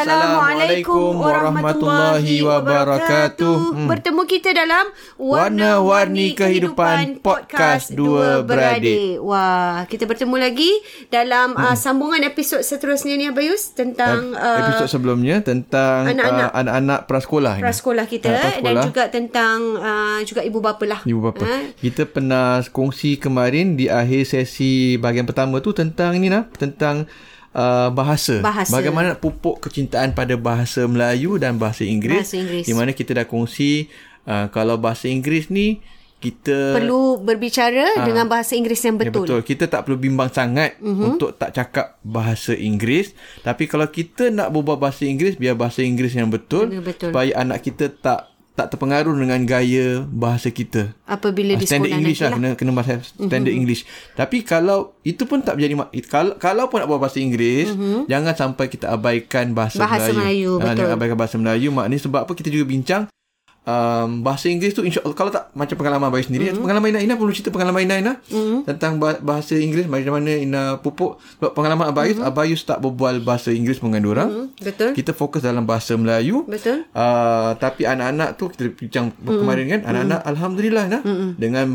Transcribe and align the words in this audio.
Assalamualaikum 0.00 1.12
warahmatullahi 1.20 2.40
wabarakatuh. 2.40 3.56
Hmm. 3.76 3.84
Bertemu 3.84 4.22
kita 4.24 4.56
dalam 4.56 4.88
Warna-Warni 5.20 6.32
Kehidupan 6.32 7.20
Podcast 7.20 7.92
Dua 7.92 8.40
Beradik. 8.40 9.20
Wah, 9.20 9.84
kita 9.84 10.08
bertemu 10.08 10.40
lagi 10.40 10.72
dalam 11.12 11.52
uh, 11.52 11.60
hmm. 11.60 11.68
uh, 11.68 11.76
sambungan 11.76 12.24
episod 12.24 12.64
seterusnya 12.64 13.20
ni 13.20 13.28
Abayus 13.28 13.76
tentang 13.76 14.32
uh, 14.32 14.72
episod 14.72 14.88
sebelumnya 14.88 15.44
tentang 15.44 16.08
anak-anak, 16.16 16.48
uh, 16.48 16.60
anak-anak 16.64 17.00
prasekolah 17.04 17.54
ini. 17.60 17.64
Prasekolah 17.68 18.04
kita 18.08 18.28
uh, 18.32 18.40
prasekolah. 18.40 18.64
dan 18.64 18.74
juga 18.88 19.02
tentang 19.12 19.58
uh, 19.76 20.20
juga 20.24 20.40
ibu 20.40 20.64
bapa 20.64 20.84
lah. 20.88 21.00
Ibu 21.04 21.20
bapa. 21.28 21.44
Uh. 21.44 21.76
Kita 21.76 22.08
pernah 22.08 22.64
kongsi 22.72 23.20
kemarin 23.20 23.76
di 23.76 23.92
akhir 23.92 24.32
sesi 24.32 24.96
bahagian 24.96 25.28
pertama 25.28 25.60
tu 25.60 25.76
tentang 25.76 26.16
ini 26.16 26.32
nah, 26.32 26.48
tentang 26.56 27.04
Uh, 27.50 27.90
bahasa. 27.90 28.38
bahasa. 28.38 28.70
Bagaimana 28.70 29.18
nak 29.18 29.20
pupuk 29.26 29.58
kecintaan 29.58 30.14
pada 30.14 30.38
bahasa 30.38 30.86
Melayu 30.86 31.34
dan 31.34 31.58
bahasa 31.58 31.82
Inggeris. 31.82 32.22
Bahasa 32.22 32.36
Inggeris. 32.38 32.66
Di 32.70 32.74
mana 32.78 32.94
kita 32.94 33.10
dah 33.10 33.26
kongsi 33.26 33.90
uh, 34.30 34.46
kalau 34.54 34.78
bahasa 34.78 35.10
Inggeris 35.10 35.50
ni 35.50 35.82
kita 36.20 36.76
perlu 36.76 37.16
berbicara 37.16 37.96
uh, 37.96 38.04
dengan 38.04 38.28
bahasa 38.28 38.52
Inggeris 38.52 38.84
yang 38.84 39.00
betul. 39.00 39.24
Ya 39.24 39.40
betul. 39.40 39.40
Kita 39.40 39.64
tak 39.72 39.88
perlu 39.88 39.96
bimbang 39.96 40.28
sangat 40.28 40.76
uh-huh. 40.78 41.16
untuk 41.16 41.34
tak 41.40 41.56
cakap 41.56 41.96
bahasa 42.04 42.52
Inggeris. 42.52 43.16
Tapi 43.40 43.64
kalau 43.64 43.88
kita 43.88 44.28
nak 44.28 44.52
berbual 44.52 44.76
bahasa 44.76 45.08
Inggeris, 45.08 45.40
biar 45.40 45.56
bahasa 45.56 45.80
Inggeris 45.80 46.12
yang 46.12 46.28
betul, 46.28 46.68
betul. 46.84 47.08
supaya 47.08 47.40
anak 47.40 47.64
kita 47.64 47.88
tak 47.88 48.28
tak 48.60 48.76
terpengaruh 48.76 49.16
dengan 49.16 49.40
gaya 49.48 50.04
bahasa 50.04 50.52
kita. 50.52 50.92
Apabila 51.08 51.56
di 51.56 51.64
standard 51.64 51.96
English 51.96 52.20
lah, 52.20 52.28
lah. 52.28 52.36
Kena, 52.36 52.50
kena 52.60 52.70
bahasa 52.76 53.00
standard 53.00 53.48
mm-hmm. 53.48 53.60
English. 53.64 53.88
Tapi 54.12 54.44
kalau 54.44 54.92
itu 55.00 55.24
pun 55.24 55.40
tak 55.40 55.56
menjadi 55.56 55.88
kalau 56.04 56.36
kalau 56.36 56.68
pun 56.68 56.84
nak 56.84 56.88
buat 56.92 57.00
bahasa 57.00 57.24
Inggeris, 57.24 57.72
mm-hmm. 57.72 58.04
jangan 58.12 58.34
sampai 58.36 58.68
kita 58.68 58.92
abaikan 58.92 59.56
bahasa, 59.56 59.80
bahasa 59.80 60.12
Melayu. 60.12 60.60
Melayu 60.60 60.68
ha, 60.68 60.76
Jangan 60.76 60.92
abaikan 61.00 61.16
bahasa 61.16 61.36
Melayu. 61.40 61.68
Maknanya 61.72 62.00
sebab 62.04 62.20
apa 62.28 62.32
kita 62.36 62.52
juga 62.52 62.68
bincang 62.68 63.02
um, 63.70 64.26
bahasa 64.26 64.50
Inggeris 64.50 64.74
tu 64.74 64.82
insya 64.82 65.00
Allah 65.06 65.16
kalau 65.16 65.30
tak 65.30 65.54
macam 65.54 65.76
pengalaman 65.78 66.10
Abai 66.10 66.26
sendiri 66.26 66.50
mm-hmm. 66.50 66.62
pengalaman 66.62 66.88
Ina 66.90 67.00
Ina 67.06 67.14
perlu 67.14 67.32
cerita 67.32 67.54
pengalaman 67.54 67.86
Ina 67.86 67.94
Ina 68.02 68.12
mm-hmm. 68.18 68.58
tentang 68.66 68.92
bahasa 69.00 69.54
Inggeris 69.54 69.86
macam 69.86 70.18
mana 70.18 70.32
Ina 70.34 70.62
pupuk 70.82 71.22
sebab 71.38 71.52
pengalaman 71.54 71.86
Abayus 71.90 72.18
mm-hmm. 72.18 72.30
Abayus 72.30 72.60
tak 72.66 72.78
berbual 72.82 73.22
bahasa 73.22 73.54
Inggeris 73.54 73.78
dengan 73.78 74.04
orang 74.10 74.28
mm-hmm. 74.30 74.64
betul 74.66 74.90
kita 74.96 75.12
fokus 75.14 75.40
dalam 75.44 75.64
bahasa 75.64 75.94
Melayu 75.94 76.42
betul 76.46 76.86
uh, 76.94 77.54
tapi 77.56 77.86
anak-anak 77.86 78.36
tu 78.36 78.50
kita 78.50 78.70
bincang 78.74 79.14
mm-hmm. 79.14 79.38
kemarin 79.38 79.66
kan 79.78 79.80
anak-anak 79.86 80.20
mm-hmm. 80.20 80.32
alhamdulillah 80.34 80.84
nah 80.90 81.00
mm-hmm. 81.04 81.30
dengan 81.38 81.66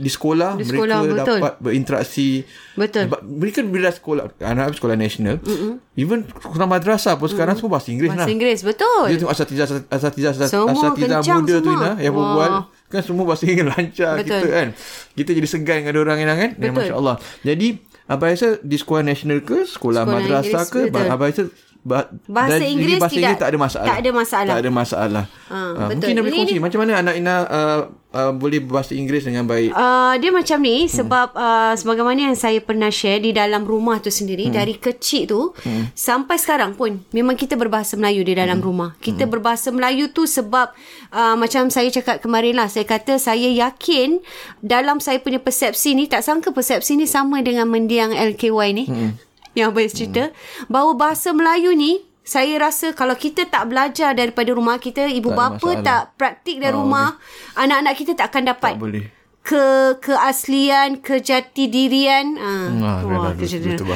di 0.00 0.10
sekolah, 0.10 0.56
di 0.56 0.64
sekolah 0.64 0.96
mereka 1.04 1.14
betul. 1.20 1.38
dapat 1.38 1.54
berinteraksi 1.60 2.28
betul 2.74 3.04
mereka 3.28 3.60
bila 3.60 3.92
sekolah 3.92 4.24
anak 4.40 4.72
sekolah 4.72 4.96
nasional 4.96 5.36
mm-hmm. 5.44 6.00
even 6.00 6.24
sekolah 6.24 6.66
madrasah 6.66 7.20
pun 7.20 7.28
sekarang 7.28 7.54
mm-hmm. 7.54 7.60
semua 7.60 7.76
bahasa 7.76 7.88
Inggeris 7.92 8.10
bahasa 8.10 8.24
nah. 8.24 8.32
Inggeris 8.32 8.60
betul 8.64 9.02
dia 9.12 9.16
tengok 9.20 9.34
asatizah 9.36 9.66
asatizah 9.92 10.32
asatizah 10.40 11.20
muda 11.20 11.54
semua. 11.60 11.60
tu 11.60 11.70
Ina 11.70 11.90
yang 12.00 12.14
berbual 12.16 12.52
kan 12.90 13.02
semua 13.04 13.24
bahasa 13.28 13.44
Inggeris 13.44 13.70
lancar 13.76 14.14
Betul. 14.18 14.40
kita 14.42 14.48
kan. 14.50 14.68
Kita 15.14 15.30
jadi 15.30 15.46
segan 15.46 15.76
dengan 15.86 15.94
orang 16.02 16.18
Ina 16.26 16.34
kan. 16.34 16.50
Ya, 16.58 16.74
masya-Allah. 16.74 17.22
Jadi 17.46 17.68
Abang 18.10 18.34
rasa 18.34 18.58
di 18.58 18.74
sekolah 18.74 19.06
nasional 19.06 19.38
ke, 19.46 19.62
sekolah, 19.70 20.02
sekolah 20.02 20.02
madrasah 20.02 20.66
ke, 20.66 20.90
abang 20.90 21.30
rasa 21.30 21.46
Bah, 21.80 22.12
bahasa 22.28 22.60
Inggeris 22.60 23.00
bahasa 23.00 23.16
tidak, 23.16 23.24
Inggeris 23.24 23.40
tak 23.40 23.48
ada 23.48 23.58
masalah. 23.58 23.88
Tak 23.88 23.98
ada 24.04 24.10
masalah. 24.12 24.52
Tak 24.52 24.60
ada 24.60 24.70
masalah. 24.70 25.24
Ha, 25.48 25.56
uh, 25.56 25.88
betul. 25.88 25.88
Mungkin 25.96 26.12
Ina 26.12 26.20
boleh 26.20 26.36
kongsi 26.36 26.60
macam 26.60 26.78
mana 26.84 26.92
anak 27.00 27.14
Ina 27.16 27.34
uh, 27.48 27.80
uh, 28.12 28.32
boleh 28.36 28.60
berbahasa 28.60 28.92
Inggeris 28.92 29.24
dengan 29.24 29.48
baik? 29.48 29.72
Uh, 29.72 30.12
dia 30.20 30.28
macam 30.28 30.58
ni 30.60 30.84
hmm. 30.84 30.92
sebab 30.92 31.28
uh, 31.32 31.72
sebagaimana 31.80 32.28
yang 32.28 32.36
saya 32.36 32.60
pernah 32.60 32.92
share 32.92 33.24
di 33.24 33.32
dalam 33.32 33.64
rumah 33.64 33.96
tu 34.04 34.12
sendiri 34.12 34.52
hmm. 34.52 34.54
dari 34.60 34.76
kecil 34.76 35.24
tu 35.24 35.56
hmm. 35.56 35.96
sampai 35.96 36.36
sekarang 36.36 36.76
pun 36.76 37.00
memang 37.16 37.32
kita 37.32 37.56
berbahasa 37.56 37.96
Melayu 37.96 38.28
di 38.28 38.36
dalam 38.36 38.60
hmm. 38.60 38.66
rumah. 38.66 38.90
Kita 39.00 39.24
hmm. 39.24 39.32
berbahasa 39.32 39.72
Melayu 39.72 40.12
tu 40.12 40.28
sebab 40.28 40.76
uh, 41.16 41.34
macam 41.40 41.72
saya 41.72 41.88
cakap 41.88 42.20
kemarin 42.20 42.60
lah 42.60 42.68
saya 42.68 42.84
kata 42.84 43.16
saya 43.16 43.48
yakin 43.48 44.20
dalam 44.60 45.00
saya 45.00 45.16
punya 45.16 45.40
persepsi 45.40 45.96
ni 45.96 46.12
tak 46.12 46.20
sangka 46.20 46.52
persepsi 46.52 47.00
ni 47.00 47.08
sama 47.08 47.40
dengan 47.40 47.64
mendiang 47.72 48.12
LKY 48.12 48.68
ni. 48.76 48.84
Hmm 48.84 49.29
yang 49.54 49.74
Abang 49.74 49.90
cerita 49.90 50.30
hmm. 50.30 50.70
bahawa 50.70 50.92
bahasa 50.94 51.34
Melayu 51.34 51.74
ni 51.74 52.02
saya 52.20 52.62
rasa 52.62 52.94
kalau 52.94 53.16
kita 53.18 53.48
tak 53.50 53.66
belajar 53.72 54.14
daripada 54.14 54.54
rumah 54.54 54.78
kita 54.78 55.10
ibu 55.10 55.34
tak 55.34 55.38
bapa 55.38 55.70
tak 55.82 56.02
praktik 56.14 56.62
dari 56.62 56.76
oh, 56.76 56.86
rumah 56.86 57.18
okay. 57.18 57.66
anak-anak 57.66 57.94
kita 57.98 58.12
tak 58.14 58.26
akan 58.30 58.42
dapat 58.54 58.72
tak 58.78 58.82
boleh 58.82 59.04
ke 59.40 59.96
keaslian 60.04 61.00
kejati 61.00 61.64
dirian 61.72 62.36
ah 62.36 63.00
wah, 63.02 63.32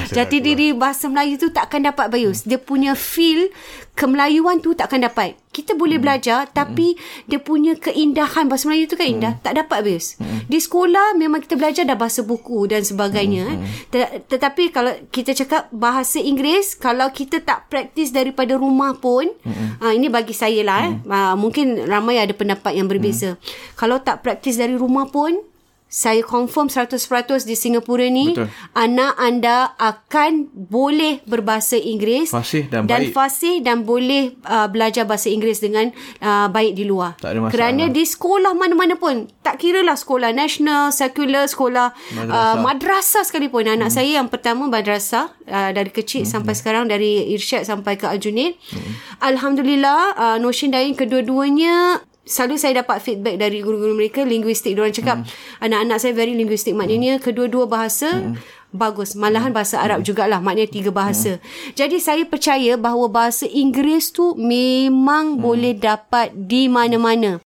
jati 0.09 0.41
diri 0.41 0.73
bahasa 0.73 1.07
Melayu 1.07 1.37
tu 1.37 1.53
tak 1.53 1.69
akan 1.69 1.93
dapat 1.93 2.09
bayus 2.09 2.43
hmm. 2.43 2.49
dia 2.49 2.59
punya 2.59 2.93
feel 2.97 3.53
kemelayuan 3.95 4.59
tu 4.59 4.75
tak 4.75 4.91
akan 4.91 5.07
dapat 5.07 5.39
kita 5.55 5.79
boleh 5.79 6.03
hmm. 6.03 6.05
belajar 6.05 6.51
tapi 6.51 6.99
hmm. 6.99 7.31
dia 7.31 7.39
punya 7.39 7.73
keindahan 7.79 8.51
bahasa 8.51 8.67
Melayu 8.67 8.91
tu 8.91 8.99
kan 8.99 9.07
indah 9.07 9.39
hmm. 9.39 9.43
tak 9.47 9.55
dapat 9.55 9.79
bayus 9.87 10.19
hmm. 10.19 10.51
di 10.51 10.59
sekolah 10.59 11.15
memang 11.15 11.39
kita 11.47 11.55
belajar 11.55 11.87
dah 11.87 11.95
bahasa 11.95 12.27
buku 12.27 12.67
dan 12.67 12.83
sebagainya 12.83 13.55
hmm. 13.55 13.95
eh. 13.95 14.21
tetapi 14.27 14.75
kalau 14.75 14.91
kita 15.15 15.31
cakap 15.39 15.71
bahasa 15.71 16.19
Inggeris 16.19 16.75
kalau 16.75 17.07
kita 17.15 17.39
tak 17.39 17.71
praktis 17.71 18.11
daripada 18.11 18.59
rumah 18.59 18.99
pun 18.99 19.31
hmm. 19.31 19.79
ah, 19.79 19.95
ini 19.95 20.11
bagi 20.11 20.35
saya 20.35 20.67
lah 20.67 20.91
eh. 20.91 20.93
hmm. 20.99 21.07
eh. 21.07 21.15
ah, 21.15 21.35
mungkin 21.39 21.87
ramai 21.87 22.19
ada 22.19 22.35
pendapat 22.35 22.75
yang 22.75 22.91
berbeza 22.91 23.39
hmm. 23.39 23.79
kalau 23.79 24.03
tak 24.03 24.27
praktis 24.27 24.59
dari 24.59 24.75
rumah 24.75 25.07
pun 25.07 25.54
saya 25.95 26.27
confirm 26.27 26.67
100% 26.67 26.99
di 27.47 27.55
Singapura 27.55 28.11
ni 28.11 28.35
Betul. 28.35 28.51
anak 28.75 29.15
anda 29.15 29.79
akan 29.79 30.51
boleh 30.51 31.23
berbahasa 31.23 31.79
Inggeris 31.79 32.35
fasih 32.35 32.67
dan, 32.67 32.91
dan 32.91 33.07
baik. 33.07 33.15
fasih 33.15 33.63
dan 33.63 33.87
boleh 33.87 34.35
uh, 34.43 34.67
belajar 34.67 35.07
bahasa 35.07 35.31
Inggeris 35.31 35.63
dengan 35.63 35.95
uh, 36.19 36.51
baik 36.51 36.75
di 36.75 36.83
luar. 36.83 37.15
Tak 37.23 37.31
ada 37.31 37.39
masalah. 37.47 37.55
Kerana 37.55 37.85
di 37.95 38.03
sekolah 38.03 38.53
mana-mana 38.59 38.99
pun, 38.99 39.31
tak 39.47 39.63
kira 39.63 39.87
lah 39.87 39.95
sekolah 39.95 40.35
nasional, 40.35 40.91
sekular, 40.91 41.47
sekolah 41.47 41.95
madrasah, 41.95 42.43
uh, 42.43 42.57
madrasah 42.59 43.23
sekalipun. 43.23 43.71
Anak 43.71 43.95
hmm. 43.95 43.97
saya 44.03 44.11
yang 44.19 44.27
pertama 44.27 44.67
madrasah 44.67 45.31
uh, 45.47 45.71
dari 45.71 45.95
kecil 45.95 46.27
hmm. 46.27 46.33
sampai 46.35 46.59
sekarang 46.59 46.91
dari 46.91 47.31
Irsyad 47.39 47.63
sampai 47.63 47.95
ke 47.95 48.11
Aljunid. 48.11 48.59
Hmm. 48.75 48.93
Alhamdulillah 49.23 50.19
uh, 50.19 50.37
Noshin 50.43 50.75
Dain 50.75 50.99
kedua-duanya 50.99 52.03
selalu 52.25 52.57
saya 52.57 52.81
dapat 52.81 53.05
feedback 53.05 53.37
dari 53.37 53.61
guru-guru 53.61 53.93
mereka 53.93 54.25
linguistik 54.25 54.73
diorang 54.75 54.97
cakap 54.97 55.23
hmm. 55.23 55.65
anak-anak 55.65 55.97
saya 56.01 56.13
very 56.17 56.33
linguistik 56.33 56.73
maknanya 56.73 57.21
kedua-dua 57.21 57.69
bahasa 57.69 58.09
hmm. 58.11 58.41
bagus 58.73 59.13
malahan 59.13 59.53
bahasa 59.53 59.79
Arab 59.79 60.01
hmm. 60.01 60.09
jugalah 60.09 60.41
maknanya 60.41 60.73
tiga 60.73 60.91
bahasa 60.91 61.37
hmm. 61.37 61.77
jadi 61.77 61.97
saya 62.01 62.25
percaya 62.25 62.81
bahawa 62.81 63.13
bahasa 63.13 63.45
Inggeris 63.45 64.11
tu 64.11 64.33
memang 64.41 65.37
hmm. 65.37 65.41
boleh 65.45 65.73
dapat 65.77 66.33
di 66.33 66.67
mana-mana 66.67 67.45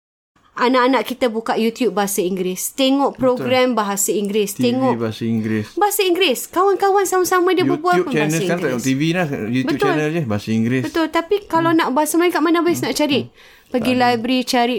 anak-anak 0.56 1.02
kita 1.06 1.26
buka 1.30 1.54
YouTube 1.56 1.94
bahasa 1.94 2.20
Inggeris. 2.20 2.74
Tengok 2.74 3.16
program 3.16 3.72
Betul. 3.72 3.78
bahasa 3.78 4.10
Inggeris. 4.10 4.50
TV 4.56 4.64
tengok 4.74 4.94
bahasa 4.98 5.22
Inggeris. 5.24 5.68
Bahasa 5.78 6.00
Inggeris. 6.04 6.40
Kawan-kawan 6.50 7.04
sama-sama 7.06 7.54
dia 7.54 7.62
YouTube 7.62 7.80
berbual 7.80 7.96
pun 8.04 8.12
bahasa 8.12 8.18
channel 8.18 8.40
Inggeris. 8.40 8.50
kan 8.50 8.58
tak 8.60 8.84
TV 8.84 9.00
lah. 9.14 9.26
YouTube 9.30 9.68
Betul. 9.78 9.88
channel 9.88 10.08
je 10.10 10.22
bahasa 10.26 10.48
Inggeris. 10.50 10.82
Betul. 10.90 11.06
Tapi 11.08 11.36
kalau 11.46 11.70
hmm. 11.72 11.78
nak 11.80 11.88
bahasa 11.94 12.12
Melayu 12.18 12.32
kat 12.34 12.42
mana 12.42 12.56
habis 12.60 12.78
hmm. 12.80 12.84
nak 12.88 12.94
cari? 12.96 13.20
Pergi 13.70 13.92
tak 13.94 14.00
library 14.02 14.40
cari 14.42 14.78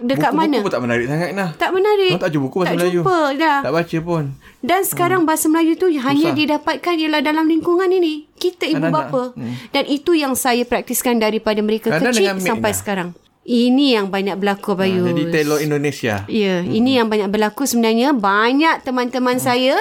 dekat 0.00 0.32
buku, 0.32 0.40
mana? 0.40 0.56
Buku 0.60 0.66
pun 0.66 0.72
tak 0.72 0.82
menarik 0.82 1.06
sangat 1.06 1.30
nah. 1.36 1.48
Tak 1.54 1.70
menarik. 1.76 2.10
Orang 2.16 2.24
tak 2.24 2.30
jumpa 2.32 2.44
buku 2.48 2.56
bahasa 2.56 2.70
tak 2.70 2.78
Melayu. 2.80 3.00
jumpa 3.00 3.18
dah. 3.36 3.58
Tak 3.60 3.72
baca 3.72 3.96
pun. 4.00 4.24
Dan 4.60 4.80
sekarang 4.84 5.20
hmm. 5.24 5.28
bahasa 5.28 5.46
Melayu 5.48 5.72
tu 5.76 5.86
hanya 5.92 6.30
didapatkan 6.32 6.94
ialah 6.96 7.20
dalam 7.24 7.44
lingkungan 7.48 7.88
ini. 7.92 8.14
Kita 8.40 8.64
ibu 8.64 8.88
Anak-anak. 8.88 8.94
bapa. 9.12 9.22
Hmm. 9.36 9.54
Dan 9.72 9.84
itu 9.88 10.12
yang 10.16 10.32
saya 10.32 10.64
praktiskan 10.64 11.20
daripada 11.20 11.60
mereka 11.60 11.92
Kadang 11.92 12.12
kecil 12.12 12.40
sampai 12.40 12.72
sekarang. 12.72 13.08
Ini 13.40 13.96
yang 13.96 14.12
banyak 14.12 14.36
berlaku 14.36 14.76
Bayu. 14.76 15.00
Ha, 15.00 15.16
jadi 15.16 15.22
Telok 15.32 15.64
Indonesia. 15.64 16.28
Ya, 16.28 16.60
hmm. 16.60 16.76
ini 16.76 17.00
yang 17.00 17.08
banyak 17.08 17.32
berlaku 17.32 17.64
sebenarnya. 17.64 18.12
Banyak 18.12 18.84
teman-teman 18.84 19.40
hmm. 19.40 19.42
saya 19.42 19.76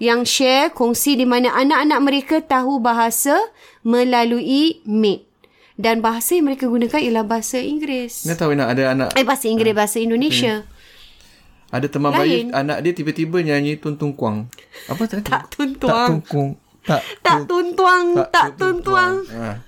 yang 0.00 0.24
share 0.24 0.72
kongsi 0.72 1.20
di 1.20 1.28
mana 1.28 1.52
anak-anak 1.52 2.00
mereka 2.00 2.36
tahu 2.40 2.80
bahasa 2.80 3.36
melalui 3.84 4.80
MIT. 4.88 5.28
Dan 5.72 6.00
bahasa 6.00 6.36
yang 6.36 6.48
mereka 6.48 6.68
gunakan 6.68 7.00
ialah 7.00 7.24
bahasa 7.24 7.60
Inggeris. 7.60 8.24
Nak 8.24 8.36
tahu 8.38 8.52
nak 8.54 8.70
ada 8.72 8.92
anak 8.92 9.08
Eh, 9.12 9.24
bahasa 9.24 9.48
Inggeris, 9.48 9.74
bahasa 9.76 9.98
Indonesia. 10.00 10.64
ada 11.72 11.88
teman 11.88 12.12
Lain. 12.12 12.20
bayi 12.20 12.36
anak 12.52 12.84
dia 12.84 12.92
tiba-tiba 12.92 13.40
nyanyi 13.40 13.80
tuntung 13.80 14.12
kuang. 14.12 14.44
Apa 14.88 15.08
tadi? 15.08 15.24
Tak 15.24 15.48
Tak 15.48 15.56
tuntuang. 15.56 16.20
Tak 16.84 17.00
Tak 17.24 17.48
tun- 17.48 17.72
tuntuang. 17.72 18.06
Tak 18.28 18.46
tuntuang. 18.60 19.14
Ha. 19.32 19.64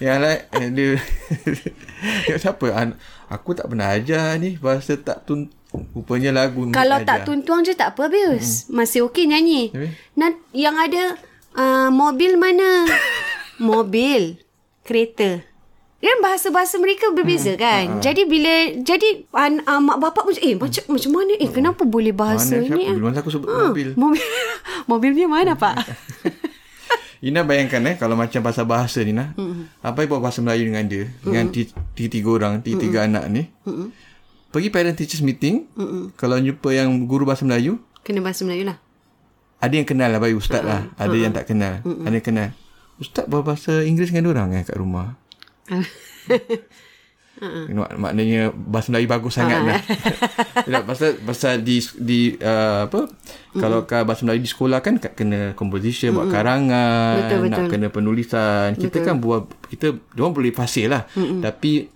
Yang 0.00 0.18
lain 0.24 0.40
eh, 0.56 0.68
dia 0.72 0.90
dia 2.26 2.36
siapa? 2.36 2.66
An- 2.70 2.98
aku 3.26 3.52
tak 3.52 3.66
pernah 3.66 3.90
ajar 3.90 4.36
ni 4.36 4.56
bahasa 4.56 4.94
tak 4.94 5.22
tun 5.22 5.48
rupanya 5.92 6.30
lagu 6.30 6.62
ni 6.62 6.70
Kalau 6.70 6.96
ajar. 6.96 7.06
tak 7.06 7.18
tuntuang 7.24 7.62
je 7.62 7.72
tak 7.72 7.94
apa, 7.94 8.06
Bius. 8.06 8.68
Masih 8.68 9.06
okey 9.06 9.24
nyanyi. 9.24 9.70
Habis? 9.70 9.90
Nah, 10.12 10.28
yang 10.52 10.74
ada 10.74 11.16
uh, 11.54 11.88
mobil 11.88 12.36
mana? 12.36 12.84
mobil. 13.58 14.36
Kereta. 14.82 15.40
Kan 15.96 16.18
bahasa-bahasa 16.18 16.76
mereka 16.76 17.08
berbeza 17.08 17.54
Hmm. 17.54 17.62
kan. 17.62 17.84
Jadi 18.00 18.26
bila 18.26 18.50
jadi 18.76 19.22
an, 19.32 19.62
uh, 19.62 19.78
mak 19.78 19.96
bapak 19.96 20.22
pun 20.24 20.34
eh 20.36 20.52
macam 20.52 20.82
macam 20.90 21.10
mana 21.14 21.32
eh 21.36 21.46
kenapa 21.46 21.86
boleh 21.86 22.10
bahasa 22.10 22.58
Mana 22.58 22.66
ni? 22.68 22.82
siapa? 22.82 22.90
Bila 22.92 23.06
masa 23.06 23.20
aku 23.22 23.30
sebut 23.30 23.46
Ah, 23.46 23.70
mobil. 23.70 23.88
Mobil. 23.94 24.24
mobil 24.90 25.10
dia 25.14 25.26
mana 25.26 25.54
pak? 25.54 25.78
Ina 27.22 27.46
bayangkan 27.46 27.78
eh 27.86 27.94
kalau 27.94 28.18
macam 28.18 28.42
bahasa 28.42 28.66
bahasa 28.66 28.98
ni 29.00 29.14
nah. 29.14 29.30
Mm-hmm. 29.38 29.78
Apa 29.80 30.10
buat 30.10 30.18
bahasa 30.18 30.42
Melayu 30.42 30.66
dengan 30.66 30.84
dia 30.90 31.06
mm-hmm. 31.06 31.22
dengan 31.22 31.44
ti- 31.54 31.70
ti- 31.94 32.10
tiga 32.10 32.28
orang, 32.34 32.58
ti- 32.60 32.74
tiga 32.74 33.06
anak 33.06 33.30
ni. 33.30 33.46
Mm-hmm. 33.62 33.88
Pergi 34.50 34.68
parent 34.68 34.96
teachers 34.98 35.22
meeting. 35.22 35.70
Mm-hmm. 35.78 36.18
Kalau 36.18 36.36
jumpa 36.36 36.68
yang 36.74 36.90
guru 37.06 37.22
bahasa 37.22 37.46
Melayu, 37.46 37.78
Kena 38.02 38.18
bahasa 38.18 38.42
Melayu 38.42 38.66
lah. 38.66 38.82
ada 39.62 39.70
yang 39.70 39.86
kenal 39.86 40.10
lah 40.10 40.18
bayi 40.18 40.34
ustaz 40.34 40.66
lah. 40.66 40.90
Ada 40.98 41.14
yang 41.14 41.30
tak 41.30 41.46
kenal. 41.46 41.78
Ada 41.86 42.14
yang 42.18 42.26
kenal. 42.26 42.48
Ustaz 42.98 43.30
berbahasa 43.30 43.86
Inggeris 43.86 44.10
dengan 44.10 44.34
orang 44.34 44.58
eh 44.58 44.66
kat 44.66 44.74
rumah. 44.74 45.14
Mak, 47.42 47.90
maknanya 47.98 48.54
bahasa 48.54 48.94
Melayu 48.94 49.08
bagus 49.10 49.34
sangat 49.34 49.60
lah. 49.66 49.80
Tidak, 50.66 50.82
pasal 50.86 51.10
pasal 51.26 51.54
di 51.66 51.82
di 51.98 52.20
uh, 52.38 52.86
apa? 52.86 53.10
Kalau 53.58 53.82
kan 53.84 54.06
bahasa 54.06 54.22
Melayu 54.22 54.46
di 54.46 54.50
sekolah 54.50 54.78
kan 54.78 55.02
kena 55.02 55.58
composition, 55.58 56.14
buat 56.14 56.30
karangan, 56.30 57.26
Betul, 57.26 57.38
nak 57.50 57.58
betul. 57.66 57.70
kena 57.74 57.86
penulisan. 57.90 58.68
Kita 58.78 58.98
kan 59.02 59.18
buat 59.18 59.50
kita 59.66 59.98
dia 59.98 60.22
boleh 60.22 60.54
fasih 60.54 60.86
lah. 60.86 61.02
Tapi 61.42 61.90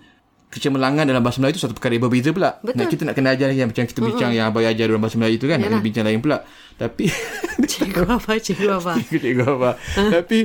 kecemerlangan 0.46 1.04
dalam 1.04 1.20
bahasa 1.20 1.38
Melayu 1.38 1.60
tu 1.60 1.62
satu 1.62 1.76
perkara 1.76 2.00
yang 2.00 2.04
berbeza 2.08 2.31
pula. 2.32 2.56
Betul. 2.64 2.78
Nak 2.81 2.87
kita 2.88 3.02
nak 3.04 3.14
kena 3.14 3.28
ajar 3.37 3.48
yang 3.52 3.69
macam 3.69 3.84
kita 3.84 4.00
bincang 4.00 4.31
yang 4.32 4.48
abai 4.48 4.64
ajar 4.64 4.88
dalam 4.88 5.02
bahasa 5.04 5.16
Melayu 5.20 5.37
tu 5.37 5.46
kan, 5.46 5.60
nak 5.60 5.69
kena 5.69 5.84
bincang 5.84 6.04
lain 6.08 6.20
pula. 6.25 6.43
Tapi 6.76 7.04
Cikgu 7.70 8.02
apa? 8.04 8.32
Cikgu 8.37 8.69
apa? 8.69 8.93
cikgu 9.10 9.44
apa. 9.44 9.70
Tapi 10.12 10.38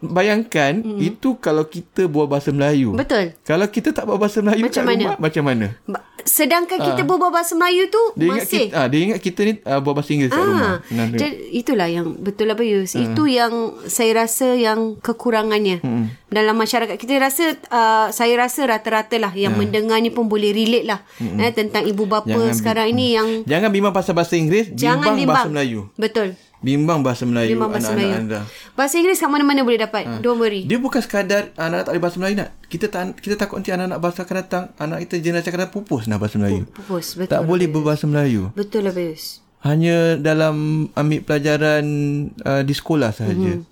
bayangkan 0.00 0.72
itu 0.98 1.36
kalau 1.36 1.64
kita 1.64 2.06
buat 2.06 2.26
bahasa 2.26 2.50
Melayu. 2.50 2.96
Betul. 2.96 3.36
Kalau 3.42 3.66
kita 3.66 3.92
tak 3.92 4.04
buat 4.04 4.16
bahasa 4.16 4.40
Melayu 4.40 4.64
Macam 4.66 4.84
mana? 4.84 4.96
rumah 4.98 5.16
macam 5.20 5.42
mana? 5.44 5.66
Ba- 5.84 6.04
Sedangkan 6.20 6.76
kita 6.78 7.02
berbual 7.02 7.28
bahasa 7.30 7.52
Melayu 7.54 7.88
tu. 7.88 8.02
Dia 8.14 8.28
ingat 8.28 8.44
masih 8.44 8.60
kita 8.62 8.76
ah, 8.76 8.86
dia 8.86 9.00
ingat 9.02 9.20
kita 9.20 9.40
ni 9.40 9.52
uh, 9.58 9.80
buat 9.80 9.94
bahasa 9.94 10.10
Inggeris 10.10 10.30
kat 10.30 10.42
rumah. 10.42 10.74
Ah, 10.78 11.08
jadi 11.10 11.28
itulah 11.50 11.88
yang 11.88 12.06
betul 12.14 12.44
lah 12.44 12.54
Bayus. 12.54 12.92
Ah. 12.92 13.00
Itu 13.02 13.22
yang 13.24 13.52
saya 13.86 14.12
rasa 14.18 14.52
yang 14.52 15.00
kekurangannya 15.00 15.80
Hmm. 15.80 16.12
dalam 16.28 16.54
masyarakat 16.54 16.92
kita 16.94 17.16
rasa 17.16 17.56
uh, 17.66 18.08
saya 18.10 18.36
rasa 18.36 18.68
rata-rata 18.68 19.16
lah 19.16 19.32
yang 19.32 19.54
mendengar 19.54 19.96
ni 19.96 20.08
pun 20.08 20.28
boleh 20.28 20.50
relate 20.50 20.84
lah 20.84 21.00
eh, 21.18 21.50
tentang 21.50 21.84
ibu 21.84 22.04
bapa 22.04 22.26
Hmm. 22.26 22.36
Jangan 22.42 22.54
sekarang 22.54 22.86
ini 22.90 23.06
yang 23.10 23.28
Jangan 23.42 23.70
bimbang 23.70 23.90
pasal 23.90 24.12
bahasa 24.12 24.34
Inggeris, 24.34 24.70
jangan 24.70 25.12
bimbang, 25.12 25.16
bimbang 25.16 25.36
bahasa 25.40 25.50
Melayu. 25.50 25.80
Betul. 25.94 26.36
Bimbang 26.60 27.00
bahasa 27.00 27.24
Melayu 27.24 27.56
Bimbang 27.56 27.72
bahasa 27.72 27.96
anak-anak 27.96 28.04
Melayu. 28.04 28.24
anda. 28.28 28.40
Bahasa 28.76 28.94
Inggeris 29.00 29.20
kat 29.20 29.30
mana-mana 29.32 29.60
boleh 29.64 29.80
dapat. 29.80 30.04
Don't 30.20 30.36
worry. 30.36 30.68
Dia 30.68 30.76
bukan 30.76 31.00
sekadar 31.00 31.48
anak-anak 31.56 31.84
tak 31.88 31.92
boleh 31.96 32.04
bahasa 32.04 32.16
Melayu 32.20 32.36
nak. 32.36 32.50
Kita 32.68 32.86
tak, 32.92 33.02
kita 33.16 33.34
takut 33.40 33.56
nanti 33.60 33.72
anak-anak 33.72 33.98
bahasa 33.98 34.18
akan 34.28 34.36
datang, 34.36 34.64
anak 34.76 34.98
kita 35.08 35.14
generasi 35.24 35.48
akan 35.48 35.60
datang 35.64 35.74
pupus 35.80 36.02
nak 36.04 36.20
bahasa 36.20 36.36
Melayu. 36.36 36.68
Pupus, 36.68 37.16
betul. 37.16 37.32
Tak 37.32 37.42
boleh 37.48 37.66
berbahasa 37.66 38.04
Melayu. 38.04 38.52
Betul 38.52 38.84
lah 38.84 38.92
Bayus. 38.92 39.40
Hanya 39.60 40.16
dalam 40.16 40.88
ambil 40.96 41.20
pelajaran 41.20 41.84
uh, 42.44 42.62
di 42.64 42.72
sekolah 42.76 43.12
sahaja. 43.12 43.60
Hmm. 43.60 43.64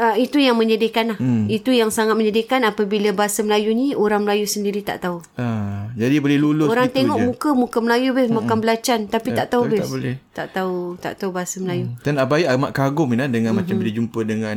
Uh, 0.00 0.16
itu 0.16 0.40
yang 0.40 0.56
menyedihkan 0.56 1.12
lah. 1.12 1.18
Hmm. 1.20 1.44
Itu 1.44 1.70
yang 1.70 1.92
sangat 1.92 2.16
menyedihkan 2.16 2.64
apabila 2.64 3.12
bahasa 3.12 3.44
Melayu 3.44 3.70
ni 3.70 3.92
orang 3.92 4.24
Melayu 4.24 4.48
sendiri 4.48 4.80
tak 4.80 5.04
tahu. 5.04 5.20
Ha, 5.36 5.44
jadi 5.92 6.16
boleh 6.16 6.40
lulus 6.40 6.66
Orang 6.66 6.88
gitu 6.88 7.04
tengok 7.04 7.18
je. 7.18 7.26
muka 7.26 7.50
muka 7.52 7.78
Melayu 7.78 8.08
bes 8.10 8.32
makan 8.32 8.58
belacan 8.58 9.00
tapi 9.06 9.28
tak 9.30 9.52
tahu 9.52 9.68
bes. 9.68 9.84
tak 9.84 9.90
boleh. 9.90 10.14
Tak 10.32 10.46
tahu 10.50 10.76
tak 10.96 11.12
tahu 11.14 11.30
bahasa 11.30 11.60
Melayu. 11.60 11.92
Dan 12.00 12.16
Abai 12.16 12.48
amat 12.48 12.72
kagum 12.72 13.12
Ina 13.12 13.28
dengan 13.28 13.52
Mhm. 13.52 13.58
macam 13.60 13.74
bila 13.76 13.90
jumpa 13.92 14.20
dengan 14.22 14.56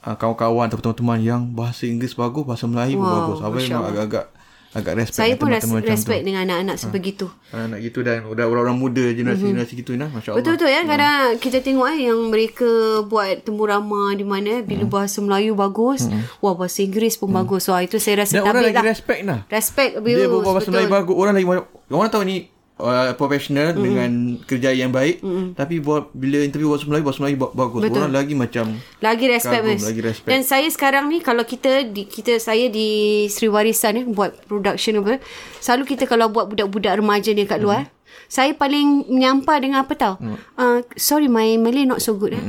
uh, 0.00 0.16
kawan-kawan 0.16 0.66
atau 0.66 0.80
teman-teman 0.80 1.18
yang 1.20 1.42
bahasa 1.46 1.84
Inggeris 1.84 2.16
bagus, 2.16 2.48
bahasa 2.48 2.64
Melayu 2.64 2.96
pun 2.96 3.04
Wow, 3.04 3.16
bagus. 3.20 3.38
Abai 3.42 3.60
memang 3.62 3.84
agak-agak 3.86 4.24
agak 4.72 4.94
respect 4.96 5.16
Saya 5.16 5.32
dengan 5.32 5.40
pun 5.40 5.48
res- 5.50 5.90
respect 5.90 6.20
tu. 6.20 6.24
dengan 6.24 6.40
anak-anak 6.44 6.76
sebegitu. 6.76 7.26
Anak 7.50 7.78
gitu 7.80 8.00
dan 8.00 8.22
udah 8.24 8.44
orang-orang 8.44 8.76
muda 8.76 9.02
generasi-generasi 9.08 9.74
gitu 9.76 9.90
Ina, 9.92 10.06
masya-Allah. 10.08 10.38
Betul-betul 10.38 10.68
ya 10.68 10.80
kadang 10.84 11.18
kita 11.36 11.58
tengok 11.58 11.86
eh 11.88 12.00
yang 12.04 12.18
mereka 12.24 12.70
buat 13.02 13.42
temu 13.42 13.62
ramah 13.64 14.12
di 14.12 14.22
mana 14.22 14.48
eh, 14.52 14.62
bila 14.62 14.82
Hmm. 14.82 14.92
bahasa 14.92 15.18
Melayu 15.18 15.52
bagus, 15.54 16.06
wah 16.38 16.54
bahasa 16.54 16.80
Inggeris 16.80 17.14
pun 17.14 17.28
bagus. 17.28 17.66
Wah 17.66 17.80
itu 17.80 17.96
saya 17.96 18.22
rasa 18.22 18.38
Dan 18.38 18.46
orang 18.46 18.62
lagi 18.64 18.76
lah. 18.76 18.84
respect 18.86 19.20
nah. 19.22 19.40
Respect 19.44 19.92
Dia 19.98 20.26
bahasa 20.26 20.46
betul. 20.56 20.70
Melayu 20.72 20.88
bagus. 20.88 21.14
Orang 21.14 21.32
lagi 21.32 21.46
orang 21.90 22.08
tahu 22.08 22.22
ni 22.22 22.36
uh, 22.80 23.12
profesional 23.12 23.70
Hmm. 23.70 23.82
dengan 23.82 24.10
kerja 24.42 24.70
yang 24.70 24.88
baik 24.88 25.20
tapi 25.52 25.78
buat 25.78 26.10
bila 26.10 26.40
interview 26.40 26.68
bahasa 26.68 26.84
Melayu 26.84 27.04
bahasa 27.04 27.20
Melayu 27.20 27.36
ba- 27.38 27.54
bagus. 27.54 27.80
Betul. 27.82 28.00
Orang 28.00 28.12
lagi 28.12 28.34
macam 28.34 28.64
Lagi 28.98 29.24
respect 29.26 29.62
Kagum, 29.62 29.78
lagi 29.82 30.00
respect. 30.00 30.28
Dan 30.28 30.40
saya 30.42 30.66
sekarang 30.66 31.06
ni 31.06 31.18
kalau 31.18 31.42
kita 31.42 31.84
di 31.84 32.04
kita 32.04 32.36
saya 32.36 32.66
di 32.66 32.88
Sri 33.26 33.46
Warisan 33.46 33.94
eh 33.94 34.04
buat 34.04 34.34
production 34.44 34.98
apa, 34.98 35.20
selalu 35.56 35.84
kita 35.88 36.04
kalau 36.04 36.28
buat 36.28 36.46
budak-budak 36.46 36.96
remaja 36.96 37.30
ni 37.30 37.44
kat 37.44 37.58
luar, 37.58 37.88
saya 38.26 38.52
paling 38.52 39.06
menyampah 39.06 39.56
dengan 39.56 39.78
apa 39.80 39.92
tau? 39.92 40.14
Uh, 40.54 40.80
sorry 40.94 41.26
my 41.26 41.56
Malay 41.56 41.84
not 41.84 41.98
so 41.98 42.14
good 42.14 42.32
eh. 42.32 42.44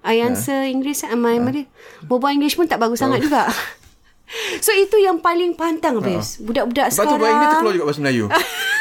I 0.00 0.16
answer 0.18 0.64
English 0.64 1.02
uh, 1.02 1.12
my 1.12 1.36
Malay. 1.36 1.68
Berbual 2.02 2.32
English 2.32 2.54
pun 2.54 2.64
tak 2.64 2.78
bagus 2.78 2.98
sangat 2.98 3.20
juga. 3.20 3.44
So 4.60 4.70
itu 4.70 4.94
yang 4.96 5.18
paling 5.18 5.58
pantang 5.58 5.98
Bius. 5.98 6.38
Budak-budak 6.38 6.86
Lepas 6.88 7.02
tu 7.02 7.18
buat 7.18 7.18
Inggeris 7.18 7.26
sekarang. 7.26 7.50
terkeluar 7.50 7.74
juga 7.74 7.84
bahasa 7.84 8.00
Melayu. 8.00 8.24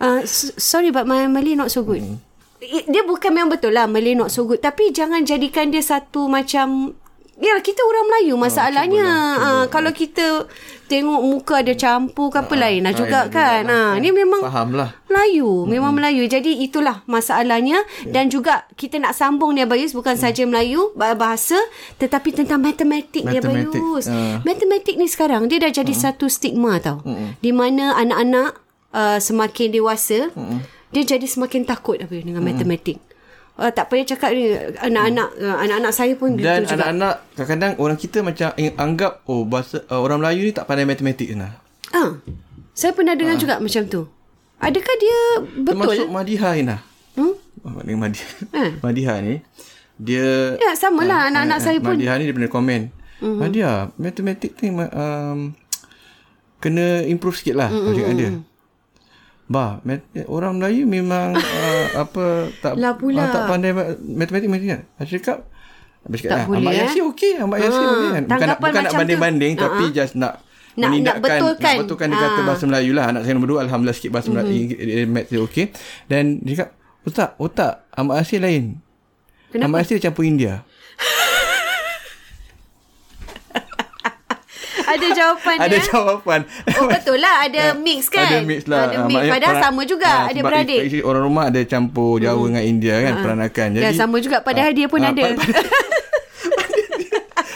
Uh, 0.00 0.24
sorry 0.56 0.88
but 0.88 1.04
my 1.04 1.28
Malay 1.28 1.52
not 1.52 1.68
so 1.68 1.84
good. 1.84 2.00
Hmm. 2.00 2.16
I- 2.60 2.88
Dia 2.88 3.04
bukan 3.04 3.30
memang 3.30 3.52
betul 3.52 3.76
lah 3.76 3.84
Malay 3.84 4.16
not 4.16 4.32
so 4.32 4.48
good. 4.48 4.58
Tapi 4.58 4.90
jangan 4.90 5.22
jadikan 5.22 5.68
dia 5.68 5.84
satu 5.84 6.24
macam... 6.26 6.96
Ya 7.40 7.56
kita 7.56 7.80
orang 7.80 8.04
Melayu 8.04 8.36
masalahnya. 8.36 9.08
Uh, 9.40 9.64
kalau 9.72 9.96
kita 9.96 10.44
tengok 10.92 11.24
muka 11.24 11.64
ada 11.64 11.72
campur 11.72 12.28
ke 12.28 12.36
apa 12.36 12.52
lain 12.52 12.84
lah 12.84 12.92
ah, 12.92 12.98
juga 13.00 13.18
lain 13.24 13.32
kan. 13.32 13.62
lah. 13.64 13.88
Ha, 13.94 13.96
ni 13.96 14.12
memang 14.12 14.44
Faham 14.44 14.76
lah. 14.76 14.92
Melayu. 15.08 15.64
Memang 15.64 15.96
Melayu. 15.96 16.28
Jadi 16.28 16.60
itulah 16.60 17.00
masalahnya. 17.08 17.80
Dan 18.04 18.28
juga 18.28 18.68
kita 18.76 19.00
nak 19.00 19.16
sambung 19.16 19.56
ni 19.56 19.64
Abayus. 19.64 19.96
Bukan 19.96 20.20
saja 20.20 20.44
Melayu 20.44 20.92
bah- 20.92 21.16
bahasa. 21.16 21.56
Tetapi 21.96 22.44
tentang 22.44 22.60
matematik 22.60 23.24
ni 23.24 23.40
Abayus. 23.40 24.04
ah. 24.12 24.44
Matematik 24.44 25.00
ni 25.00 25.08
sekarang 25.08 25.48
dia 25.48 25.64
dah 25.64 25.72
jadi 25.72 25.96
satu 25.96 26.28
stigma 26.28 26.76
tau. 26.76 27.00
Di 27.40 27.56
mana 27.56 27.96
anak-anak 27.96 28.68
uh, 28.94 29.18
semakin 29.18 29.68
dewasa. 29.74 30.30
Dia 30.90 31.02
jadi 31.06 31.22
semakin 31.22 31.62
takut 31.66 31.98
Abayus 32.02 32.26
dengan 32.26 32.42
matematik. 32.42 32.98
Uh, 33.60 33.68
tak 33.68 33.92
payah 33.92 34.16
cakap 34.16 34.32
ni 34.32 34.56
anak-anak 34.56 35.28
uh, 35.36 35.56
anak-anak 35.60 35.92
saya 35.92 36.16
pun 36.16 36.32
Dan 36.32 36.64
gitu 36.64 36.72
juga. 36.72 36.80
anak-anak 36.80 37.14
kadang-kadang 37.36 37.72
orang 37.76 37.98
kita 38.00 38.18
macam 38.24 38.48
anggap 38.56 39.12
oh 39.28 39.44
bahasa 39.44 39.84
uh, 39.92 40.00
orang 40.00 40.24
Melayu 40.24 40.48
ni 40.48 40.52
tak 40.56 40.64
pandai 40.64 40.88
matematik 40.88 41.28
nah. 41.36 41.60
Ah. 41.92 42.16
Saya 42.72 42.96
pernah 42.96 43.12
dengar 43.12 43.36
juga 43.36 43.60
macam 43.60 43.84
tu. 43.84 44.08
Adakah 44.64 44.94
dia 44.96 45.18
betul? 45.60 45.76
Termasuk 45.76 46.08
Madiha 46.08 46.50
Ina. 46.56 46.76
Hmm? 47.20 47.36
Oh, 47.60 47.70
Madiha. 47.76 48.24
Eh. 48.56 48.70
Madiha 48.84 49.14
ni 49.20 49.34
dia 50.00 50.56
Ya, 50.56 50.72
sama 50.72 51.04
lah. 51.04 51.28
Anak-anak 51.28 51.58
eh, 51.60 51.64
saya 51.64 51.76
eh, 51.76 51.84
pun. 51.84 51.94
Madiha 52.00 52.12
ni 52.16 52.24
dia 52.24 52.34
pernah 52.36 52.52
komen. 52.52 52.82
Mm-hmm. 53.20 53.36
Madiha, 53.36 53.72
matematik 54.00 54.52
ni 54.64 54.68
um, 54.72 55.38
kena 56.64 57.04
improve 57.04 57.36
sikit 57.36 57.60
lah. 57.60 57.68
Mm-hmm. 57.68 57.92
Cakap 57.92 58.14
dia. 58.16 58.30
Bah, 59.50 59.82
mat- 59.82 60.06
orang 60.30 60.62
Melayu 60.62 60.86
memang 60.86 61.34
uh, 61.34 61.86
apa 62.06 62.54
tak 62.62 62.78
Lah 62.78 62.94
pula. 62.94 63.26
Uh, 63.26 63.34
tak 63.34 63.42
pandai 63.50 63.74
ma- 63.74 63.98
matematik 63.98 64.46
macam 64.46 64.86
Saya 64.94 65.08
cakap 65.10 65.38
Habis 66.00 66.18
cakap, 66.22 66.30
Tak 66.30 66.38
ah, 66.38 66.46
boleh, 66.46 66.58
Ahmad 66.62 66.72
eh. 66.72 66.80
Yasir 66.80 67.02
okey. 67.10 67.32
Ahmad 67.36 67.58
Yasir 67.58 67.76
Ah, 67.76 67.90
boleh 67.90 68.10
kan. 68.10 68.24
Bukan, 68.24 68.46
nak, 68.46 68.58
bukan 68.58 68.80
nak 68.80 68.94
banding-banding. 68.94 69.52
Tapi 69.54 69.84
ah. 69.84 69.92
just 69.92 70.14
nak 70.14 70.32
Nak- 70.78 70.96
nak 70.96 71.16
betulkan. 71.18 71.74
Nak 71.74 71.82
betulkan 71.84 72.06
dia 72.08 72.16
kata 72.16 72.40
Ah. 72.40 72.44
bahasa 72.46 72.64
Melayu 72.64 72.92
lah. 72.94 73.04
Anak 73.10 73.22
saya 73.26 73.34
nombor 73.34 73.50
dua. 73.50 73.60
Alhamdulillah 73.66 73.96
sikit 73.98 74.10
bahasa 74.14 74.28
Melayu. 74.30 74.48
Mhm. 74.48 74.64
Mm-hmm. 74.70 75.08
Math 75.10 75.28
dia 75.28 75.40
okey. 75.42 75.66
Dan 76.06 76.22
dia 76.40 76.52
cakap, 76.56 76.70
otak, 77.02 77.30
otak. 77.36 77.74
Ahmad 77.90 78.14
Yasir 78.22 78.38
lain. 78.38 78.64
Kenapa? 79.50 79.66
Ahmad 79.66 79.78
Yasir 79.82 79.98
campur 79.98 80.22
India. 80.22 80.62
Ada 84.90 85.06
jawapan 85.18 85.56
Ada 85.58 85.72
ya? 85.72 85.82
jawapan. 85.86 86.40
Oh 86.72 86.86
betul 86.86 87.16
lah 87.16 87.36
Ada 87.42 87.62
mix 87.86 88.06
kan 88.06 88.26
Ada 88.26 88.38
mix 88.42 88.60
lah. 88.64 88.80
Ada 88.82 88.96
Ah, 88.96 89.02
mix 89.02 89.14
maknanya 89.14 89.32
Padahal 89.32 89.52
peran- 89.52 89.64
sama 89.66 89.82
juga 89.84 90.08
ah, 90.08 90.22
Ada 90.26 90.40
beradik 90.40 90.80
Hmm. 90.82 91.04
Orang 91.04 91.22
rumah 91.24 91.44
ada 91.46 91.60
campur 91.64 92.12
Jawa 92.16 92.42
dengan 92.44 92.64
India 92.64 92.94
kan 93.00 93.12
peranakan. 93.20 93.66
Jadi 93.72 93.84
Ya 93.84 93.92
sama 93.92 94.16
juga 94.18 94.36
Padahal 94.40 94.70
ah, 94.70 94.76
dia 94.76 94.86
pun 94.86 95.00
ah, 95.00 95.08
ada 95.08 95.22
pad- 95.22 95.38
pad- 95.38 95.68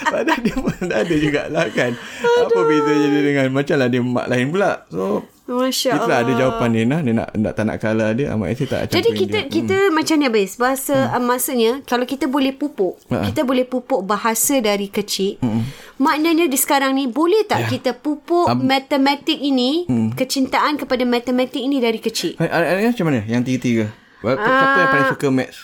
Padahal 0.05 0.39
dia 0.39 0.55
pun 0.55 0.71
ada 0.81 1.15
jugalah 1.15 1.67
kan. 1.69 1.91
Apa 2.21 2.59
bezanya 2.61 3.07
dia 3.09 3.21
dengan 3.25 3.45
macam 3.51 3.75
lah 3.75 3.87
dia 3.87 4.01
mak 4.01 4.27
lain 4.27 4.47
pula. 4.47 4.85
So 4.87 5.25
Masya 5.45 5.93
Itulah 5.93 6.17
Allah 6.17 6.17
ada 6.19 6.31
jawapan 6.35 6.69
dia 6.71 6.83
nah. 6.83 6.99
Dia 6.99 7.13
nak, 7.13 7.27
nak 7.31 7.53
tak 7.53 7.63
nak 7.63 7.77
kalah 7.77 8.09
dia. 8.11 8.33
Ahmad 8.33 8.49
Yasir 8.49 8.65
tak 8.65 8.89
Jadi 8.89 9.09
kita 9.13 9.39
India. 9.39 9.51
kita 9.51 9.77
macam 9.89 10.15
ni 10.15 10.25
habis 10.25 10.51
bahasa 10.55 10.95
hmm. 11.07 11.21
maksudnya 11.21 11.71
kalau 11.83 12.01
kita 12.03 12.25
boleh 12.25 12.49
pupuk 12.51 12.97
Ha. 13.05 13.21
kita 13.23 13.41
boleh 13.41 13.61
pupuk 13.63 14.01
bahasa 14.01 14.57
dari 14.57 14.89
kecil 14.89 15.37
maknanya 15.95 16.45
di 16.45 16.57
sekarang 16.57 16.91
ni 16.91 17.05
boleh 17.05 17.45
tak 17.45 17.61
Ya. 17.61 17.67
kita 17.69 17.93
pupuk 17.93 18.45
Am- 18.45 18.65
matematik 18.65 19.37
ini 19.37 19.85
kecintaan 20.11 20.75
kepada 20.75 21.03
matematik 21.03 21.59
ini 21.59 21.77
dari 21.77 21.97
kecil 21.97 22.33
Ada 22.35 22.81
macam 22.83 23.05
mana? 23.05 23.21
Yang 23.23 23.41
tiga-tiga. 23.45 23.85
Siapa 24.17 24.41
Ah. 24.41 24.75
yang 24.75 24.91
paling 24.91 25.09
suka 25.11 25.27
maths? 25.29 25.57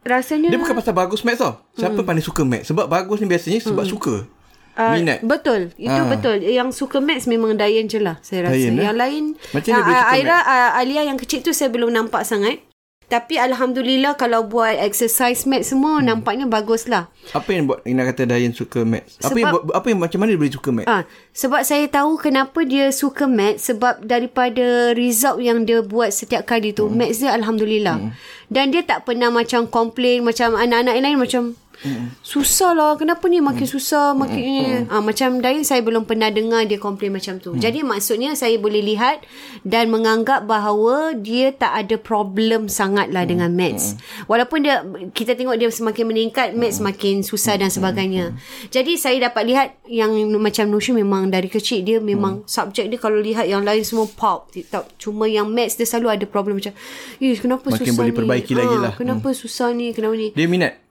rasanya 0.00 0.46
Dia 0.46 0.58
bukan 0.58 0.74
pasal 0.76 0.92
bagus 0.92 1.20
maths 1.20 1.40
tau. 1.40 1.58
Siapa 1.72 1.96
Hmm. 1.96 2.06
paling 2.06 2.22
suka 2.22 2.42
maths? 2.44 2.68
Sebab 2.68 2.86
bagus 2.86 3.18
ni 3.18 3.26
biasanya 3.26 3.58
sebab 3.58 3.82
suka. 3.84 4.28
Ah, 4.74 4.98
Minat. 4.98 5.22
Betul 5.22 5.70
Itu 5.76 5.94
Ah. 5.94 6.10
betul 6.10 6.42
Yang 6.42 6.74
suka 6.74 6.98
maths 6.98 7.24
Memang 7.24 7.54
Dayan 7.54 7.86
je 7.86 7.98
lah 7.98 8.18
Saya 8.20 8.50
rasa 8.50 8.58
Dayan, 8.58 8.74
eh? 8.74 8.84
Yang 8.84 8.96
lain 8.98 9.24
Macam 9.50 9.70
Ah, 9.70 9.78
suka 9.78 9.94
Aira 10.10 10.38
ah, 10.40 10.70
Alia 10.74 11.02
yang 11.04 11.14
kecil 11.14 11.40
tu 11.40 11.50
Saya 11.50 11.70
belum 11.70 11.88
nampak 11.88 12.26
sangat 12.26 12.58
Tapi 13.04 13.38
Alhamdulillah 13.38 14.16
Kalau 14.16 14.42
buat 14.42 14.74
exercise 14.74 15.44
maths 15.44 15.70
semua 15.70 16.02
Hmm. 16.02 16.10
Nampaknya 16.10 16.50
bagus 16.50 16.84
lah 16.84 17.06
Apa 17.30 17.54
yang 17.54 17.70
buat 17.70 17.86
Ina 17.86 18.02
kata 18.04 18.26
Dayan 18.26 18.50
suka 18.50 18.82
maths? 18.82 19.14
Apa 19.20 19.36
yang 19.36 19.54
Sebab- 19.54 19.70
apa 19.70 19.86
yang 19.86 20.00
macam 20.00 20.18
mana 20.18 20.28
dia 20.28 20.40
boleh 20.40 20.50
suka 20.52 20.70
maths? 20.72 20.90
Ah, 20.90 21.02
sebab 21.30 21.60
saya 21.62 21.86
tahu 21.86 22.10
kenapa 22.16 22.58
dia 22.62 22.90
suka 22.90 23.24
maths 23.24 23.70
sebab 23.70 24.02
daripada 24.02 24.90
result 24.92 25.38
yang 25.38 25.62
dia 25.62 25.80
buat 25.80 26.10
setiap 26.10 26.42
kali 26.44 26.70
tu, 26.70 26.86
hmm. 26.86 26.94
maths 26.96 27.18
dia 27.20 27.30
alhamdulillah. 27.30 27.96
Hmm. 28.00 28.10
Dan 28.46 28.70
dia 28.70 28.82
tak 28.82 29.02
pernah 29.04 29.30
macam 29.30 29.66
komplain 29.66 30.22
macam 30.22 30.52
anak-anak 30.52 30.94
yang 30.94 31.06
lain 31.06 31.18
macam 31.20 31.42
hmm. 31.82 32.20
susah 32.22 32.76
lah 32.76 32.94
kenapa 32.94 33.26
ni 33.26 33.42
makin 33.42 33.66
susah 33.66 34.14
makin 34.14 34.86
hmm. 34.86 34.92
ah 34.94 35.02
macam 35.02 35.40
Dayan 35.40 35.66
saya 35.66 35.80
belum 35.82 36.06
pernah 36.08 36.30
dengar 36.30 36.64
dia 36.64 36.78
komplain 36.78 37.12
macam 37.12 37.40
tu. 37.40 37.52
Hmm. 37.52 37.60
Jadi 37.60 37.82
maksudnya 37.82 38.32
saya 38.38 38.56
boleh 38.60 38.80
lihat 38.80 39.24
dan 39.66 39.90
menganggap 39.90 40.46
bahawa 40.46 41.16
dia 41.16 41.50
tak 41.52 41.72
ada 41.74 41.96
problem 41.98 42.68
sangatlah 42.70 43.24
hmm. 43.24 43.30
dengan 43.30 43.50
maths. 43.52 43.94
Hmm. 43.94 44.30
Walaupun 44.30 44.58
dia 44.64 44.84
kita 45.12 45.34
tengok 45.34 45.56
dia 45.58 45.68
semakin 45.72 46.04
meningkat, 46.08 46.48
maths 46.52 46.78
semakin 46.78 47.24
susah 47.24 47.56
dan 47.56 47.72
sebagainya. 47.72 48.36
Jadi 48.68 48.96
saya 49.00 49.16
dapat 49.28 49.42
lihat 49.48 49.66
yang 49.88 50.12
macam 50.36 50.68
Nushu 50.68 50.92
memang 50.96 51.28
dari 51.28 51.48
kecil 51.48 51.84
dia 51.84 51.98
memang 52.00 52.44
hmm. 52.44 52.48
subjek 52.48 52.88
dia 52.88 52.98
kalau 53.00 53.20
lihat 53.20 53.48
yang 53.48 53.64
lain 53.64 53.84
semua 53.84 54.04
pop 54.04 54.52
tak 54.52 54.96
cuma 55.00 55.24
yang 55.24 55.48
maths 55.48 55.76
dia 55.76 55.88
selalu 55.88 56.20
ada 56.20 56.24
problem 56.28 56.60
macam 56.60 56.72
eh 57.20 57.36
kenapa 57.38 57.68
Makin 57.70 57.78
susah 57.80 57.94
boleh 57.96 58.12
ni 58.12 58.18
perbaiki 58.18 58.52
lagi 58.52 58.76
lah. 58.76 58.92
kenapa 58.96 59.28
susah 59.32 59.68
ni 59.72 59.92
kenapa 59.96 60.14
ni 60.16 60.28
Dia 60.32 60.46
minat? 60.48 60.83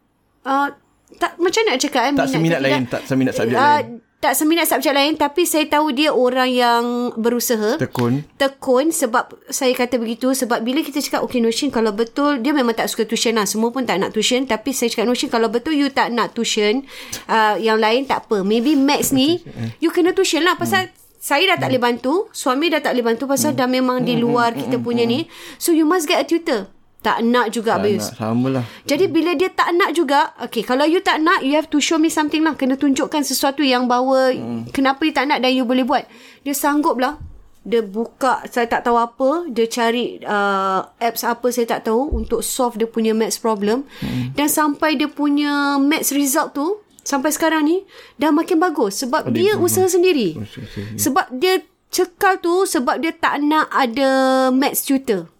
Uh, 0.44 0.68
tak 1.14 1.38
macam 1.38 1.62
nak 1.64 1.78
cakap 1.78 2.04
eh, 2.06 2.14
Tak 2.16 2.28
seminat 2.28 2.60
lain, 2.60 2.82
tidak. 2.82 2.92
tak 2.92 3.02
seminat 3.06 3.34
subjek 3.34 3.54
Ah, 3.54 3.80
lain. 3.80 4.02
tak 4.18 4.34
seminat 4.34 4.66
subjek 4.66 4.94
lain 4.94 5.14
tapi 5.14 5.44
saya 5.44 5.66
tahu 5.68 5.92
dia 5.92 6.10
orang 6.10 6.48
yang 6.48 6.84
berusaha. 7.14 7.76
Tekun. 7.78 8.26
tekun 8.34 8.90
sebab 8.90 9.30
saya 9.46 9.72
kata 9.74 9.96
begitu 9.96 10.32
sebab 10.32 10.60
bila 10.60 10.80
kita 10.80 11.00
cakap 11.00 11.22
okay 11.22 11.38
Noshin 11.38 11.70
kalau 11.70 11.92
betul 11.92 12.40
dia 12.40 12.50
memang 12.50 12.72
tak 12.72 12.88
suka 12.88 13.04
tuition 13.04 13.36
lah. 13.36 13.44
Semua 13.44 13.70
pun 13.70 13.84
tak 13.84 14.00
nak 14.00 14.10
tuition 14.10 14.44
tapi 14.44 14.72
saya 14.72 14.88
cakap 14.88 15.06
Noshin 15.06 15.28
kalau 15.28 15.48
betul 15.48 15.76
you 15.76 15.88
tak 15.88 16.10
nak 16.10 16.32
tuition 16.32 16.82
uh, 17.28 17.56
yang 17.58 17.78
lain 17.78 18.04
tak 18.04 18.26
apa. 18.26 18.42
Maybe 18.42 18.74
maths 18.74 19.12
ni 19.12 19.38
you 19.78 19.92
kena 19.92 20.12
tuition 20.12 20.42
lah. 20.42 20.56
Pasal 20.56 20.90
saya 21.20 21.44
dah 21.46 21.58
tak 21.58 21.70
boleh 21.70 21.84
bantu 21.84 22.14
suami 22.32 22.68
dah 22.68 22.80
tak 22.80 22.96
boleh 22.96 23.06
bantu 23.06 23.24
pasal 23.28 23.54
dah 23.54 23.64
memang 23.66 24.02
di 24.02 24.16
luar 24.16 24.52
kita 24.52 24.76
punya 24.78 25.04
ni. 25.04 25.28
So 25.56 25.72
you 25.72 25.84
must 25.84 26.04
get 26.04 26.20
a 26.20 26.26
tutor 26.26 26.68
tak 27.04 27.20
nak 27.20 27.52
juga 27.52 27.76
Tak 27.76 27.80
Abayus 27.84 28.08
nak, 28.08 28.16
sama 28.16 28.48
lah. 28.48 28.66
jadi 28.88 29.06
bila 29.12 29.36
dia 29.36 29.52
tak 29.52 29.76
nak 29.76 29.92
juga 29.92 30.32
Okay 30.40 30.64
kalau 30.64 30.88
you 30.88 31.04
tak 31.04 31.20
nak 31.20 31.44
You 31.44 31.60
have 31.60 31.68
to 31.68 31.84
show 31.84 32.00
me 32.00 32.08
something 32.08 32.42
lah 32.42 32.56
Kena 32.56 32.80
tunjukkan 32.80 33.28
sesuatu 33.28 33.60
yang 33.60 33.92
bawa 33.92 34.32
hmm. 34.32 34.72
Kenapa 34.72 35.04
you 35.04 35.12
tak 35.12 35.28
nak 35.28 35.44
Dan 35.44 35.52
you 35.52 35.68
boleh 35.68 35.84
buat 35.84 36.08
Dia 36.48 36.56
sanggup 36.56 36.96
lah 36.96 37.20
Dia 37.68 37.84
buka 37.84 38.48
Saya 38.48 38.72
tak 38.72 38.88
tahu 38.88 38.96
apa 38.96 39.52
Dia 39.52 39.68
cari 39.68 40.24
uh, 40.24 40.80
Apps 41.04 41.28
apa 41.28 41.52
saya 41.52 41.68
tak 41.68 41.92
tahu 41.92 42.16
Untuk 42.16 42.40
solve 42.40 42.80
dia 42.80 42.88
punya 42.88 43.12
maths 43.12 43.36
problem 43.36 43.84
hmm. 44.00 44.40
Dan 44.40 44.48
sampai 44.48 44.96
dia 44.96 45.12
punya 45.12 45.76
Maths 45.76 46.16
result 46.16 46.56
tu 46.56 46.80
Sampai 47.04 47.36
sekarang 47.36 47.68
ni 47.68 47.84
Dah 48.16 48.32
makin 48.32 48.64
bagus 48.64 49.04
Sebab 49.04 49.28
Ada 49.28 49.36
dia 49.36 49.60
improvement. 49.60 49.68
usaha 49.68 49.86
sendiri 49.92 50.40
Usaha 50.40 50.64
sendiri. 50.72 50.96
Sebab 50.96 51.26
dia 51.36 51.60
cekal 51.92 52.40
tu 52.40 52.64
Sebab 52.64 53.04
dia 53.04 53.12
tak 53.12 53.44
nak 53.44 53.68
ada 53.68 54.48
Maths 54.56 54.88
tutor 54.88 55.33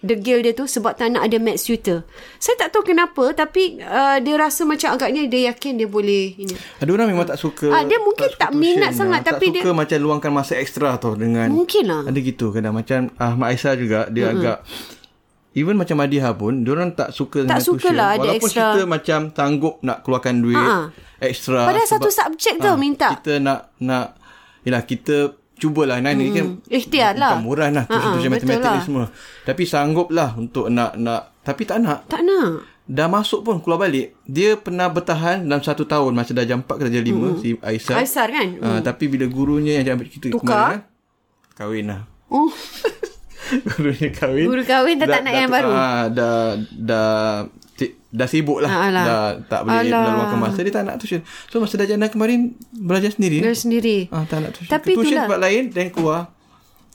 degil 0.00 0.40
dia 0.40 0.56
tu 0.56 0.64
sebab 0.64 0.96
tak 0.96 1.12
nak 1.12 1.28
ada 1.28 1.36
maths 1.36 1.68
tutor. 1.68 2.08
Saya 2.40 2.56
tak 2.56 2.72
tahu 2.72 2.88
kenapa 2.88 3.32
tapi 3.32 3.76
uh, 3.78 4.16
dia 4.18 4.34
rasa 4.36 4.64
macam 4.64 4.96
agaknya 4.96 5.28
dia 5.28 5.52
yakin 5.52 5.76
dia 5.76 5.88
boleh 5.88 6.34
ini. 6.40 6.56
Ada 6.80 6.90
orang 6.90 7.08
memang 7.12 7.28
tak 7.28 7.36
suka. 7.36 7.68
Ah, 7.68 7.84
dia 7.84 8.00
mungkin 8.00 8.28
suka 8.32 8.40
tak 8.40 8.50
minat 8.56 8.96
sangat, 8.96 9.20
ah. 9.22 9.36
tapi 9.36 9.52
tak 9.52 9.60
dia- 9.60 9.64
suka 9.64 9.72
macam 9.76 9.96
luangkan 10.00 10.32
masa 10.32 10.56
ekstra 10.56 10.96
tau 10.96 11.12
dengan 11.14 11.52
Mungkin 11.52 11.84
lah. 11.84 12.02
Ada 12.08 12.18
gitu 12.18 12.48
kadang 12.50 12.72
macam 12.72 13.12
Ahmad 13.16 13.52
Aisyah 13.52 13.74
juga 13.76 14.00
dia 14.08 14.28
mm-hmm. 14.28 14.40
agak 14.40 14.58
even 15.52 15.74
macam 15.74 15.96
Madiha 15.98 16.30
pun 16.32 16.62
dia 16.62 16.70
orang 16.72 16.94
tak 16.94 17.10
suka 17.10 17.42
Tak 17.42 17.58
dengan 17.58 17.60
suka 17.60 17.78
tuition 17.82 17.94
lah 17.98 18.08
ada 18.14 18.20
walaupun 18.22 18.48
extra. 18.48 18.64
kita 18.70 18.82
macam 18.86 19.20
sanggup 19.34 19.74
nak 19.82 19.98
keluarkan 20.00 20.34
duit 20.38 20.54
Ha-ha. 20.56 20.80
ekstra 21.18 21.60
Padahal 21.66 21.88
satu 21.90 22.08
subjek 22.08 22.54
tau 22.56 22.74
minta. 22.78 23.08
Kita 23.18 23.32
nak 23.36 23.74
nak 23.82 24.06
yalah 24.62 24.84
kita 24.86 25.39
cubalah 25.60 26.00
nah 26.00 26.10
ni 26.10 26.32
kan 26.32 26.56
Ikhtiar 26.66 27.12
lah. 27.14 27.36
bukan 27.36 27.44
murah 27.44 27.68
lah 27.68 27.84
tuition 27.84 28.32
betul 28.32 28.48
matematik 28.48 28.64
ni 28.64 28.72
lah. 28.72 28.82
semua 28.82 29.04
tapi 29.44 29.62
sanggup 29.62 30.08
lah 30.08 30.32
untuk 30.34 30.66
nak 30.66 30.96
nak 30.96 31.36
tapi 31.40 31.62
tak 31.62 31.78
nak 31.78 32.08
Tak 32.08 32.24
nak. 32.24 32.64
dah 32.84 33.06
masuk 33.06 33.44
pun 33.44 33.60
keluar 33.60 33.76
balik 33.78 34.16
dia 34.24 34.56
pernah 34.56 34.88
bertahan 34.88 35.44
dalam 35.44 35.60
satu 35.60 35.84
tahun 35.84 36.10
masa 36.10 36.32
dah 36.32 36.42
jam 36.42 36.64
4 36.64 36.66
ke 36.66 36.82
darjah 36.82 37.04
5 37.04 37.12
mm. 37.12 37.34
si 37.38 37.48
Aisyah 37.54 37.96
Aisar 38.00 38.28
kan? 38.28 38.48
Uh, 38.56 38.80
tapi 38.80 39.04
bila 39.06 39.28
gurunya 39.28 39.78
yang 39.78 39.94
ambil 39.94 40.08
kita 40.08 40.26
Tukar? 40.26 40.42
kemarin 40.42 40.64
kan, 40.72 40.80
kahwin 41.54 41.84
lah. 41.86 42.02
Oh, 42.26 42.50
gurunya 43.68 44.08
kahwin. 44.10 44.46
Guru 44.46 44.62
kahwin 44.64 44.96
dah 44.96 45.06
tak 45.06 45.22
nak 45.22 45.34
yang 45.34 45.50
baru? 45.50 45.70
Ah, 45.70 46.02
dah 46.08 46.38
dah 46.72 47.10
dah 48.10 48.26
sibuk 48.26 48.58
lah. 48.58 48.70
Ah, 48.70 48.82
alah. 48.90 49.04
dah 49.06 49.26
tak 49.46 49.60
boleh 49.66 49.86
Alah. 49.86 50.02
dah 50.02 50.12
luangkan 50.18 50.38
masa 50.42 50.60
dia 50.66 50.74
tak 50.74 50.82
nak 50.82 50.96
tuition. 50.98 51.22
So 51.46 51.62
masa 51.62 51.78
dah 51.78 51.86
jana 51.86 52.10
kemarin 52.10 52.58
belajar 52.74 53.14
sendiri. 53.14 53.38
dia 53.38 53.54
sendiri. 53.54 54.10
Ah, 54.10 54.26
tak 54.26 54.42
nak 54.42 54.50
tuition. 54.58 54.70
Tapi 54.70 54.90
tuition 54.98 55.14
itulah. 55.14 55.26
tempat 55.30 55.40
lain 55.40 55.62
dan 55.70 55.86
keluar. 55.94 56.20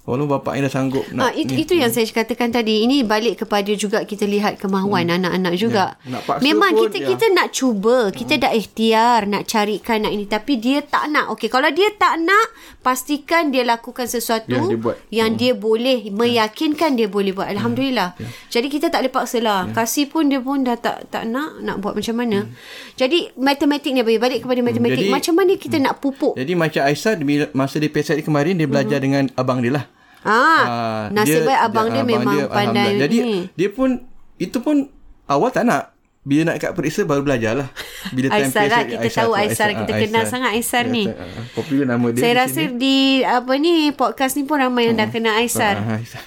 Walaupun 0.06 0.38
bapaknya 0.38 0.70
dah 0.70 0.74
sanggup 0.78 1.02
nak 1.10 1.34
itu, 1.34 1.58
itu 1.58 1.74
yang 1.82 1.90
saya 1.90 2.06
katakan 2.06 2.54
tadi. 2.54 2.86
Ini 2.86 3.02
balik 3.10 3.42
kepada 3.42 3.74
juga 3.74 4.06
kita 4.06 4.30
lihat 4.30 4.62
kemahuan 4.62 5.10
hmm. 5.10 5.18
anak-anak 5.18 5.54
juga. 5.58 5.98
Ya. 6.06 6.14
Nak 6.14 6.22
paksa 6.30 6.46
Memang 6.46 6.72
pun, 6.78 6.82
kita 6.86 6.98
ya. 7.02 7.08
kita 7.10 7.26
nak 7.34 7.48
cuba, 7.50 7.98
kita 8.14 8.34
dah 8.38 8.54
ikhtiar 8.54 9.26
nak 9.26 9.50
carikan 9.50 10.06
nak 10.06 10.14
ini 10.14 10.30
tapi 10.30 10.62
dia 10.62 10.86
tak 10.86 11.10
nak. 11.10 11.34
Okey, 11.34 11.50
kalau 11.50 11.74
dia 11.74 11.90
tak 11.98 12.22
nak, 12.22 12.54
pastikan 12.86 13.50
dia 13.50 13.66
lakukan 13.66 14.06
sesuatu 14.06 14.54
Yang 14.54 14.70
dia 14.70 14.78
buat. 14.78 14.96
yang 15.10 15.30
dia 15.34 15.52
boleh 15.58 16.14
meyakinkan 16.14 16.94
dia 16.94 17.10
boleh 17.10 17.34
buat. 17.34 17.50
Alhamdulillah. 17.50 18.14
Jadi 18.54 18.70
kita 18.70 18.94
tak 18.94 19.02
boleh 19.02 19.14
paksa 19.14 19.42
lah. 19.42 19.74
Kasih 19.74 20.06
pun 20.06 20.30
dia 20.30 20.38
pun 20.38 20.62
dah 20.62 20.78
tak 20.78 21.10
tak 21.10 21.26
nak 21.26 21.66
nak 21.66 21.82
buat 21.82 21.98
macam 21.98 22.14
mana. 22.22 22.46
Jadi 22.94 23.34
matematik 23.42 23.90
ni 23.90 24.06
balik 24.06 24.22
balik 24.22 24.40
kepada 24.46 24.62
matematik. 24.62 25.10
Jadi- 25.10 25.14
macam 25.18 25.34
mana 25.34 25.58
kita 25.58 25.82
nak 25.82 25.98
pupuk? 25.98 26.38
Jadi 26.38 26.54
macam 26.54 26.86
Aisyah 26.86 27.18
masa 27.58 27.82
dia 27.82 27.90
PSI 27.90 28.22
kemarin 28.22 28.54
dia 28.54 28.70
belajar 28.70 29.02
dengan 29.02 29.34
abang 29.34 29.66
dia 29.66 29.74
lah. 29.82 29.95
Ah, 30.26 31.06
nasib 31.14 31.46
baik 31.46 31.62
abang 31.62 31.88
dia, 31.88 32.02
memang 32.02 32.50
pandai 32.50 32.98
Alhamdulillah. 32.98 33.02
Jadi 33.06 33.18
ni. 33.22 33.38
dia 33.54 33.70
pun 33.70 33.90
itu 34.36 34.58
pun 34.58 34.90
awal 35.26 35.50
tak 35.50 35.64
nak. 35.64 35.94
bila 36.26 36.42
nak 36.50 36.58
kat 36.58 36.74
periksa 36.74 37.06
baru 37.06 37.22
belajar 37.22 37.54
lah. 37.54 37.70
Bila 38.10 38.34
Aisar 38.34 38.66
lah. 38.66 38.82
Kita 38.82 39.08
tahu 39.14 39.30
tu, 39.30 39.38
Aisar. 39.38 39.70
Kita 39.78 39.94
ah, 39.94 40.00
kenal 40.02 40.24
sangat 40.26 40.58
Aisar 40.58 40.90
ni. 40.90 41.06
ah, 41.06 41.14
Popular 41.54 41.86
nama 41.86 42.10
dia 42.10 42.26
Saya 42.26 42.34
di 42.34 42.40
rasa 42.42 42.62
sini. 42.66 42.78
di 42.82 42.98
apa 43.22 43.54
ni 43.56 43.74
podcast 43.94 44.34
ni 44.34 44.42
pun 44.42 44.58
ramai 44.58 44.90
yang 44.90 44.98
dah 44.98 45.06
kenal 45.06 45.38
Aisar. 45.38 45.78
Ah, 45.78 46.02
Aisar. 46.02 46.26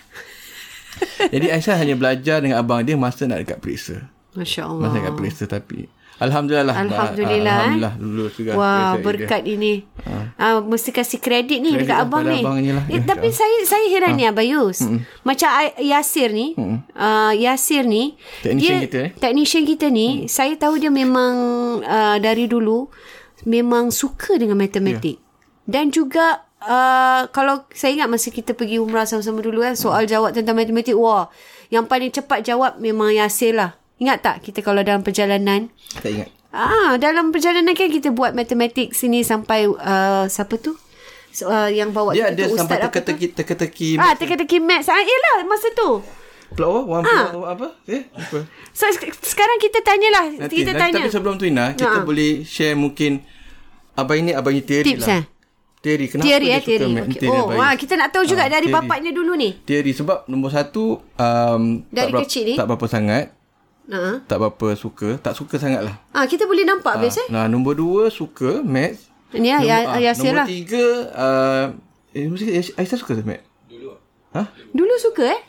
Jadi 1.19 1.47
Aisyah 1.51 1.77
hanya 1.77 1.95
belajar 1.95 2.39
dengan 2.39 2.63
abang 2.63 2.79
dia 2.83 2.95
masa 2.95 3.27
nak 3.27 3.43
dekat 3.43 3.59
periksa. 3.59 4.07
Masya 4.39 4.63
Masa 4.63 4.71
Allah. 4.71 4.91
dekat 4.95 5.13
periksa 5.15 5.45
tapi 5.51 5.91
Alhamdulillah 6.19 6.67
lah. 6.67 6.77
Alhamdulillah, 6.83 7.39
eh. 7.39 7.63
Alhamdulillah 7.63 7.95
lulus 8.03 8.33
juga. 8.35 8.51
Wah, 8.59 8.67
periksa 8.67 8.95
dia. 8.99 9.05
berkat 9.07 9.43
ini. 9.47 9.73
Ah, 10.35 10.59
mesti 10.59 10.91
kasih 10.91 11.19
kredit 11.23 11.59
ni 11.63 11.75
Kredit 11.75 11.87
dekat 11.87 11.99
abang 12.03 12.27
ni. 12.27 12.43
abang 12.43 12.59
lah. 12.59 12.85
Eh, 12.91 12.99
Ya, 12.99 13.07
tapi 13.07 13.31
saya 13.31 13.57
saya 13.63 13.87
heran 13.87 14.19
ni 14.19 14.27
Abayus. 14.27 14.83
Macam 15.23 15.49
I- 15.51 15.95
Yasir 15.95 16.35
ni, 16.35 16.59
uh, 16.95 17.33
Yasir 17.35 17.87
ni, 17.87 18.19
Technician 18.43 18.79
dia 18.79 18.87
kita, 18.87 18.99
eh? 18.99 19.11
technician 19.15 19.63
kita 19.63 19.87
ni, 19.91 20.27
saya 20.27 20.59
tahu 20.59 20.79
dia 20.79 20.91
memang 20.91 21.35
uh, 21.83 22.17
dari 22.19 22.51
dulu 22.51 22.91
memang 23.47 23.95
suka 23.95 24.35
dengan 24.39 24.59
matematik. 24.59 25.23
Dan 25.69 25.95
juga 25.95 26.43
uh, 26.65 27.31
kalau 27.31 27.63
saya 27.71 27.95
ingat 27.95 28.11
masa 28.11 28.31
kita 28.31 28.59
pergi 28.59 28.83
umrah 28.83 29.07
sama-sama 29.07 29.39
dulu 29.39 29.63
kan 29.63 29.79
soal 29.79 30.09
jawab 30.09 30.35
tentang 30.35 30.59
matematik 30.59 30.99
wah 30.99 31.31
yang 31.69 31.85
paling 31.85 32.11
cepat 32.11 32.43
jawab 32.43 32.81
memang 32.81 33.15
Yasir 33.15 33.55
lah. 33.55 33.79
Ingat 33.99 34.19
tak 34.21 34.37
kita 34.41 34.61
kalau 34.61 34.81
dalam 34.81 35.03
perjalanan 35.03 35.69
Tak 35.95 36.09
ingat. 36.09 36.29
Ah, 36.49 36.97
dalam 36.97 37.29
perjalanan 37.29 37.73
kan 37.73 37.89
kita 37.89 38.09
buat 38.09 38.33
matematik 38.33 38.91
sini 38.91 39.21
sampai 39.21 39.67
uh, 39.67 40.25
siapa 40.27 40.57
tu? 40.57 40.73
So, 41.29 41.47
uh, 41.47 41.69
yang 41.69 41.91
bawa 41.91 42.11
Dia 42.11 42.31
kita 42.31 42.41
ada 42.41 42.57
sampai 42.57 42.57
ustaz 42.57 42.81
apa 42.81 42.81
tu? 42.81 42.89
teka-teki 42.89 43.27
teka-teki 43.35 43.89
Ah, 43.97 44.13
teka-teki 44.15 44.57
maths. 44.59 44.89
Ah, 44.89 44.97
yelah 44.99 45.45
masa 45.45 45.69
tu. 45.71 46.01
plot 46.49 46.89
one 46.89 47.05
Ah. 47.05 47.29
apa? 47.47 47.77
Eh, 47.85 48.09
apa? 48.09 48.49
So 48.73 48.89
sek- 48.89 49.13
sekarang 49.23 49.59
kita 49.59 49.85
tanyalah, 49.85 50.33
Nanti, 50.39 50.57
kita 50.57 50.73
nanti, 50.73 50.81
tanya. 50.81 51.03
Tapi 51.03 51.13
sebelum 51.13 51.35
tu 51.37 51.45
Ina, 51.45 51.77
kita 51.77 52.01
Ha. 52.01 52.03
boleh 52.03 52.41
share 52.43 52.73
mungkin 52.73 53.21
abang 53.93 54.17
ini 54.17 54.33
abang 54.33 54.51
ini 54.51 54.63
teori 54.63 54.89
Tips 54.89 55.05
lah. 55.05 55.21
eh? 55.21 55.25
Teori. 55.79 56.05
Kenapa 56.09 56.25
Teori 56.25 56.43
dia 56.43 56.51
eh, 56.51 56.59
suka 56.59 56.71
teori. 56.73 56.93
Okay. 57.05 57.21
teori 57.21 57.39
Oh, 57.39 57.47
wah, 57.53 57.73
kita 57.77 57.93
nak 57.95 58.09
tahu 58.09 58.25
juga 58.25 58.43
Ah, 58.43 58.51
dari 58.51 58.67
teori. 58.67 58.77
bapaknya 58.81 59.11
dulu 59.13 59.33
ni. 59.35 59.51
Teori 59.61 59.93
sebab 59.93 60.25
nombor 60.25 60.51
satu 60.51 60.85
um, 61.15 61.63
Dari 61.87 61.95
tak 62.01 62.07
berapa, 62.09 62.23
kecil 62.25 62.43
ni? 62.43 62.55
tak 62.57 62.65
berapa 62.67 62.87
sangat, 62.89 63.25
Ha. 63.89 64.21
tak 64.23 64.37
berapa 64.37 64.67
suka, 64.75 65.17
tak 65.17 65.33
suka 65.33 65.57
sangat 65.57 65.81
lah. 65.81 65.97
Ah, 66.13 66.25
kita 66.25 66.45
boleh 66.45 66.63
nampak 66.63 66.95
Ah, 66.95 67.01
best 67.01 67.19
eh. 67.19 67.29
Nah, 67.33 67.49
nombor 67.49 67.73
dua 67.73 68.13
suka 68.13 68.61
maths. 68.61 69.09
Ni 69.31 69.49
lah, 69.49 69.61
ya, 69.61 69.77
Nombor, 69.79 69.91
ah, 69.91 70.01
Yasir 70.03 70.25
nombor 70.27 70.37
lah. 70.37 70.47
tiga, 70.47 70.85
uh, 71.11 71.65
eh, 72.13 72.25
mesti 72.27 72.45
Aisyah 72.75 72.99
suka 72.99 73.13
tak 73.15 73.25
maths? 73.25 73.45
Dulu 74.71 74.95
suka 74.99 75.25
eh? 75.27 75.41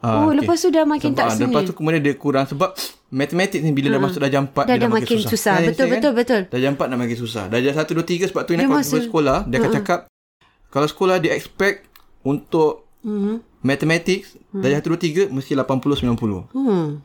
Ah, 0.00 0.22
Oh, 0.22 0.30
lepas 0.30 0.56
tu 0.56 0.68
dah 0.68 0.84
makin 0.84 1.12
sebab, 1.12 1.18
tak 1.18 1.26
ah, 1.26 1.34
Lepas 1.34 1.60
seni. 1.60 1.68
tu 1.68 1.74
kemudian 1.74 2.00
dia 2.00 2.14
kurang 2.14 2.46
sebab 2.46 2.72
matematik 3.08 3.60
ni 3.60 3.72
bila 3.72 3.90
dah 3.90 4.00
masuk 4.00 4.20
darjah 4.22 4.40
4 4.40 4.54
Dah- 4.54 4.64
dia 4.66 4.72
dah 4.72 4.78
dah 4.78 4.90
makin 4.92 5.16
makin 5.18 5.18
susah. 5.26 5.54
Kan, 5.56 5.64
Betul, 5.66 5.72
Aisyah, 5.82 5.92
betul, 5.92 6.12
betul. 6.14 6.40
Darjah 6.46 6.70
4 6.70 6.86
dah 6.86 6.98
makin 6.98 7.18
susah. 7.18 7.44
Darjah 7.48 7.74
1 7.74 7.90
2 7.90 8.06
3 8.06 8.30
sebab 8.30 8.42
tu 8.44 8.52
Dia 8.54 8.68
masa- 8.70 8.92
pergi 8.92 9.04
sekolah 9.04 9.38
dia 9.44 9.56
akan 9.58 9.72
cakap 9.74 10.00
kalau 10.68 10.86
sekolah 10.86 11.16
dia 11.18 11.32
expect 11.32 11.88
untuk 12.22 12.85
Mhm. 13.06 13.62
mathematics 13.62 14.34
darjah 14.50 14.82
1 14.82 14.90
2 14.90 15.30
3 15.30 15.30
mesti 15.30 15.54
80 15.54 15.94
90. 15.94 16.50
Hmm. 16.50 17.00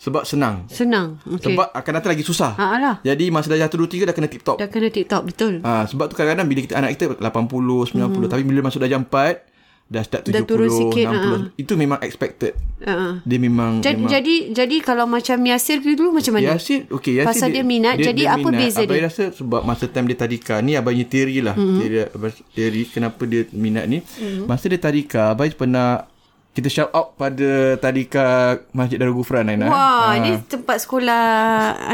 Sebab 0.00 0.24
senang. 0.24 0.64
Senang. 0.72 1.20
Okay. 1.28 1.52
Sebab 1.52 1.76
akan 1.76 1.92
datang 2.00 2.16
lagi 2.16 2.24
susah. 2.24 2.56
Ha 2.56 2.80
lah. 2.80 2.96
Jadi 3.04 3.28
masa 3.28 3.52
darjah 3.52 3.68
1 3.68 3.76
2 3.76 3.84
3 3.84 4.08
dah 4.08 4.16
kena 4.16 4.32
tip 4.32 4.40
top. 4.40 4.56
Dah 4.56 4.68
kena 4.72 4.88
TikTok 4.88 5.22
betul. 5.28 5.60
Ah, 5.60 5.84
sebab 5.84 6.08
tu 6.08 6.16
kadang-kadang 6.16 6.48
bila 6.48 6.60
kita 6.64 6.80
anak 6.80 6.96
kita 6.96 7.20
80, 7.20 7.84
90 7.92 8.32
tapi 8.32 8.42
bila 8.48 8.64
masuk 8.64 8.80
darjah 8.80 8.96
4 8.96 9.49
dah 9.90 10.06
start 10.06 10.22
70, 10.22 10.30
Mhm. 10.30 10.34
Dah 10.38 10.42
turun 10.46 10.68
sikit, 10.70 11.04
60. 11.10 11.40
Itu 11.58 11.72
memang 11.74 11.98
expected. 12.00 12.54
Uh-uh. 12.78 13.18
Dia 13.26 13.38
memang 13.42 13.82
Jadi, 13.82 13.98
memang 13.98 14.10
jadi 14.14 14.34
jadi 14.54 14.76
kalau 14.80 15.04
macam 15.04 15.36
Yasir 15.42 15.82
dulu 15.82 16.14
macam 16.14 16.32
mana? 16.38 16.54
Yasin 16.56 16.86
okey 16.88 17.20
Yasin 17.20 17.28
Pasal 17.28 17.48
dia 17.50 17.60
minat, 17.66 17.98
jadi 17.98 18.22
apa 18.30 18.48
beza 18.48 18.86
abang 18.86 18.96
dia? 18.96 19.04
rasa 19.04 19.24
sebab 19.34 19.60
masa 19.66 19.84
time 19.90 20.06
dia 20.08 20.16
tadika 20.16 20.62
ni 20.62 20.78
abang 20.78 20.94
punya 20.94 21.04
teori 21.04 21.36
lah 21.42 21.58
mm-hmm. 21.58 21.76
teori, 21.76 21.96
abang- 22.08 22.40
teori 22.54 22.82
kenapa 22.88 23.22
dia 23.28 23.42
minat 23.52 23.84
ni 23.84 23.98
mm-hmm. 24.00 24.46
masa 24.48 24.64
dia 24.70 24.80
tadika 24.80 25.34
abang 25.34 25.50
pernah 25.52 26.08
kita 26.50 26.66
shout 26.66 26.90
out 26.90 27.14
pada 27.14 27.78
tadika 27.78 28.58
Masjid 28.74 28.98
Darul 28.98 29.22
Gufran 29.22 29.46
Aina. 29.46 29.70
Wah, 29.70 30.18
ni 30.18 30.34
tempat 30.50 30.82
sekolah 30.82 31.22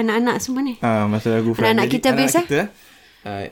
anak-anak 0.00 0.40
semua 0.40 0.64
ni. 0.64 0.80
Ah, 0.80 1.04
masa 1.04 1.28
Darul 1.28 1.52
Gufran. 1.52 1.76
Anak-anak 1.76 1.84
Jadi, 1.84 1.94
kita 2.00 2.08
best, 2.16 2.34
eh? 2.40 2.44
kita, 2.48 2.64
ah, 3.28 3.44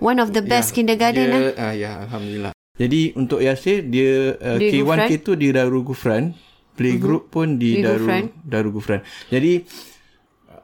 One 0.00 0.16
of 0.16 0.32
the 0.32 0.40
best 0.40 0.72
kindergarten 0.72 1.28
dia, 1.28 1.36
lah. 1.36 1.40
ah, 1.60 1.72
ya, 1.76 1.90
alhamdulillah. 2.08 2.55
Jadi 2.76 3.16
untuk 3.16 3.40
Yasir 3.40 3.88
dia 3.88 4.36
uh, 4.36 4.60
Di 4.60 4.68
K1 4.72 4.84
Gufran. 4.84 5.08
K2 5.08 5.28
di 5.36 5.48
Darul 5.52 5.82
Gufran. 5.84 6.24
Playgroup 6.76 7.32
mm-hmm. 7.32 7.34
pun 7.34 7.46
di, 7.56 7.80
Di 7.80 7.82
Darul 7.84 8.04
Gufran. 8.04 8.24
Darul 8.44 8.72
Gufran. 8.72 9.00
Jadi 9.32 9.52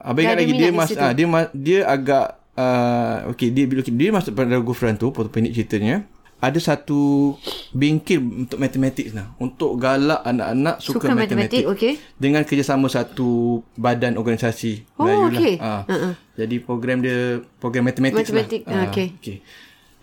abang 0.03 0.23
ingat 0.27 0.37
lagi 0.37 0.53
dia 0.53 0.69
di 0.69 0.75
mas 0.75 0.91
ah, 0.99 1.11
dia 1.15 1.27
dia 1.55 1.79
agak 1.87 2.25
uh, 2.59 3.31
okey 3.31 3.55
dia 3.55 3.63
bila 3.65 3.81
dia 3.81 4.11
masuk 4.11 4.35
pada 4.35 4.51
Darul 4.51 4.67
Gufran 4.67 4.99
tu 4.99 5.15
foto 5.15 5.31
pendek 5.31 5.55
ceritanya 5.55 6.03
ada 6.43 6.59
satu 6.59 7.33
bingkil 7.71 8.19
untuk 8.19 8.59
matematik 8.59 9.15
nah 9.15 9.31
untuk 9.39 9.79
galak 9.79 10.19
anak-anak 10.27 10.75
suka, 10.83 11.07
Suka 11.07 11.15
matematik, 11.15 11.63
okey. 11.71 11.95
dengan 12.19 12.43
kerjasama 12.43 12.91
satu 12.91 13.63
badan 13.79 14.19
organisasi 14.19 14.83
Oh, 14.99 15.07
Melayu 15.07 15.25
okey. 15.31 15.55
lah. 15.63 15.87
Ah. 15.87 15.93
Uh-uh. 15.95 16.13
Jadi 16.35 16.55
program 16.59 16.99
dia 16.99 17.39
program 17.63 17.87
matematik 17.87 18.27
Matematik, 18.27 18.61
lah. 18.67 18.75
ah, 18.75 18.83
okey. 18.91 19.07
okay. 19.23 19.37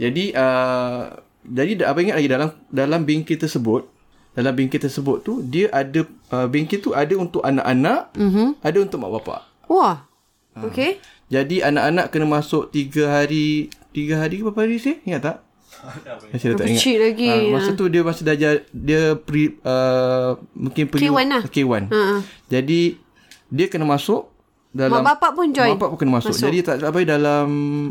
Jadi 0.00 0.24
uh, 0.32 1.04
jadi 1.44 1.84
apa 1.88 1.98
ingat 2.04 2.16
lagi 2.20 2.30
dalam 2.30 2.48
dalam 2.68 3.00
bingkil 3.04 3.40
tersebut 3.40 3.88
dalam 4.30 4.54
bingkil 4.54 4.78
tersebut 4.78 5.26
tu 5.26 5.42
dia 5.42 5.66
ada 5.74 6.06
uh, 6.30 6.46
bingkil 6.46 6.78
tu 6.78 6.90
ada 6.94 7.10
untuk 7.18 7.42
anak-anak, 7.42 8.14
mm-hmm. 8.14 8.48
ada 8.62 8.78
untuk 8.78 8.98
mak 9.02 9.12
bapak. 9.20 9.40
Wah. 9.66 10.06
Ah. 10.54 10.66
Okay. 10.66 10.98
Jadi 11.30 11.62
anak-anak 11.62 12.10
kena 12.10 12.26
masuk 12.26 12.74
3 12.74 13.06
hari 13.06 13.70
3 13.94 14.18
hari 14.18 14.34
ke 14.38 14.42
berapa 14.46 14.66
hari 14.66 14.82
sih? 14.82 14.98
Ingat 15.06 15.22
tak? 15.22 15.36
Saya 16.36 16.58
tak 16.58 16.66
ingat. 16.66 16.82
Kecil 16.82 16.98
lagi, 16.98 17.30
Ah, 17.30 17.40
masa 17.54 17.70
ah. 17.72 17.78
tu 17.78 17.84
dia 17.86 18.02
masih 18.02 18.22
dah 18.26 18.36
ja- 18.36 18.66
dia 18.74 19.14
pre, 19.14 19.54
uh, 19.62 20.36
mungkin 20.52 20.90
pergi 20.90 21.06
K1 21.06 21.26
lah. 21.30 21.42
K1. 21.46 21.82
Ha, 21.90 22.02
ha. 22.02 22.16
Jadi 22.50 22.98
dia 23.50 23.66
kena 23.70 23.86
masuk 23.86 24.30
dalam 24.70 25.02
Mak 25.02 25.18
bapak 25.18 25.30
pun 25.34 25.46
join? 25.50 25.74
Mak 25.74 25.78
bapak 25.78 25.88
pun 25.94 25.98
kena 26.02 26.12
masuk. 26.18 26.34
Masuk. 26.34 26.44
Jadi 26.50 26.58
tak 26.66 26.76
sampai 26.82 27.02
dalam 27.06 27.48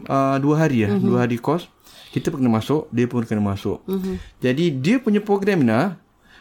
uh, 0.08 0.36
dua 0.40 0.56
hari 0.68 0.88
lah, 0.88 0.96
mm-hmm. 0.96 1.08
dua 1.08 1.18
hari 1.28 1.38
kos. 1.40 1.68
Kita 2.10 2.34
pun 2.34 2.42
kena 2.42 2.52
masuk, 2.58 2.90
dia 2.90 3.06
pun 3.06 3.22
kena 3.24 3.44
masuk. 3.44 3.82
Mhm. 3.86 3.94
Mm-hmm. 3.96 4.16
Jadi 4.42 4.66
dia 4.82 4.96
punya 4.98 5.22
program 5.22 5.62
ni 5.62 5.80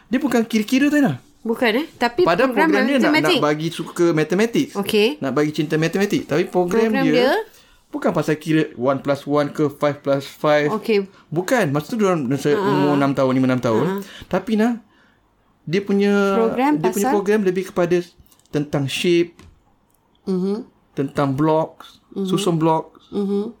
dia 0.09 0.17
bukan 0.17 0.41
kira-kira 0.41 0.89
tu 0.89 0.97
nah. 0.97 1.21
Bukan 1.39 1.71
eh. 1.71 1.87
Tapi 1.95 2.27
Padahal 2.27 2.51
program, 2.51 2.67
program, 2.73 2.89
dia 2.89 2.97
nak, 2.99 3.13
nak 3.23 3.39
bagi 3.39 3.67
suka 3.71 4.11
matematik. 4.11 4.75
Okey. 4.75 5.21
Nak 5.23 5.31
bagi 5.31 5.51
cinta 5.55 5.79
matematik. 5.79 6.27
Tapi 6.27 6.43
program, 6.51 6.91
Program 6.91 7.05
dia, 7.07 7.13
dia? 7.15 7.31
bukan 7.87 8.11
pasal 8.11 8.35
kira 8.35 8.75
1 8.75 8.99
plus 9.05 9.21
1 9.23 9.55
ke 9.55 9.63
5 9.71 10.03
plus 10.03 10.25
5. 10.27 10.75
Okey. 10.81 10.97
Bukan. 11.31 11.65
Masa 11.71 11.85
tu 11.93 11.95
dia 11.95 12.11
orang 12.11 12.27
uh-huh. 12.27 12.59
umur 12.59 12.93
6 12.99 13.15
tahun, 13.15 13.31
5 13.39 13.47
6 13.55 13.67
tahun. 13.71 13.85
Uh-huh. 13.87 14.01
Tapi 14.27 14.51
nah 14.59 14.73
dia 15.69 15.81
punya 15.85 16.13
Program 16.35 16.71
dia 16.75 16.89
punya 16.89 17.05
pasal? 17.07 17.13
program 17.13 17.39
lebih 17.45 17.63
kepada 17.69 17.97
tentang 18.49 18.89
shape, 18.89 19.37
Mhm. 20.25 20.65
tentang 20.97 21.37
blocks, 21.37 22.01
mm-hmm. 22.13 22.25
susun 22.25 22.57
blocks. 22.57 23.05
Mhm. 23.13 23.53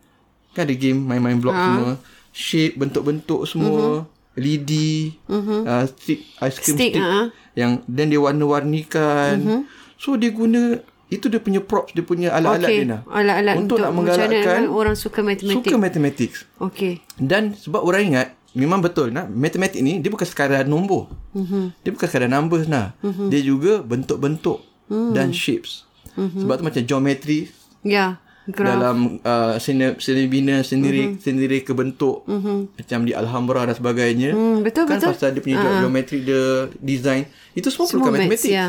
Kan 0.59 0.67
ada 0.67 0.75
game 0.75 0.99
main-main 0.99 1.39
blok 1.39 1.55
Ah. 1.55 1.63
semua. 1.63 1.89
Shape, 2.35 2.75
bentuk-bentuk 2.75 3.47
semua. 3.47 4.03
Mm-hmm. 4.03 4.17
Lidi, 4.39 5.15
mm-hmm. 5.27 5.59
uh, 5.63 5.83
stick, 5.87 6.19
ice 6.39 6.57
cream 6.59 6.75
Stick, 6.75 6.91
stick. 6.95 7.03
ah. 7.03 7.31
Yang 7.55 7.71
then 7.87 8.11
dia 8.11 8.19
warna-warnikan. 8.19 9.33
Mm-hmm. 9.39 9.61
So 9.95 10.19
dia 10.19 10.31
guna 10.31 10.79
itu 11.09 11.25
dia 11.25 11.41
punya 11.41 11.59
props, 11.63 11.95
dia 11.95 12.05
punya 12.05 12.29
alat-alat 12.35 12.69
Okey. 12.69 12.77
dia 12.83 12.91
nak. 12.91 13.01
Alat-alat 13.09 13.55
untuk, 13.57 13.77
nak 13.79 13.91
macam 13.91 13.95
mana 13.95 14.15
menggalakkan 14.29 14.61
orang 14.69 14.95
suka 14.99 15.19
matematik. 15.23 15.63
suka 15.63 15.75
matematik. 15.75 16.31
Okey. 16.61 16.93
Dan 17.15 17.55
sebab 17.55 17.81
orang 17.81 18.03
ingat 18.13 18.27
memang 18.57 18.81
betul 18.81 19.13
nah 19.13 19.29
matematik 19.29 19.77
ni 19.79 20.01
dia 20.01 20.11
bukan 20.11 20.27
sekadar 20.27 20.67
nombor. 20.67 21.07
Mm-hmm. 21.33 21.63
Dia 21.81 21.91
bukan 21.95 22.07
sekadar 22.07 22.29
numbers 22.29 22.67
nah. 22.67 22.93
Mm-hmm. 23.01 23.27
Dia 23.31 23.41
juga 23.41 23.73
bentuk-bentuk 23.81 24.59
mm. 24.87 25.11
dan 25.17 25.33
shapes. 25.33 25.87
Mm-hmm. 26.13 26.41
Sebab 26.45 26.53
tu 26.59 26.63
macam 26.67 26.83
geometry 26.85 27.39
Ya. 27.81 28.19
Graf. 28.49 28.73
dalam 28.73 28.97
uh, 29.21 29.55
seni 29.57 29.93
seni 29.97 30.25
bina 30.25 30.59
sendiri 30.61 31.13
mm-hmm. 31.13 31.21
sendiri 31.21 31.57
ke 31.61 31.71
bentuk 31.71 32.25
mm-hmm. 32.25 32.57
macam 32.75 32.99
di 33.01 33.13
Alhambra 33.13 33.61
dan 33.63 33.73
sebagainya 33.73 34.31
Hmm, 34.31 34.61
betul, 34.61 34.83
kan 34.85 34.97
betul. 34.97 35.13
pasal 35.13 35.29
dia 35.31 35.41
punya 35.41 35.57
uh-huh. 35.57 35.81
geometri 35.81 36.17
dia 36.21 36.43
design 36.75 37.23
itu 37.53 37.69
semua, 37.69 37.85
Semua 37.85 38.09
perlukan 38.09 38.25
maths, 38.25 38.41
matematik 38.41 38.51
ya. 38.51 38.67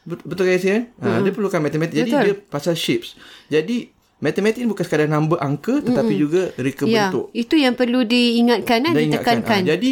Bet- 0.00 0.24
betul 0.24 0.44
ke 0.44 0.56
saya 0.56 0.78
mm-hmm. 0.80 1.06
ha, 1.06 1.20
dia 1.20 1.32
perlukan 1.32 1.60
matematik 1.60 1.94
jadi 1.96 2.10
Betul. 2.10 2.24
dia 2.24 2.34
pasal 2.40 2.74
shapes 2.74 3.14
jadi 3.46 3.76
matematik 4.18 4.64
bukan 4.64 4.84
sekadar 4.84 5.08
number 5.08 5.36
angka 5.38 5.80
tetapi 5.80 6.12
mm-hmm. 6.12 6.20
juga 6.20 6.42
reka 6.56 6.84
Ya. 6.84 7.08
bentuk 7.08 7.32
Itu 7.32 7.54
yang 7.54 7.72
perlu 7.72 8.04
diingatkan 8.04 8.84
kan, 8.84 8.92
dan 8.92 9.02
ditekankan. 9.06 9.60
ah, 9.60 9.68
jadi 9.70 9.90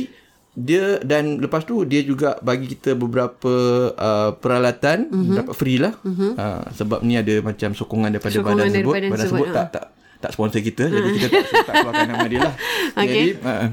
dia 0.59 0.99
dan 1.01 1.39
lepas 1.39 1.63
tu 1.63 1.83
dia 1.83 2.03
juga 2.03 2.35
bagi 2.41 2.67
kita 2.69 2.93
beberapa 2.93 3.55
uh, 3.93 4.31
peralatan 4.35 5.07
Mhm. 5.07 5.15
mm-hmm. 5.15 5.37
dapat 5.37 5.55
free 5.55 5.79
lah 5.79 5.95
mm-hmm. 5.97 6.33
uh, 6.35 6.63
sebab 6.73 6.99
ni 7.01 7.15
ada 7.15 7.35
macam 7.41 7.71
sokongan 7.73 8.11
daripada 8.11 8.35
Sokongan 8.35 8.59
badan 8.59 8.67
tersebut 8.69 8.91
daripada 8.91 9.07
badan 9.09 9.19
tersebut, 9.21 9.39
tersebut 9.41 9.57
tak 9.57 9.63
ah. 9.63 9.71
tak 9.71 9.85
tak 10.19 10.31
sponsor 10.33 10.59
kita 10.61 10.85
jadi 10.85 11.09
kita 11.13 11.27
tak, 11.31 11.41
tak 11.63 11.75
keluarkan 11.79 12.07
nama 12.09 12.27
dia 12.27 12.41
lah 12.43 12.55
Okey. 12.99 13.07
jadi 13.07 13.31
uh, 13.41 13.69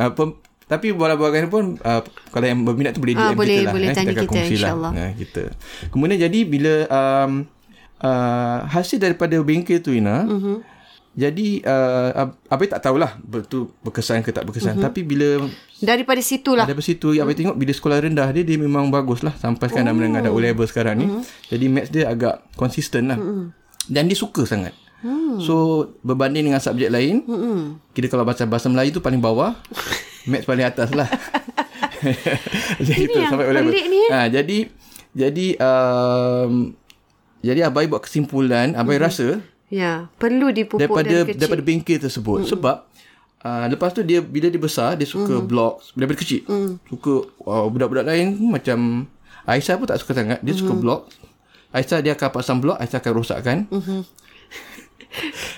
apa 0.00 0.22
Tapi 0.62 0.88
bola-bola 0.90 1.36
pun 1.46 1.76
uh, 1.76 2.00
kalau 2.30 2.46
yang 2.46 2.62
berminat 2.62 2.94
tu 2.94 3.02
boleh 3.02 3.12
Ah, 3.14 3.28
DM 3.28 3.36
boleh- 3.36 3.50
kita 3.52 3.60
lah. 3.62 3.72
boleh 3.72 3.84
eh. 3.84 3.92
tanya 3.92 4.12
kita, 4.14 4.24
kongsi 4.24 4.40
lah. 4.40 4.52
insyaAllah. 4.56 4.92
Nah, 4.94 5.10
kita. 5.12 5.42
Kemudian 5.90 6.18
jadi 6.22 6.40
bila 6.46 6.74
um, 6.88 7.32
uh, 8.00 8.58
hasil 8.66 8.96
daripada 8.96 9.36
bengkel 9.38 9.78
tu 9.78 9.92
Ina, 9.92 10.24
Mhm. 10.24 10.54
Jadi 11.12 11.60
uh, 11.68 12.10
ab- 12.24 12.36
Abai 12.48 12.72
tak 12.72 12.88
tahulah 12.88 13.20
betul 13.20 13.68
berkesan 13.84 14.24
ke 14.24 14.32
tak 14.32 14.48
berkesan. 14.48 14.76
Mhm. 14.76 14.80
Uh-huh. 14.80 14.86
Tapi 14.88 15.00
bila 15.04 15.28
Daripada 15.82 16.22
situlah. 16.24 16.64
Daripada 16.64 16.88
situ 16.88 17.12
Abai 17.20 17.36
tengok 17.36 17.56
bila 17.58 17.72
sekolah 17.74 18.00
rendah 18.00 18.28
dia 18.32 18.44
dia 18.46 18.56
memang 18.56 18.88
bagus 18.88 19.20
lah 19.20 19.36
sampai 19.36 19.68
sekarang 19.68 19.86
oh. 19.86 19.90
dah 19.92 19.96
menengah 19.98 20.20
dah 20.24 20.32
O 20.32 20.40
level 20.40 20.64
sekarang 20.64 20.94
ni. 20.96 21.06
Jadi 21.52 21.64
maths 21.68 21.92
dia 21.92 22.08
agak 22.08 22.48
konsisten 22.56 23.12
lah. 23.12 23.18
Dan 23.92 24.08
dia 24.08 24.16
suka 24.16 24.48
sangat. 24.48 24.72
So 25.42 25.88
berbanding 26.06 26.48
dengan 26.48 26.62
subjek 26.62 26.88
lain, 26.88 27.26
kita 27.92 28.06
kalau 28.08 28.24
baca 28.24 28.46
bahasa 28.46 28.70
Melayu 28.70 28.94
tu 28.94 29.02
paling 29.02 29.20
bawah, 29.20 29.58
maths 30.30 30.46
paling 30.48 30.64
atas 30.64 30.94
lah. 30.94 31.10
jadi 32.88 33.04
ni, 33.06 33.98
eh. 33.98 34.10
Ha, 34.10 34.26
jadi 34.26 34.58
jadi 35.14 35.46
um, 35.60 36.74
jadi 37.42 37.66
Abai 37.66 37.90
buat 37.90 38.06
kesimpulan, 38.06 38.74
Abai 38.78 38.98
rasa 39.02 39.42
Ya, 39.72 40.12
perlu 40.20 40.52
dipupuk 40.52 40.84
daripada 40.84 41.08
dari 41.08 41.24
kecil. 41.26 41.38
daripada 41.40 41.62
bengkel 41.64 41.96
tersebut 41.98 42.44
mm 42.44 42.48
sebab 42.52 42.76
uh, 43.40 43.66
lepas 43.66 43.90
tu 43.90 44.04
dia 44.04 44.20
bila 44.20 44.52
dia 44.52 44.60
besar 44.60 44.94
dia 44.94 45.08
suka 45.08 45.32
mm 45.34 45.48
blogs 45.48 45.96
daripada 45.96 46.20
kecil 46.20 46.44
mm. 46.44 46.72
suka 46.86 47.12
uh, 47.42 47.66
budak-budak 47.66 48.04
lain 48.04 48.36
macam 48.38 49.08
Aisyah 49.42 49.74
pun 49.74 49.88
tak 49.88 49.96
suka 49.96 50.12
sangat 50.12 50.38
dia 50.38 50.52
mm 50.52 50.60
suka 50.60 50.72
blog 50.76 51.08
Aisyah 51.72 51.98
dia 51.98 52.12
akan 52.12 52.28
pasang 52.30 52.60
blog 52.60 52.76
Aisyah 52.76 53.00
akan 53.00 53.12
rosakkan 53.16 53.56
mm-hmm. 53.66 54.00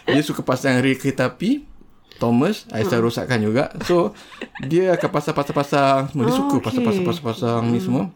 dia 0.14 0.22
suka 0.22 0.40
pasang 0.40 0.78
rel 0.78 0.94
kereta 0.94 1.26
api 1.26 1.66
Thomas 2.14 2.70
Aisyah 2.70 2.98
mm. 2.98 3.04
rosakkan 3.04 3.42
juga 3.42 3.74
so 3.82 4.14
dia 4.62 4.94
akan 4.94 5.10
pasang-pasang-pasang 5.10 6.00
semua 6.08 6.22
dia 6.22 6.32
Oh, 6.32 6.38
suka 6.38 6.56
okey. 6.56 6.64
pasang-pasang-pasang 6.70 7.62
ni 7.66 7.82
semua 7.82 8.14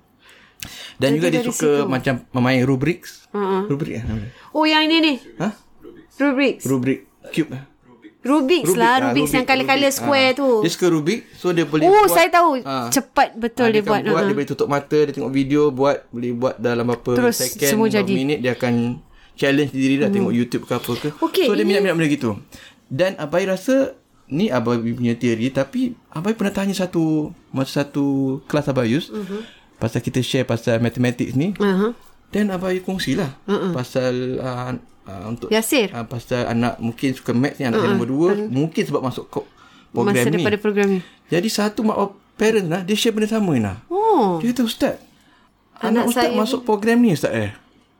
dan 0.97 1.11
Jadi 1.11 1.17
juga 1.17 1.27
dia 1.29 1.43
suka 1.43 1.71
situ. 1.77 1.91
macam 1.91 2.15
memain 2.33 2.63
rubriks 2.63 3.27
Uh-uh. 3.31 3.67
rubrik 3.67 3.99
eh? 3.99 4.05
Oh, 4.51 4.63
yang 4.63 4.87
ini 4.87 4.97
ni. 4.99 5.15
ha? 5.39 5.55
Rubik's. 6.19 6.65
rubrik 6.65 7.01
cube 7.31 7.53
eh? 7.53 7.63
Rubik's 8.21 8.75
lah. 8.75 8.99
ah, 8.99 9.03
Rubik's 9.07 9.31
yang 9.31 9.47
color-color 9.47 9.79
Rubik. 9.85 9.95
square 9.95 10.29
Ah. 10.29 10.37
tu. 10.37 10.49
Dia 10.61 10.71
suka 10.71 10.87
Rubik. 10.87 11.21
So 11.33 11.49
dia 11.49 11.65
boleh 11.65 11.87
Oh, 11.87 11.95
buat. 11.95 12.11
saya 12.11 12.29
tahu. 12.29 12.51
ah. 12.63 12.91
Cepat 12.91 13.29
betul 13.35 13.65
Ah, 13.65 13.73
dia, 13.73 13.81
buat. 13.81 14.01
Kan 14.01 14.11
buat 14.11 14.19
Ha. 14.19 14.27
dia 14.27 14.35
boleh 14.35 14.49
tutup 14.49 14.69
mata, 14.69 14.99
dia 14.99 15.13
tengok 15.13 15.31
video, 15.31 15.71
buat. 15.71 16.03
Boleh 16.09 16.31
buat 16.33 16.55
dalam 16.57 16.85
berapa 16.85 17.11
Terus 17.15 17.37
second, 17.39 17.71
semua 17.71 17.87
jadi. 17.89 18.11
minit. 18.13 18.39
Dia 18.39 18.53
akan 18.53 18.99
challenge 19.33 19.71
diri 19.71 19.95
dia 19.97 20.11
tengok 20.11 20.35
YouTube 20.35 20.65
ke 20.65 20.73
apa 20.73 20.93
ke. 20.93 21.09
Okey, 21.17 21.47
so 21.47 21.53
dia 21.53 21.63
ini- 21.63 21.69
minat-minat 21.71 21.95
benda 21.95 22.09
gitu. 22.11 22.31
Dan 22.85 23.15
Abai 23.17 23.45
rasa, 23.45 23.95
ni 24.27 24.51
Abai 24.51 24.77
punya 24.83 25.15
teori. 25.15 25.49
Tapi 25.49 25.81
Abai 26.11 26.35
pernah 26.35 26.51
tanya 26.51 26.75
satu, 26.75 27.31
masa 27.49 27.87
satu 27.87 28.05
kelas 28.45 28.67
Abayus. 28.67 29.09
Uh-huh. 29.09 29.47
Pasal 29.79 30.03
kita 30.03 30.19
share 30.19 30.43
pasal 30.43 30.83
mathematics 30.83 31.33
ni. 31.33 31.55
Uh-huh. 31.55 31.95
Dan 32.29 32.51
Abai 32.51 32.83
kongsilah. 32.83 33.31
Uh-uh. 33.47 33.73
Pasal 33.73 34.37
uh, 34.37 34.75
uh, 35.09 35.25
untuk 35.27 35.49
Yasir. 35.49 35.89
uh, 35.89 36.05
pasal 36.05 36.45
anak 36.47 36.77
mungkin 36.77 37.11
suka 37.11 37.33
maths 37.33 37.57
ni 37.57 37.65
anak 37.65 37.81
uh-uh. 37.81 37.91
nombor 37.91 38.07
dua 38.07 38.29
mungkin 38.47 38.83
sebab 38.83 39.01
masuk 39.01 39.25
ko- 39.29 39.49
program 39.89 40.15
Masa 40.15 40.29
ni 40.29 40.37
daripada 40.37 40.59
program 40.59 40.89
ni. 40.91 41.01
jadi 41.27 41.49
satu 41.49 41.81
mak 41.83 41.97
bapa 41.97 42.13
parents 42.37 42.69
lah 42.69 42.81
dia 42.83 42.95
share 42.95 43.11
benda 43.11 43.27
sama 43.27 43.51
Ina 43.53 43.81
Oh. 43.89 44.37
dia 44.39 44.53
kata 44.53 44.63
ustaz 44.63 44.95
anak, 45.75 45.81
Anak 45.81 46.05
ustaz 46.07 46.25
saya 46.25 46.37
masuk 46.37 46.61
program 46.63 46.99
ni 46.99 47.11
ustaz 47.11 47.33
eh 47.33 47.51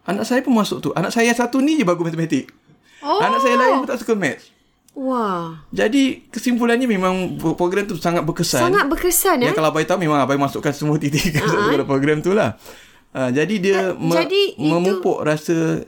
anak 0.05 0.23
saya 0.23 0.41
pun 0.41 0.53
masuk 0.53 0.79
tu 0.79 0.91
anak 0.93 1.09
saya 1.09 1.33
satu 1.33 1.59
ni 1.59 1.75
je 1.75 1.83
bagus 1.83 2.05
matematik 2.05 2.53
Oh. 2.99 3.19
anak 3.19 3.41
saya 3.41 3.57
lain 3.57 3.81
pun 3.81 3.89
tak 3.89 3.99
suka 3.99 4.13
maths 4.13 4.53
Wah. 4.93 5.63
jadi 5.71 6.27
kesimpulannya 6.27 6.85
memang 6.85 7.15
program 7.55 7.87
tu 7.87 7.95
sangat 7.95 8.21
berkesan 8.21 8.59
Sangat 8.65 8.85
berkesan 8.85 9.39
Ya 9.41 9.51
eh. 9.51 9.55
kalau 9.55 9.71
Abai 9.71 9.83
tahu 9.83 9.97
memang 9.97 10.19
Abai 10.19 10.35
masukkan 10.35 10.71
semua 10.71 10.99
titik 10.99 11.31
uh-huh. 11.33 11.71
dalam 11.73 11.87
program 11.87 12.19
tu 12.19 12.33
lah. 12.33 12.59
Uh, 13.09 13.31
jadi 13.31 13.55
dia 13.57 13.79
Ta- 13.81 13.97
me- 13.97 14.19
jadi 14.19 14.43
itu- 14.51 14.59
memupuk 14.61 15.23
rasa 15.23 15.87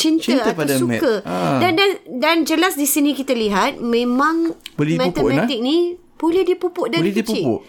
Cinta, 0.00 0.24
Cinta 0.24 0.48
atau 0.48 0.56
pada 0.56 0.74
suka. 0.74 0.88
math. 0.88 1.28
Ah. 1.28 1.60
Dan 1.60 1.72
dan 1.76 1.90
dan 2.08 2.36
jelas 2.42 2.72
di 2.74 2.88
sini 2.88 3.12
kita 3.12 3.36
lihat 3.36 3.76
memang 3.76 4.56
Boleh 4.74 4.96
dipupuk, 4.96 5.28
matematik 5.28 5.60
ni 5.60 5.76
boleh 6.16 6.42
dipupuk 6.42 6.86
dari 6.88 7.04
Boleh 7.04 7.16
kecil. 7.20 7.44
dipupuk. 7.44 7.60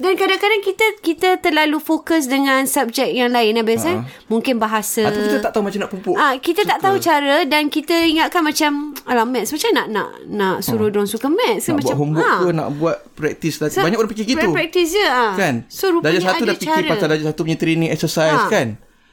Dan 0.00 0.16
kadang-kadang 0.16 0.64
kita 0.64 0.86
kita 1.04 1.28
terlalu 1.44 1.76
fokus 1.76 2.24
dengan 2.24 2.64
subjek 2.64 3.12
yang 3.12 3.28
lain 3.28 3.52
habis 3.60 3.84
uh 3.84 4.00
Mungkin 4.32 4.56
bahasa. 4.56 5.04
Atau 5.04 5.28
kita 5.28 5.44
tak 5.44 5.52
tahu 5.52 5.60
macam 5.60 5.80
nak 5.84 5.90
pupuk. 5.92 6.16
Ah, 6.16 6.32
kita 6.40 6.64
tak 6.64 6.80
tahu 6.80 6.96
cara 6.96 7.44
dan 7.44 7.68
kita 7.68 8.08
ingatkan 8.08 8.40
macam 8.40 8.96
alah 9.04 9.28
maths 9.28 9.52
macam 9.52 9.70
nak 9.76 9.86
nak 9.92 10.08
nak 10.24 10.56
suruh 10.64 10.88
ha. 10.88 11.04
suruh 11.04 11.04
suka 11.04 11.28
maths 11.28 11.68
nak 11.68 11.84
macam 11.84 11.92
buat 11.92 12.00
homework 12.00 12.24
ah. 12.32 12.40
ke 12.40 12.48
nak 12.56 12.68
buat 12.80 12.96
praktis 13.12 13.60
lah. 13.60 13.68
So, 13.68 13.84
Banyak 13.84 13.98
orang 14.00 14.10
fikir 14.16 14.24
gitu. 14.24 14.48
Praktis 14.56 14.88
je 14.96 15.04
ah. 15.04 15.36
Kan? 15.36 15.54
So 15.68 16.00
darjah 16.00 16.22
satu 16.32 16.42
dah 16.48 16.56
fikir 16.56 16.80
cara. 16.80 16.90
pasal 16.96 17.06
darjah 17.12 17.26
satu 17.36 17.40
punya 17.44 17.58
training 17.60 17.90
exercise 17.92 18.40
Ha. 18.40 18.48
kan. 18.48 18.68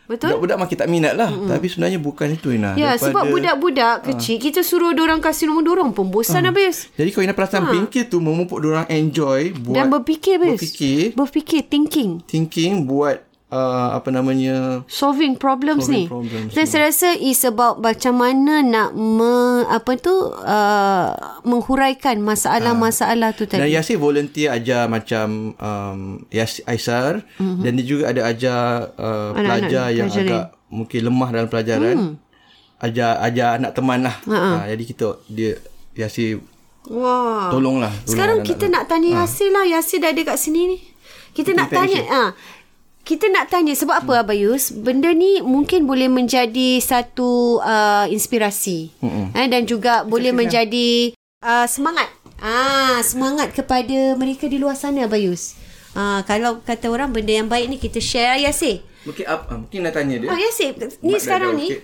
Betul? 0.08 0.39
Budak-budak 0.39 0.58
makin 0.58 0.76
tak 0.80 0.88
minat 0.88 1.13
lah. 1.13 1.28
Mm-hmm. 1.28 1.52
Tapi 1.52 1.65
sebenarnya 1.67 2.00
bukan 2.00 2.28
itu 2.32 2.48
Ina. 2.50 2.72
Ya, 2.74 2.96
Daripada- 2.96 3.04
sebab 3.04 3.24
budak-budak 3.28 3.96
kecil 4.08 4.39
kita 4.39 4.63
suruh 4.63 4.96
orang 4.96 5.20
kasih 5.20 5.52
nombor 5.52 5.67
dorang 5.67 5.91
pun 5.91 6.08
bosan 6.08 6.48
habis. 6.48 6.88
Jadi 6.96 7.12
kalau 7.12 7.24
Ina 7.28 7.36
perasan 7.36 7.67
ha. 7.67 7.72
bengkel 7.76 8.08
tu 8.08 8.24
memupuk 8.24 8.63
orang 8.63 8.88
enjoy 8.88 9.52
buat 9.54 9.76
Dan 9.76 9.91
berfikir 9.91 10.39
habis. 10.39 10.56
berfikir, 10.56 11.12
Berfikir, 11.12 11.62
thinking. 11.67 12.24
thinking 12.24 12.88
buat 12.88 13.27
uh, 13.52 13.96
apa 13.96 14.10
namanya 14.12 14.84
solving 14.88 15.40
problems 15.40 15.88
Solving 15.88 16.08
ni. 16.08 16.12
problems 16.12 16.52
Dan 16.52 16.66
saya 16.68 16.92
rasa 16.92 17.10
is 17.16 17.42
about 17.48 17.80
macam 17.80 18.20
mana 18.20 18.64
nak 18.64 18.90
me, 18.96 19.64
apa 19.68 19.96
tu 20.00 20.14
uh, 20.32 21.08
menghuraikan 21.48 22.20
masalah-masalah 22.20 23.32
tu 23.36 23.48
Dan 23.48 23.64
tadi. 23.64 23.76
Yasir 23.76 23.98
volunteer 24.00 24.52
ajar 24.52 24.92
macam 24.92 25.56
um, 25.56 26.00
Yasir 26.32 26.64
Aisar 26.68 27.24
mm-hmm. 27.40 27.62
dan 27.64 27.72
dia 27.80 27.86
juga 27.86 28.04
ada 28.12 28.22
ajar 28.28 28.62
uh, 28.96 29.32
Anak-anak 29.34 29.44
pelajar 29.44 29.86
yang 29.96 30.10
pelajar 30.12 30.24
agak 30.28 30.46
mungkin 30.68 31.00
lemah 31.08 31.30
dalam 31.32 31.50
pelajaran. 31.50 31.96
Mm. 31.96 32.14
Ajar 32.78 33.12
ajar 33.26 33.48
anak 33.58 33.72
teman 33.74 34.06
lah. 34.06 34.16
Uh-huh. 34.30 34.62
Ha, 34.62 34.70
jadi 34.70 34.84
kita 34.86 35.18
dia 35.26 35.58
Yasir 35.98 36.38
Wah. 36.94 37.50
tolonglah. 37.50 37.90
tolong 37.90 38.06
Sekarang 38.06 38.38
anak-anak 38.46 38.54
kita 38.54 38.66
tu. 38.70 38.74
nak 38.78 38.84
tanya 38.86 39.10
Yasir 39.24 39.50
lah. 39.50 39.66
Yasir 39.66 39.98
dah 39.98 40.14
ada 40.14 40.22
kat 40.22 40.38
sini 40.38 40.62
ni. 40.70 40.78
Kita 41.34 41.58
nak 41.58 41.70
tanya. 41.74 42.02
Ah, 42.10 42.30
kita 43.08 43.32
nak 43.32 43.48
tanya 43.48 43.72
sebab 43.72 44.04
apa 44.04 44.13
Hmm. 44.20 44.22
Abayus? 44.28 44.76
Benda 44.76 45.08
ni 45.15 45.39
mungkin 45.39 45.88
boleh 45.88 46.12
menjadi 46.12 46.84
satu 46.84 47.63
uh, 47.63 48.04
inspirasi. 48.12 48.91
Hmm, 49.00 49.32
Eh, 49.32 49.48
dan 49.48 49.63
juga 49.63 50.04
boleh 50.04 50.36
menjadi 50.36 51.15
uh, 51.39 51.63
semangat. 51.63 52.12
Ah, 52.38 53.00
semangat 53.02 53.56
kepada 53.56 54.13
mereka 54.20 54.52
di 54.52 54.60
luar 54.60 54.76
sana 54.76 55.08
Abayus. 55.08 55.56
Ah, 55.96 56.22
kalau 56.28 56.60
kata 56.62 56.91
orang 56.91 57.15
benda 57.15 57.32
yang 57.32 57.48
baik 57.48 57.65
ni 57.72 57.78
kita 57.80 57.98
share 58.04 58.36
lah, 58.36 58.52
Yasir. 58.52 58.84
Mungkin 59.08 59.26
up, 59.26 59.48
uh, 59.50 59.58
mungkin 59.58 59.80
nak 59.88 59.93
tanya 59.96 60.15
dia. 60.20 60.28
Ah, 60.30 60.38
Yasir. 60.38 60.76
Ni 61.02 61.15
Mak 61.15 61.22
sekarang 61.24 61.56
ni. 61.56 61.80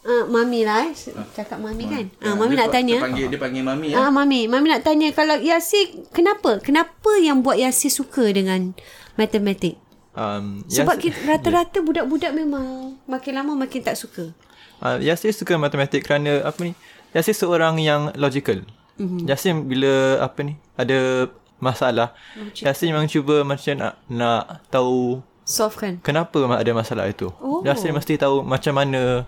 Uh, 0.00 0.24
mami 0.32 0.64
lah 0.64 0.88
eh. 0.88 0.96
Cakap 1.36 1.60
mami 1.60 1.84
kan. 1.84 2.08
Ah, 2.24 2.32
mami 2.32 2.56
dia 2.56 2.64
nak 2.64 2.72
tanya. 2.72 2.96
Dia 2.96 3.04
panggil, 3.04 3.26
dia 3.28 3.40
panggil 3.42 3.62
mami 3.66 3.86
ya. 3.92 3.96
Ah 4.00 4.08
mami, 4.08 4.48
mami 4.48 4.72
nak 4.72 4.80
tanya 4.80 5.12
kalau 5.12 5.36
Yasir 5.36 6.08
kenapa? 6.14 6.56
Kenapa 6.64 7.10
yang 7.20 7.44
buat 7.44 7.60
Yasir 7.60 7.92
suka 7.92 8.32
dengan 8.32 8.72
matematik? 9.20 9.76
Um, 10.10 10.66
Sebab 10.66 10.98
Yas- 10.98 11.02
kita, 11.06 11.18
rata-rata 11.22 11.78
budak-budak 11.86 12.34
memang 12.34 12.98
makin 13.06 13.32
lama 13.38 13.54
makin 13.54 13.80
tak 13.86 13.94
suka. 13.94 14.34
uh, 14.82 14.98
Yasir 14.98 15.30
suka 15.30 15.54
matematik 15.54 16.02
kerana 16.02 16.42
apa 16.42 16.58
ni? 16.66 16.74
Yasir 17.14 17.34
seorang 17.34 17.78
yang 17.78 18.10
logical. 18.18 18.66
Mm-hmm. 18.98 19.30
Yasir 19.30 19.54
bila 19.62 20.18
apa 20.18 20.40
ni? 20.42 20.58
Ada 20.74 21.30
masalah. 21.62 22.10
Logic. 22.34 22.66
Yasir 22.66 22.90
memang 22.90 23.06
cuba 23.06 23.46
macam 23.46 23.74
nak 23.78 23.94
nak 24.10 24.42
tahu 24.66 25.22
Soft 25.46 25.78
kan? 25.82 25.98
kenapa 26.02 26.42
ada 26.58 26.70
masalah 26.74 27.06
itu. 27.06 27.30
Oh. 27.38 27.62
Yasir 27.62 27.94
mesti 27.94 28.18
tahu 28.18 28.42
macam 28.42 28.74
mana 28.74 29.26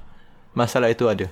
masalah 0.54 0.90
itu 0.90 1.06
ada. 1.06 1.30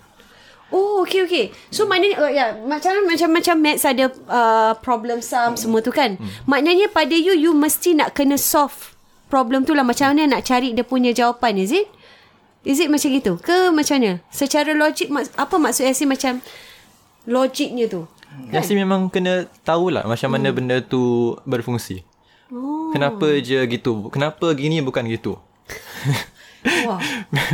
Oh, 0.71 1.03
okay, 1.03 1.27
okay. 1.27 1.45
So, 1.75 1.91
maknanya, 1.91 2.23
uh, 2.23 2.31
ya, 2.31 2.55
macam 2.63 2.95
macam 3.03 3.29
macam 3.35 3.59
maths 3.59 3.83
ada 3.83 4.07
uh, 4.31 4.79
problem 4.79 5.19
sum 5.19 5.59
semua 5.59 5.83
tu 5.83 5.91
kan. 5.91 6.15
Hmm. 6.15 6.31
Maknanya 6.47 6.87
pada 6.95 7.11
you, 7.11 7.35
you 7.35 7.51
mesti 7.51 7.99
nak 7.99 8.15
kena 8.15 8.39
solve 8.39 8.95
problem 9.31 9.63
tu 9.63 9.73
lah. 9.73 9.87
Macam 9.87 10.11
mana 10.11 10.27
nak 10.27 10.43
cari 10.43 10.75
dia 10.75 10.83
punya 10.83 11.15
jawapan, 11.15 11.63
is 11.63 11.71
it? 11.71 11.87
Is 12.67 12.83
it 12.83 12.93
macam 12.93 13.09
gitu? 13.15 13.39
Ke 13.41 13.73
macam 13.73 13.97
mana? 13.97 14.21
Secara 14.29 14.77
logik, 14.77 15.09
apa 15.39 15.55
maksud 15.57 15.87
Yasir 15.89 16.05
macam 16.05 16.45
logiknya 17.25 17.89
tu? 17.89 18.05
Kan? 18.51 18.61
Yasir 18.61 18.77
memang 18.77 19.09
kena 19.09 19.49
tahulah 19.65 20.05
macam 20.05 20.29
mana 20.35 20.53
benda 20.53 20.83
tu 20.85 21.33
berfungsi. 21.49 22.05
Oh. 22.51 22.91
Kenapa 22.93 23.39
je 23.41 23.63
gitu? 23.65 24.11
Kenapa 24.11 24.53
gini 24.53 24.83
bukan 24.83 25.07
gitu? 25.07 25.39
Wah. 26.89 27.01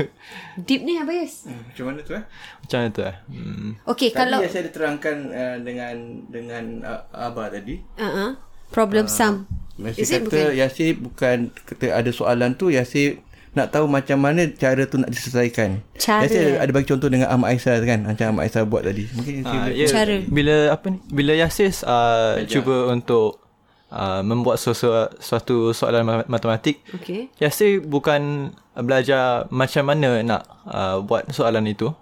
Deep 0.67 0.83
ni 0.83 0.99
Abayus. 0.99 1.47
Hmm, 1.47 1.63
Macam 1.71 1.85
mana 1.87 2.01
tu 2.03 2.13
eh? 2.17 2.25
Macam 2.65 2.79
itu 2.91 3.01
eh. 3.07 3.17
Hmm. 3.31 3.71
Okay, 3.87 4.09
Tadi 4.11 4.19
kalau... 4.19 4.39
Yasir 4.43 4.67
ada 4.67 4.71
terangkan 4.75 5.17
uh, 5.31 5.57
dengan 5.63 5.95
dengan 6.27 6.65
uh, 6.83 7.03
Abah 7.15 7.55
tadi. 7.55 7.79
Uh-uh. 7.95 8.35
Problem 8.69 9.07
sum. 9.07 9.47
Yasir 9.77 9.99
Is 9.99 10.09
it 10.09 10.21
kata 10.23 10.27
bukan? 10.27 10.49
Yasir 10.55 10.91
bukan 10.97 11.37
kata 11.63 11.87
ada 11.93 12.11
soalan 12.11 12.53
tu 12.53 12.69
Yasir 12.69 13.21
nak 13.53 13.71
tahu 13.71 13.85
macam 13.87 14.17
mana 14.17 14.45
cara 14.51 14.85
tu 14.85 14.97
nak 14.97 15.09
diselesaikan. 15.09 15.81
Cara. 15.95 16.25
Yasir 16.25 16.57
ada 16.57 16.71
bagi 16.71 16.85
contoh 16.87 17.09
dengan 17.09 17.29
Ahmad 17.29 17.53
Aisyah 17.53 17.77
kan 17.83 18.01
macam 18.05 18.27
Ahmad 18.31 18.43
Aisyah 18.47 18.65
buat 18.65 18.83
tadi. 18.83 19.05
Mungkin 19.11 19.33
Yasir 19.35 19.47
Ah, 19.47 19.61
boleh- 19.63 19.77
ya, 19.77 19.87
Cara. 19.87 20.17
Bila 20.27 20.55
apa 20.71 20.87
ni? 20.87 20.99
Bila 21.07 21.33
Yasis 21.35 21.77
uh, 21.83 22.41
cuba 22.45 22.89
untuk 22.91 23.41
uh, 23.89 24.21
membuat 24.21 24.57
suatu, 24.57 24.89
suatu 25.17 25.57
soalan 25.73 26.03
ma- 26.03 26.29
matematik 26.29 26.81
Okay. 26.93 27.29
Yasir 27.37 27.81
bukan 27.81 28.53
belajar 28.75 29.45
macam 29.49 29.85
mana 29.85 30.21
nak 30.21 30.43
uh, 30.65 31.01
buat 31.01 31.25
soalan 31.31 31.65
itu. 31.65 31.93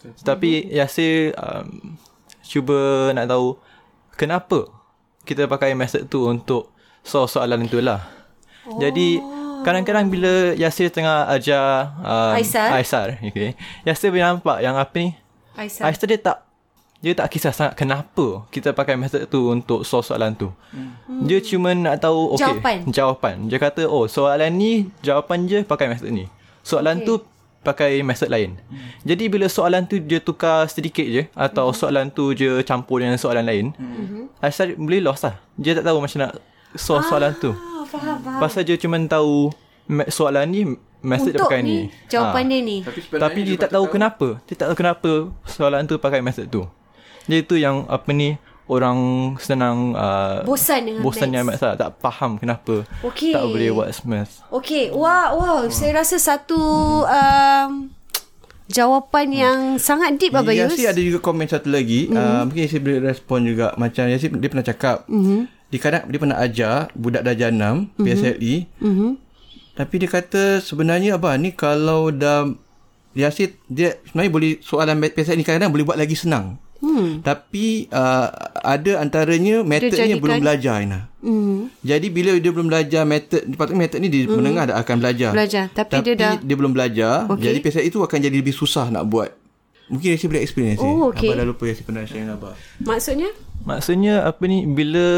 Tetapi 0.00 0.66
Yasir 0.68 1.34
um, 1.34 1.98
cuba 2.40 2.78
nak 3.12 3.26
tahu 3.26 3.58
kenapa 4.14 4.66
kita 5.30 5.46
pakai 5.46 5.78
method 5.78 6.10
tu 6.10 6.26
untuk 6.26 6.74
solve 7.06 7.30
soalan 7.30 7.62
itulah. 7.62 8.02
Oh. 8.66 8.82
Jadi 8.82 9.22
kadang-kadang 9.62 10.10
bila 10.10 10.58
Yasir 10.58 10.90
tengah 10.90 11.30
ajar 11.30 11.94
uh, 12.02 12.34
Aisar. 12.34 12.74
Aisar 12.74 13.06
okay, 13.22 13.54
Yasir 13.86 14.10
boleh 14.10 14.26
nampak 14.26 14.58
yang 14.58 14.74
apa 14.74 14.90
ni 14.98 15.14
Aisyah. 15.54 15.86
Aisar 15.86 16.06
dia 16.10 16.18
tak 16.18 16.42
dia 17.00 17.16
tak 17.16 17.32
kisah 17.32 17.54
sangat 17.54 17.78
kenapa 17.78 18.44
kita 18.52 18.76
pakai 18.76 18.98
method 18.98 19.24
tu 19.30 19.48
untuk 19.48 19.86
solve 19.86 20.04
soalan 20.04 20.36
tu. 20.36 20.52
Hmm. 20.74 21.24
Dia 21.24 21.40
cuma 21.40 21.72
nak 21.72 22.02
tahu 22.02 22.36
okay, 22.36 22.44
Jawapan. 22.44 22.76
jawapan. 22.90 23.34
Dia 23.46 23.58
kata 23.62 23.86
oh 23.86 24.04
soalan 24.10 24.50
ni 24.52 24.90
jawapan 25.00 25.46
je 25.46 25.62
pakai 25.62 25.88
method 25.88 26.10
ni. 26.10 26.26
Soalan 26.60 27.00
okay. 27.00 27.06
tu 27.06 27.14
pakai 27.60 28.00
method 28.00 28.32
lain. 28.32 28.56
Hmm. 28.68 28.80
Jadi 29.04 29.28
bila 29.28 29.46
soalan 29.46 29.84
tu 29.84 30.00
dia 30.00 30.20
tukar 30.20 30.64
sedikit 30.66 31.04
je 31.04 31.22
atau 31.36 31.70
hmm. 31.70 31.76
soalan 31.76 32.06
tu 32.08 32.32
je 32.32 32.64
campur 32.64 33.04
dengan 33.04 33.20
soalan 33.20 33.44
lain, 33.44 33.76
hmm. 33.76 34.40
Aisar 34.40 34.72
boleh 34.76 35.04
lost 35.04 35.28
lah. 35.28 35.36
Dia 35.60 35.76
tak 35.76 35.84
tahu 35.84 36.00
macam 36.00 36.18
nak 36.24 36.32
solve 36.76 37.04
ah, 37.04 37.08
soalan 37.08 37.32
tu. 37.36 37.52
Faham, 37.90 38.16
faham. 38.22 38.40
Pasal 38.40 38.62
dia 38.64 38.78
cuma 38.78 38.96
tahu 39.04 39.50
soalan 40.08 40.46
ni 40.46 40.62
method 41.02 41.32
dia 41.34 41.40
Untuk 41.40 41.50
pakai 41.50 41.60
ni, 41.64 41.68
ni. 41.68 41.80
jawapan 42.06 42.42
Ah. 42.44 42.48
dia 42.48 42.58
ni. 42.62 42.76
Tapi, 42.84 43.00
Tapi 43.18 43.40
dia 43.42 43.56
tak 43.56 43.70
tahu 43.74 43.84
kenapa. 43.90 44.28
Dia 44.46 44.54
tak 44.54 44.66
tahu 44.72 44.76
kenapa 44.78 45.10
soalan 45.48 45.82
tu 45.88 45.96
pakai 45.98 46.20
method 46.22 46.46
tu. 46.48 46.62
Jadi 47.26 47.44
itu 47.44 47.54
yang 47.60 47.84
apa 47.90 48.08
ni 48.14 48.36
orang 48.70 48.98
senang 49.42 49.98
uh, 49.98 50.46
Bosan 50.46 50.86
dengan 50.86 51.02
bosan 51.02 51.28
dengan 51.34 51.50
maths. 51.50 51.66
lah. 51.66 51.74
Tak 51.74 51.98
faham 51.98 52.38
kenapa 52.38 52.86
Okey. 53.02 53.34
tak 53.34 53.42
boleh 53.50 53.68
buat 53.74 53.90
maths. 54.06 54.46
Okey, 54.54 54.94
wow, 54.94 55.34
wow, 55.34 55.60
saya 55.66 55.98
rasa 55.98 56.22
satu 56.22 56.62
um, 57.02 57.90
jawapan 58.70 59.26
yang 59.34 59.58
sangat 59.82 60.16
deep 60.16 60.32
Abayus. 60.32 60.70
Yasir 60.70 60.94
ada 60.94 61.02
juga 61.02 61.18
komen 61.18 61.50
satu 61.50 61.68
lagi. 61.68 62.06
Mm-hmm. 62.08 62.16
Uh, 62.16 62.42
mungkin 62.46 62.62
Yasir 62.64 62.80
boleh 62.80 63.00
respon 63.02 63.38
juga. 63.42 63.74
Macam 63.74 64.06
Yasir 64.06 64.30
dia 64.30 64.48
pernah 64.48 64.66
cakap. 64.66 64.96
Mm-hmm. 65.10 65.40
Dia 65.70 65.78
kadang 65.82 66.04
dia 66.06 66.18
pernah 66.18 66.38
ajar 66.38 66.74
budak 66.94 67.22
darjah 67.26 67.50
6 67.50 67.58
mm-hmm. 67.58 68.04
PSLE. 68.06 68.54
Mm-hmm. 68.78 69.10
Tapi 69.74 69.94
dia 69.98 70.10
kata 70.10 70.42
sebenarnya 70.62 71.18
abang 71.18 71.36
ni 71.42 71.50
kalau 71.50 72.14
dah 72.14 72.46
Yasir 73.18 73.58
dia 73.66 73.98
sebenarnya 74.06 74.32
boleh 74.32 74.50
soalan 74.62 75.02
PSLE 75.02 75.42
ni 75.42 75.44
kadang-kadang 75.44 75.74
boleh 75.74 75.84
buat 75.84 75.98
lagi 75.98 76.14
senang. 76.14 76.62
Hmm. 76.80 77.20
Tapi 77.20 77.92
uh, 77.92 78.26
ada 78.64 79.04
antaranya 79.04 79.60
metodnya 79.60 80.16
jadikan- 80.16 80.24
belum 80.24 80.40
belajar 80.40 80.74
Ina. 80.80 81.00
Hmm. 81.20 81.68
Jadi 81.84 82.06
bila 82.08 82.32
dia 82.40 82.50
belum 82.50 82.68
belajar 82.72 83.02
metod 83.04 83.44
patutnya 83.52 83.80
metod 83.84 83.98
ni 84.00 84.08
di 84.08 84.24
hmm. 84.24 84.32
menengah 84.32 84.64
dah 84.72 84.76
akan 84.80 84.96
belajar. 84.96 85.30
Belajar, 85.36 85.64
tapi 85.76 86.00
dia 86.00 86.14
dah- 86.16 86.40
dia 86.40 86.56
belum 86.56 86.72
belajar. 86.72 87.28
Okay. 87.28 87.52
Jadi 87.52 87.58
PSLE 87.60 87.86
itu 87.92 88.00
akan 88.00 88.18
jadi 88.18 88.36
lebih 88.40 88.56
susah 88.56 88.88
nak 88.88 89.04
buat. 89.06 89.30
Mungkin 89.92 90.16
Yasir 90.16 90.30
boleh 90.32 90.42
explain 90.46 90.66
Yasir. 90.72 90.86
Oh, 90.88 91.12
okey. 91.12 91.28
Abang 91.28 91.38
dah 91.42 91.46
lupa 91.46 91.62
Yasir 91.68 91.84
pernah 91.84 92.02
share 92.08 92.24
dengan 92.24 92.38
abang. 92.40 92.56
Maksudnya 92.80 93.30
Maksudnya 93.60 94.14
apa 94.24 94.42
ni 94.48 94.64
bila 94.64 95.08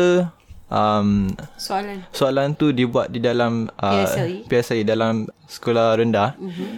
um, 0.67 1.31
soalan. 1.55 2.03
soalan 2.11 2.49
tu 2.59 2.75
dibuat 2.75 3.15
di 3.15 3.23
dalam 3.23 3.71
uh, 3.79 4.03
PSLE. 4.03 4.51
PSLE 4.51 4.83
dalam 4.83 5.31
sekolah 5.47 6.01
rendah. 6.01 6.35
Mm-hmm. 6.41 6.71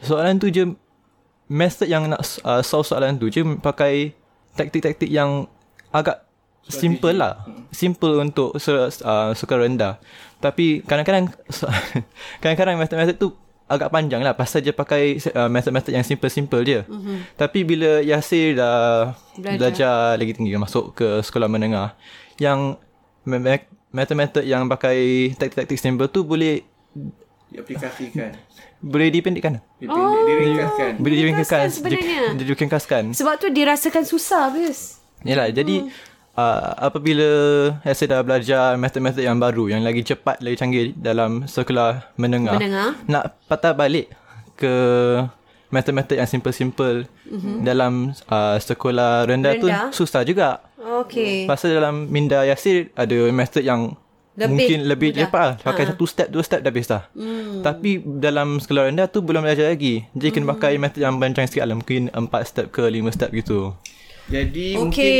Soalan 0.00 0.40
tu 0.40 0.48
je 0.48 0.64
method 1.50 1.90
yang 1.90 2.08
nak 2.08 2.22
uh, 2.46 2.62
solve 2.64 2.88
soalan 2.88 3.18
tu 3.18 3.28
je 3.28 3.42
pakai 3.60 4.14
taktik-taktik 4.60 5.08
yang 5.08 5.48
agak 5.88 6.28
simple 6.68 7.16
lah. 7.16 7.48
Simple 7.72 8.20
untuk 8.20 8.60
uh, 8.60 9.32
sekolah 9.32 9.64
rendah. 9.64 9.96
Tapi 10.38 10.84
kadang-kadang 10.84 11.32
kadang-kadang 12.44 12.76
method-method 12.76 13.16
tu 13.16 13.32
agak 13.70 13.94
panjang 13.94 14.20
lah 14.26 14.34
pasal 14.34 14.66
dia 14.66 14.74
pakai 14.74 15.14
uh, 15.30 15.46
method-method 15.46 15.94
yang 15.94 16.04
simple-simple 16.04 16.60
je. 16.66 16.82
Mm-hmm. 16.84 17.16
Tapi 17.38 17.58
bila 17.62 18.02
Yasir 18.02 18.58
dah 18.58 19.14
Belajar. 19.38 19.56
belajar. 19.56 19.98
lagi 20.18 20.32
tinggi 20.36 20.58
masuk 20.58 20.92
ke 20.92 21.22
sekolah 21.22 21.46
menengah 21.46 21.94
yang 22.42 22.74
me- 23.22 23.38
me- 23.38 23.70
method-method 23.94 24.42
yang 24.42 24.66
pakai 24.66 25.30
taktik-taktik 25.38 25.78
simple 25.78 26.10
tu 26.10 26.26
boleh 26.26 26.66
Diaplikasikan. 27.50 28.30
Boleh 28.80 29.08
dipendekkan. 29.12 29.60
Dipendek, 29.76 30.20
diringkaskan. 30.24 30.92
Boleh 31.00 31.16
diringkaskan. 31.16 31.60
Ringkaskan 31.60 31.76
sebenarnya. 31.76 32.22
Diringkaskan. 32.36 33.02
Sebab 33.12 33.34
tu 33.36 33.46
dirasakan 33.52 34.04
susah 34.08 34.48
Abayus. 34.48 35.00
Yalah, 35.20 35.52
jadi 35.52 35.92
uh, 36.32 36.72
apabila 36.80 37.28
Yasir 37.84 38.08
dah 38.08 38.24
belajar 38.24 38.80
metod-metod 38.80 39.20
yang 39.20 39.36
baru 39.36 39.68
yang 39.68 39.84
lagi 39.84 40.00
cepat, 40.00 40.40
lagi 40.40 40.56
canggih 40.56 40.96
dalam 40.96 41.44
sekolah 41.44 42.16
menengah, 42.16 42.56
Menengah. 42.56 42.90
nak 43.04 43.36
patah 43.44 43.76
balik 43.76 44.08
ke 44.56 44.72
metod-metod 45.70 46.18
yang 46.18 46.26
simple-simple 46.26 47.06
mm-hmm. 47.28 47.62
dalam 47.62 48.16
uh, 48.32 48.56
sekolah 48.58 49.28
rendah, 49.28 49.60
Rendah. 49.60 49.92
tu 49.92 50.02
susah 50.02 50.24
juga. 50.24 50.64
Okey. 50.80 51.44
Pasal 51.44 51.76
dalam 51.76 52.08
Minda 52.08 52.42
Yasir 52.48 52.90
ada 52.96 53.28
metod 53.30 53.60
yang 53.62 53.94
Lebih 54.32 54.48
mungkin 54.48 54.78
lebih 54.84 55.08
mudah. 55.10 55.20
cepat 55.22 55.42
lah. 55.42 55.54
Pakai 55.60 55.84
satu 55.86 56.04
step, 56.04 56.28
dua 56.28 56.40
step 56.40 56.60
dah 56.60 56.70
habis 56.70 56.86
dah. 56.86 57.02
Hmm. 57.12 57.60
Tapi 57.60 57.90
dalam 58.16 58.56
sekolah 58.56 58.86
rendah 58.86 59.06
tu 59.06 59.20
belum 59.20 59.42
belajar 59.42 59.66
lagi. 59.66 60.06
Jadi 60.12 60.28
kena 60.30 60.44
Hmm. 60.44 60.52
pakai 60.54 60.76
metod 60.76 60.98
yang 60.98 61.16
panjang 61.16 61.44
sikit 61.44 61.62
lah. 61.62 61.74
Mungkin 61.74 62.08
empat 62.08 62.42
step 62.44 62.66
ke 62.68 62.82
lima 62.84 63.10
step 63.10 63.28
gitu. 63.30 63.74
Jadi 64.26 64.74
Okey, 64.74 64.78
mungkin 64.78 65.10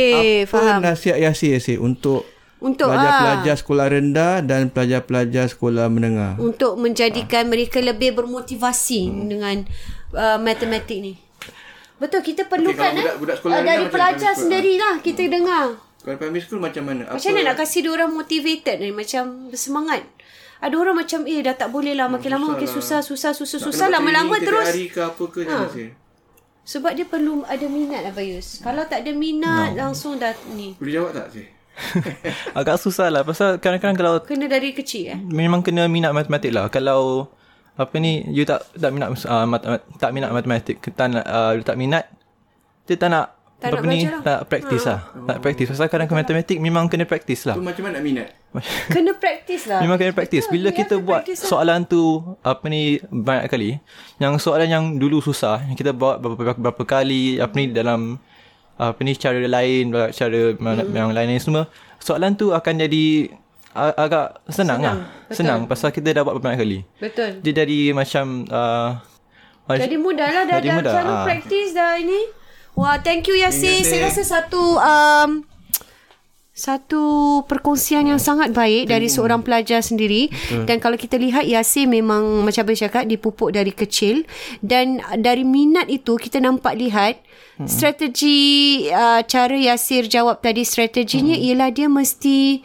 apa 0.47 0.47
faham. 0.49 0.79
nasihat 0.81 1.17
Yasir 1.17 1.51
Yasir 1.53 1.77
untuk 1.77 2.23
Untuk 2.57 2.87
pelajar-pelajar 2.87 3.55
sekolah 3.57 3.85
rendah 3.89 4.33
dan 4.39 4.69
pelajar-pelajar 4.69 5.49
sekolah 5.49 5.85
menengah. 5.87 6.37
untuk 6.37 6.77
menjadikan 6.77 7.45
mereka 7.45 7.79
lebih 7.79 8.13
bermotivasi 8.13 9.09
hmm. 9.09 9.21
dengan 9.27 9.55
uh, 10.13 10.37
matematik 10.37 10.97
ni. 10.97 11.13
Betul 11.97 12.21
kita 12.23 12.45
perlukan 12.45 12.77
kalau 12.79 12.93
eh 12.93 13.01
budak- 13.03 13.17
budak 13.19 13.35
sekolah 13.35 13.57
uh, 13.57 13.65
dari 13.65 13.85
pelajar 13.85 14.33
sendirilah 14.33 14.95
kita 14.99 15.27
dengar. 15.27 15.65
Kalau 16.01 16.17
primary 16.17 16.41
school 16.41 16.57
macam 16.57 16.83
mana? 16.89 17.05
Macam 17.05 17.31
mana 17.33 17.53
nak 17.53 17.57
kasih 17.61 17.79
dia 17.85 17.91
orang 17.93 18.09
motivated 18.09 18.77
ni 18.81 18.89
macam 18.89 19.53
bersemangat. 19.53 20.01
Ada 20.61 20.75
orang 20.77 20.97
macam 20.97 21.25
eh 21.25 21.41
dah 21.41 21.57
tak 21.57 21.69
boleh 21.73 21.97
lah 21.97 22.05
makin 22.05 22.37
lama 22.37 22.53
makin 22.53 22.69
susah 22.69 23.01
susah 23.01 23.33
susah 23.33 23.57
susah 23.57 23.87
lama-lama 23.89 24.37
terus 24.37 24.69
hari 24.69 24.93
ke 24.93 25.01
apa 25.01 25.23
ke 25.25 25.41
ha. 25.49 25.65
Sebab 26.61 26.93
dia 26.93 27.09
perlu 27.09 27.41
ada 27.49 27.65
minat 27.65 28.05
Abayus. 28.05 28.61
Kalau 28.61 28.85
tak 28.85 29.01
ada 29.01 29.11
minat 29.17 29.73
no. 29.73 29.89
langsung 29.89 30.21
dah 30.21 30.29
ni. 30.53 30.77
Boleh 30.77 30.93
jawab 31.01 31.11
tak 31.17 31.25
Yasir? 31.33 31.47
Agak 32.59 32.77
susah 32.77 33.09
lah. 33.09 33.25
Pasal 33.25 33.57
kadang-kadang 33.57 33.97
kalau 33.97 34.13
Kena 34.21 34.45
dari 34.45 34.69
kecil 34.77 35.17
eh. 35.17 35.17
memang 35.17 35.65
kena 35.65 35.89
minat 35.89 36.13
matematik 36.13 36.53
lah. 36.53 36.69
Kalau 36.69 37.33
apa 37.73 37.97
ni 37.97 38.21
you 38.29 38.45
tak 38.45 38.61
tak 38.77 38.93
minat 38.93 39.09
uh, 39.25 39.45
mat, 39.49 39.61
mat, 39.65 39.81
tak 39.97 40.13
minat 40.13 40.29
matematik, 40.29 40.77
tak 40.93 41.17
nak 41.17 41.25
uh, 41.25 41.57
you 41.57 41.65
tak 41.65 41.79
minat 41.81 42.05
dia 42.85 42.99
tak 42.99 43.09
nak 43.09 43.40
Tak 43.61 43.77
apa 43.77 43.77
nak 43.77 43.93
ni 43.93 44.01
belajar 44.01 44.11
lah. 44.17 44.21
tak 44.25 44.39
praktis 44.49 44.81
lah. 44.89 44.99
Tak 45.21 45.37
praktis. 45.37 45.65
Pasal 45.69 45.85
kadang-kadang 45.85 46.19
matematik 46.25 46.57
memang 46.57 46.89
kena 46.89 47.05
praktis 47.05 47.45
lah. 47.45 47.53
Tu 47.53 47.61
macam 47.61 47.83
mana 47.85 48.01
nak 48.01 48.03
minat? 48.03 48.27
Kena 48.91 49.13
praktis 49.15 49.69
lah. 49.69 49.79
Memang 49.79 49.95
kena 49.95 50.11
praktis. 50.11 50.43
Betul, 50.43 50.53
Bila 50.57 50.69
kita 50.73 50.95
buat 50.97 51.23
practice 51.23 51.45
lah. 51.45 51.49
soalan 51.55 51.79
tu 51.85 52.19
apa 52.41 52.65
ni 52.67 52.99
banyak 53.07 53.45
kali, 53.47 53.79
yang 54.19 54.35
soalan 54.41 54.67
yang 54.67 54.85
dulu 54.97 55.23
susah, 55.23 55.63
yang 55.69 55.77
kita 55.77 55.93
buat 55.93 56.19
berapa, 56.19 56.35
berapa, 56.35 56.59
berapa 56.59 56.83
kali 56.83 57.39
apa 57.39 57.53
ni 57.55 57.71
dalam 57.71 58.17
apa 58.81 58.99
ni 59.05 59.13
cara 59.15 59.37
lain, 59.39 59.93
cara 59.93 60.41
hmm. 60.57 60.91
yang 60.91 61.13
lain-lain 61.13 61.39
semua, 61.39 61.69
soalan 62.01 62.33
tu 62.33 62.51
akan 62.51 62.73
jadi 62.89 63.29
agak 63.71 64.43
senang, 64.51 64.83
Senang, 64.83 64.83
lah. 64.83 64.95
betul. 65.07 65.35
Senang 65.37 65.59
pasal 65.69 65.89
kita 65.95 66.07
dah 66.11 66.21
buat 66.27 66.35
banyak 66.41 66.59
kali. 66.59 66.79
Betul. 66.99 67.39
Dia 67.39 67.63
jadi 67.63 67.95
macam 67.95 68.43
uh, 68.51 68.99
Jadi 69.71 69.95
mudah 69.95 70.27
lah 70.27 70.43
dah, 70.43 70.59
dah 70.59 70.75
mudah, 70.75 70.91
selalu 70.91 71.13
ah. 71.15 71.23
praktis 71.23 71.67
dah 71.71 71.95
ini. 71.95 72.40
Wah, 72.75 72.97
thank 73.03 73.27
you 73.27 73.35
Yasir. 73.35 73.83
Saya 73.83 74.07
rasa 74.07 74.23
satu 74.23 74.79
um, 74.79 75.43
satu 76.51 77.03
perkongsian 77.49 78.05
yang 78.05 78.21
sangat 78.21 78.53
baik 78.53 78.91
dari 78.91 79.09
seorang 79.09 79.41
pelajar 79.41 79.81
sendiri. 79.81 80.29
Dan 80.67 80.77
kalau 80.77 80.93
kita 80.99 81.17
lihat 81.17 81.47
Yasir 81.47 81.89
memang 81.89 82.45
macam 82.45 82.67
apa 82.67 82.77
cakap 82.77 83.03
dipupuk 83.09 83.49
dari 83.49 83.73
kecil. 83.73 84.27
Dan 84.61 85.01
dari 85.17 85.41
minat 85.41 85.89
itu 85.89 86.19
kita 86.19 86.37
nampak 86.37 86.77
lihat 86.77 87.23
strategi 87.65 88.85
uh, 88.93 89.25
cara 89.25 89.57
Yasir 89.57 90.05
jawab 90.05 90.41
tadi 90.41 90.61
strateginya 90.61 91.33
ialah 91.33 91.69
dia 91.73 91.89
mesti 91.89 92.61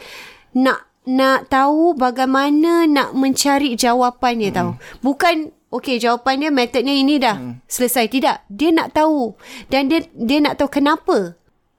nak 0.60 0.86
nak 1.06 1.46
tahu 1.46 1.94
bagaimana 1.94 2.84
nak 2.90 3.14
mencari 3.14 3.78
jawapannya 3.78 4.50
hmm. 4.50 4.56
tahu. 4.58 4.70
Bukan 5.00 5.54
okey 5.78 5.96
jawapan 6.00 6.46
dia 6.46 6.50
metodnya 6.50 6.94
ini 6.94 7.20
dah 7.20 7.36
hmm. 7.36 7.54
selesai 7.68 8.08
tidak. 8.08 8.42
Dia 8.48 8.72
nak 8.72 8.96
tahu 8.96 9.36
dan 9.68 9.88
dia 9.88 10.04
dia 10.12 10.38
nak 10.40 10.56
tahu 10.60 10.68
kenapa. 10.70 11.36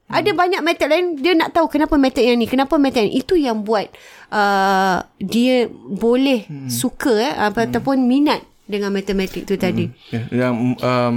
Hmm. 0.08 0.14
Ada 0.14 0.30
banyak 0.32 0.60
metod 0.64 0.88
lain 0.88 1.20
dia 1.20 1.36
nak 1.36 1.52
tahu 1.52 1.68
kenapa 1.68 2.00
metod 2.00 2.24
yang 2.24 2.40
ni, 2.40 2.48
kenapa 2.48 2.80
metod 2.80 3.04
yang 3.04 3.12
ni. 3.12 3.20
Itu 3.20 3.34
yang 3.36 3.60
buat 3.66 3.92
uh, 4.32 5.04
dia 5.20 5.68
boleh 5.72 6.48
hmm. 6.48 6.70
suka 6.72 7.12
eh 7.18 7.34
hmm. 7.34 7.58
ataupun 7.68 8.08
minat 8.08 8.40
dengan 8.68 8.92
matematik 8.92 9.48
tu 9.48 9.56
tadi. 9.56 9.88
Ya, 10.12 10.28
Yang 10.28 10.76
um, 10.84 11.16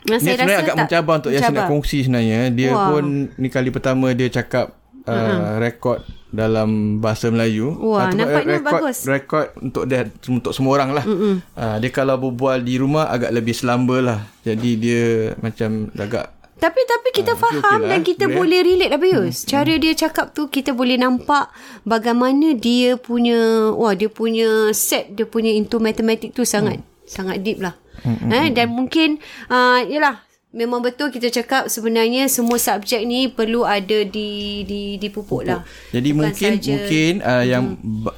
Dan 0.00 0.16
Ni 0.16 0.32
sebenarnya 0.32 0.58
agak 0.64 0.76
mencabar 0.80 1.14
untuk 1.20 1.32
Yasin 1.34 1.52
nak 1.52 1.68
kongsi 1.68 1.98
sebenarnya. 2.08 2.48
Dia 2.48 2.70
Wah. 2.72 2.88
pun 2.96 3.04
ni 3.36 3.48
kali 3.52 3.68
pertama 3.68 4.16
dia 4.16 4.32
cakap 4.32 4.80
uh, 5.10 5.58
rekod 5.58 5.98
dalam 6.30 7.02
bahasa 7.02 7.26
Melayu. 7.26 7.74
Wah, 7.74 8.06
Ataupun 8.06 8.18
nampaknya 8.22 8.56
rekod, 8.56 8.70
bagus. 8.70 8.96
Rekod 9.02 9.46
untuk 9.58 9.82
dia 9.84 10.06
untuk 10.30 10.52
semua 10.54 10.72
orang 10.78 10.90
lah. 10.94 11.04
Uh, 11.04 11.76
dia 11.82 11.90
kalau 11.90 12.16
berbual 12.16 12.62
di 12.62 12.78
rumah 12.78 13.10
agak 13.10 13.34
lebih 13.34 13.50
selamba 13.50 13.96
lah. 13.98 14.18
Jadi 14.46 14.70
dia 14.78 15.04
macam 15.38 15.90
agak 15.92 16.38
Tapi 16.60 16.80
tapi 16.84 17.08
kita 17.16 17.32
okey, 17.34 17.40
faham 17.40 17.80
lah, 17.80 17.88
dan 17.88 18.00
eh. 18.00 18.06
kita 18.06 18.24
Boleh. 18.28 18.36
boleh 18.36 18.60
relate 18.62 18.92
Abayus. 18.92 19.36
Hmm. 19.42 19.48
Cara 19.48 19.74
dia 19.80 19.92
cakap 19.96 20.36
tu 20.36 20.44
kita 20.46 20.76
boleh 20.76 21.00
nampak 21.00 21.48
bagaimana 21.82 22.52
dia 22.52 23.00
punya 23.00 23.72
wah 23.72 23.96
dia 23.96 24.12
punya 24.12 24.68
set 24.76 25.08
dia 25.16 25.24
punya 25.24 25.48
into 25.50 25.80
mathematics 25.80 26.36
tu 26.36 26.44
sangat 26.44 26.78
Hmm. 26.78 26.86
sangat 27.08 27.40
deep 27.40 27.64
lah. 27.64 27.74
Eh 28.06 28.52
dan 28.52 28.70
mungkin 28.70 29.16
uh, 29.48 29.80
yalah 29.88 30.20
memang 30.50 30.82
betul 30.82 31.14
kita 31.14 31.30
cakap 31.30 31.70
sebenarnya 31.70 32.26
semua 32.26 32.58
subjek 32.58 33.06
ni 33.06 33.30
perlu 33.30 33.62
ada 33.62 34.02
di 34.02 34.62
di 34.66 34.80
dipupuk 34.98 35.46
lah. 35.46 35.62
Jadi 35.94 36.10
Bukan 36.10 36.20
mungkin 36.26 36.50
saja- 36.58 36.70
mungkin 36.74 37.12
uh, 37.22 37.44
yang 37.46 37.64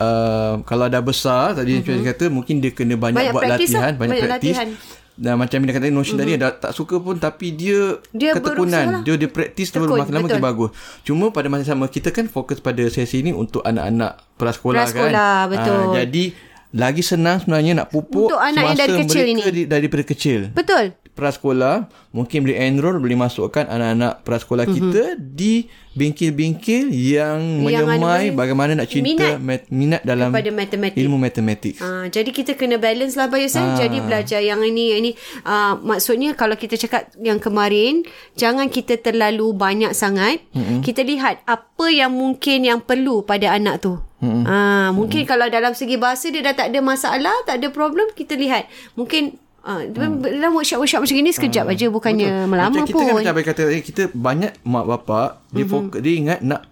uh, 0.00 0.54
kalau 0.64 0.88
dah 0.88 1.04
besar 1.04 1.52
tadi 1.52 1.84
mm-hmm. 1.84 2.08
kata 2.08 2.24
mungkin 2.32 2.64
dia 2.64 2.72
kena 2.72 2.96
banyak, 2.96 3.20
Banyak 3.20 3.32
buat 3.36 3.42
praktis 3.44 3.68
latihan, 3.76 3.92
lah. 3.92 4.00
banyak, 4.00 4.12
Banyak 4.16 4.28
praktis. 4.28 4.56
latihan. 4.56 4.68
Dan 5.12 5.36
macam 5.36 5.60
Mina 5.60 5.76
kata 5.76 5.92
Notion 5.92 6.16
mm-hmm. 6.16 6.24
tadi 6.24 6.40
dah 6.40 6.50
tak 6.56 6.72
suka 6.72 6.96
pun 6.96 7.20
tapi 7.20 7.52
dia, 7.52 8.00
Dia 8.16 8.32
ketekunan, 8.32 8.84
lah. 8.88 9.00
dia 9.04 9.14
dia 9.20 9.28
praktis 9.28 9.68
makin 9.68 9.92
lama 9.92 10.08
betul. 10.08 10.24
makin 10.24 10.40
bagus. 10.40 10.70
Cuma 11.04 11.28
pada 11.28 11.52
masa 11.52 11.68
sama 11.68 11.84
kita 11.84 12.08
kan 12.16 12.32
fokus 12.32 12.64
pada 12.64 12.80
sesi 12.88 13.20
ni 13.20 13.28
untuk 13.28 13.60
anak-anak 13.60 14.24
prasekolah, 14.40 14.88
Prasekolah, 14.88 15.36
kan. 15.44 15.52
betul. 15.52 15.80
Ah, 15.84 15.92
jadi 16.00 16.24
lagi 16.72 17.04
senang 17.04 17.38
sebenarnya 17.38 17.84
nak 17.84 17.88
pupuk 17.88 18.32
Untuk 18.32 18.40
anak 18.40 18.62
yang 18.64 18.78
dari 18.80 18.92
kecil 19.04 19.24
ini. 19.28 19.42
Di, 19.44 19.62
daripada 19.68 20.02
kecil 20.02 20.48
Betul. 20.50 20.96
prasekolah 21.12 21.92
mungkin 22.10 22.40
boleh 22.40 22.56
enroll 22.56 22.96
boleh 22.96 23.14
masukkan 23.14 23.68
anak-anak 23.68 24.24
prasekolah 24.24 24.64
mm-hmm. 24.64 24.80
kita 24.88 25.04
di 25.20 25.68
bingkil-bingkil 25.92 26.88
yang, 26.88 27.60
Yang 27.68 27.84
menyemai 27.84 28.32
bagaimana 28.32 28.72
nak 28.72 28.88
cinta 28.88 29.12
minat 29.12 29.36
minat, 29.36 29.62
minat 29.68 30.02
dalam 30.02 30.32
matematik. 30.32 30.96
ilmu 30.96 31.16
matematik. 31.20 31.74
Ah, 31.84 32.08
jadi 32.08 32.32
kita 32.32 32.56
kena 32.56 32.80
balance 32.80 33.12
lah 33.14 33.28
Bayu 33.28 33.44
Ah. 33.44 33.52
saya. 33.52 33.84
Jadi 33.84 34.00
belajar 34.00 34.40
yang 34.40 34.64
ini 34.64 34.96
yang 34.96 35.00
ini 35.04 35.12
ah, 35.44 35.76
maksudnya 35.76 36.32
kalau 36.32 36.56
kita 36.56 36.80
cakap 36.80 37.12
yang 37.20 37.36
kemarin 37.36 38.08
jangan 38.32 38.72
kita 38.72 38.96
terlalu 38.96 39.52
banyak 39.52 39.92
sangat. 39.92 40.40
Mm-hmm. 40.56 40.80
Kita 40.80 41.04
lihat 41.04 41.44
apa 41.44 41.86
yang 41.92 42.16
mungkin 42.16 42.64
yang 42.64 42.80
perlu 42.80 43.20
pada 43.22 43.52
anak 43.52 43.84
tu. 43.84 44.00
Mm-hmm. 44.22 44.44
Ah, 44.46 44.88
mungkin 44.94 45.26
mm-hmm. 45.26 45.32
kalau 45.34 45.46
dalam 45.50 45.74
segi 45.74 45.98
bahasa 45.98 46.30
dia 46.30 46.40
dah 46.40 46.54
tak 46.54 46.70
ada 46.70 46.78
masalah, 46.78 47.34
tak 47.42 47.58
ada 47.58 47.68
problem, 47.68 48.06
kita 48.14 48.38
lihat. 48.38 48.70
Mungkin 48.94 49.42
Ah, 49.62 49.78
hmm. 49.78 50.26
dalam 50.26 50.58
workshop-workshop 50.58 51.06
macam 51.06 51.22
ni 51.22 51.30
sekejap 51.30 51.70
aja 51.70 51.86
bukannya 51.86 52.50
melama 52.50 52.82
macam 52.82 52.82
kita 52.82 52.98
pun. 52.98 53.06
kan 53.06 53.14
macam 53.22 53.34
kata 53.46 53.62
tadi 53.70 53.78
kita 53.86 54.02
banyak 54.10 54.58
mak 54.66 54.84
bapak 54.90 55.38
dia 55.54 55.62
Mhm. 55.62 55.70
fokus 55.70 56.00
dia 56.02 56.14
ingat 56.18 56.38
nak 56.42 56.66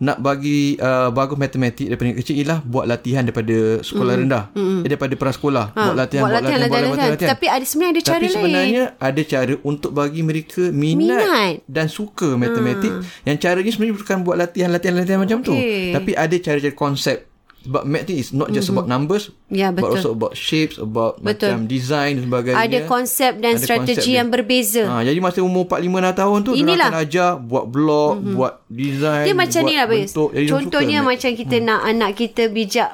nak 0.00 0.16
bagi 0.24 0.80
uh, 0.80 1.12
bagus 1.12 1.36
matematik 1.36 1.92
daripada 1.92 2.16
kecil 2.16 2.40
ialah 2.40 2.64
buat 2.64 2.88
latihan 2.88 3.20
daripada 3.20 3.84
sekolah 3.84 4.16
mm-hmm. 4.16 4.24
rendah 4.24 4.44
mm-hmm. 4.56 4.80
eh, 4.80 4.88
daripada 4.88 5.14
prasekolah 5.20 5.66
Ha, 5.70 5.80
buat 5.86 5.96
latihan 5.96 6.22
buat 6.24 6.34
latihan, 6.34 6.58
buat 6.58 6.72
latihan, 6.72 6.88
buat 6.88 7.12
latihan. 7.14 7.30
Tapi 7.36 7.46
ada 7.46 7.64
sebenarnya 7.64 7.92
ada 7.92 8.02
cara 8.02 8.16
Tapi 8.16 8.24
lain. 8.24 8.34
sebenarnya 8.34 8.82
ada 8.96 9.20
cara 9.22 9.54
untuk 9.60 9.90
bagi 9.92 10.20
mereka 10.24 10.62
minat, 10.72 11.20
Minat. 11.20 11.54
dan 11.68 11.86
suka 11.86 12.28
matematik. 12.34 12.92
Yang 13.28 13.36
caranya 13.44 13.70
sebenarnya 13.70 13.96
bukan 14.00 14.18
buat 14.24 14.36
latihan-latihan-latihan 14.40 15.20
macam 15.20 15.38
tu. 15.44 15.52
Okey. 15.54 15.94
Tapi 15.94 16.10
ada 16.16 16.36
cara-cara 16.40 16.74
konsep. 16.74 17.29
Sebab 17.60 17.84
math 17.84 18.08
ni 18.08 18.24
is 18.24 18.32
not 18.32 18.48
just 18.56 18.72
about 18.72 18.88
numbers. 18.88 19.28
Ya, 19.52 19.68
But 19.68 19.84
betul. 19.84 19.92
also 20.00 20.10
about 20.16 20.32
shapes, 20.32 20.80
about 20.80 21.20
Betul. 21.20 21.52
macam 21.52 21.68
design 21.68 22.12
dan 22.16 22.24
sebagainya. 22.32 22.56
Ada 22.56 22.78
konsep 22.88 23.32
dan 23.36 23.52
Ada 23.56 23.60
strategi 23.60 23.92
konsep 24.00 24.08
dia. 24.08 24.16
yang 24.16 24.28
berbeza. 24.32 24.82
Ha, 24.88 25.04
jadi 25.04 25.18
masa 25.20 25.38
umur 25.44 25.68
4-5 25.68 26.16
tahun 26.16 26.38
tu, 26.40 26.50
dia 26.56 26.64
akan 26.72 26.96
ajar 27.04 27.30
buat 27.36 27.64
blok, 27.68 28.14
mm-hmm. 28.16 28.34
buat 28.40 28.54
design, 28.72 29.24
Dia 29.28 29.36
macam 29.36 29.60
buat 29.60 29.68
ni 29.68 29.74
lah 29.76 29.86
bentuk. 29.92 30.28
Jadi 30.32 30.44
dia 30.46 30.52
Contohnya 30.56 30.98
suka 31.04 31.08
macam 31.12 31.30
kita 31.36 31.56
hmm. 31.60 31.66
nak 31.68 31.80
anak 31.84 32.10
kita 32.16 32.42
bijak 32.48 32.90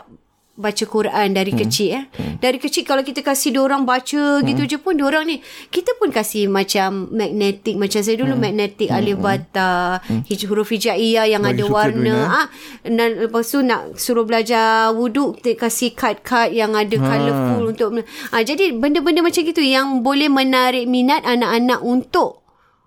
baca 0.56 0.84
Quran 0.88 1.36
dari 1.36 1.52
hmm. 1.52 1.60
kecil 1.60 1.88
eh. 1.92 2.04
Hmm. 2.16 2.40
Dari 2.40 2.56
kecil 2.56 2.88
kalau 2.88 3.04
kita 3.04 3.20
kasih 3.20 3.52
dia 3.52 3.60
orang 3.60 3.84
baca 3.84 4.40
hmm. 4.40 4.44
gitu 4.48 4.62
je 4.64 4.78
pun 4.80 4.96
dia 4.96 5.04
orang 5.04 5.28
ni 5.28 5.36
kita 5.68 5.92
pun 6.00 6.08
kasih 6.08 6.48
macam 6.48 7.12
magnetik 7.12 7.76
macam 7.76 8.00
saya 8.00 8.16
dulu 8.16 8.34
hmm. 8.34 8.42
magnetik 8.42 8.88
hmm. 8.88 8.96
alif 8.96 9.16
bata 9.20 10.00
hmm. 10.00 10.24
huruf 10.48 10.72
hijaiyah 10.72 11.28
yang 11.28 11.44
Bagi 11.44 11.60
ada 11.60 11.64
warna 11.68 12.16
ah 12.26 12.46
dan 12.88 13.28
lepas 13.28 13.44
tu 13.44 13.60
nak 13.60 14.00
suruh 14.00 14.24
belajar 14.24 14.90
wuduk 14.96 15.44
kita 15.44 15.68
kasih 15.68 15.92
kad-kad 15.92 16.50
yang 16.50 16.72
ada 16.72 16.96
Ha. 16.96 17.04
colourful 17.04 17.62
untuk 17.76 17.88
ah 18.32 18.40
jadi 18.40 18.72
benda-benda 18.72 19.20
macam 19.20 19.44
gitu 19.44 19.60
yang 19.60 20.00
boleh 20.00 20.32
menarik 20.32 20.88
minat 20.88 21.20
anak-anak 21.28 21.84
untuk 21.84 22.46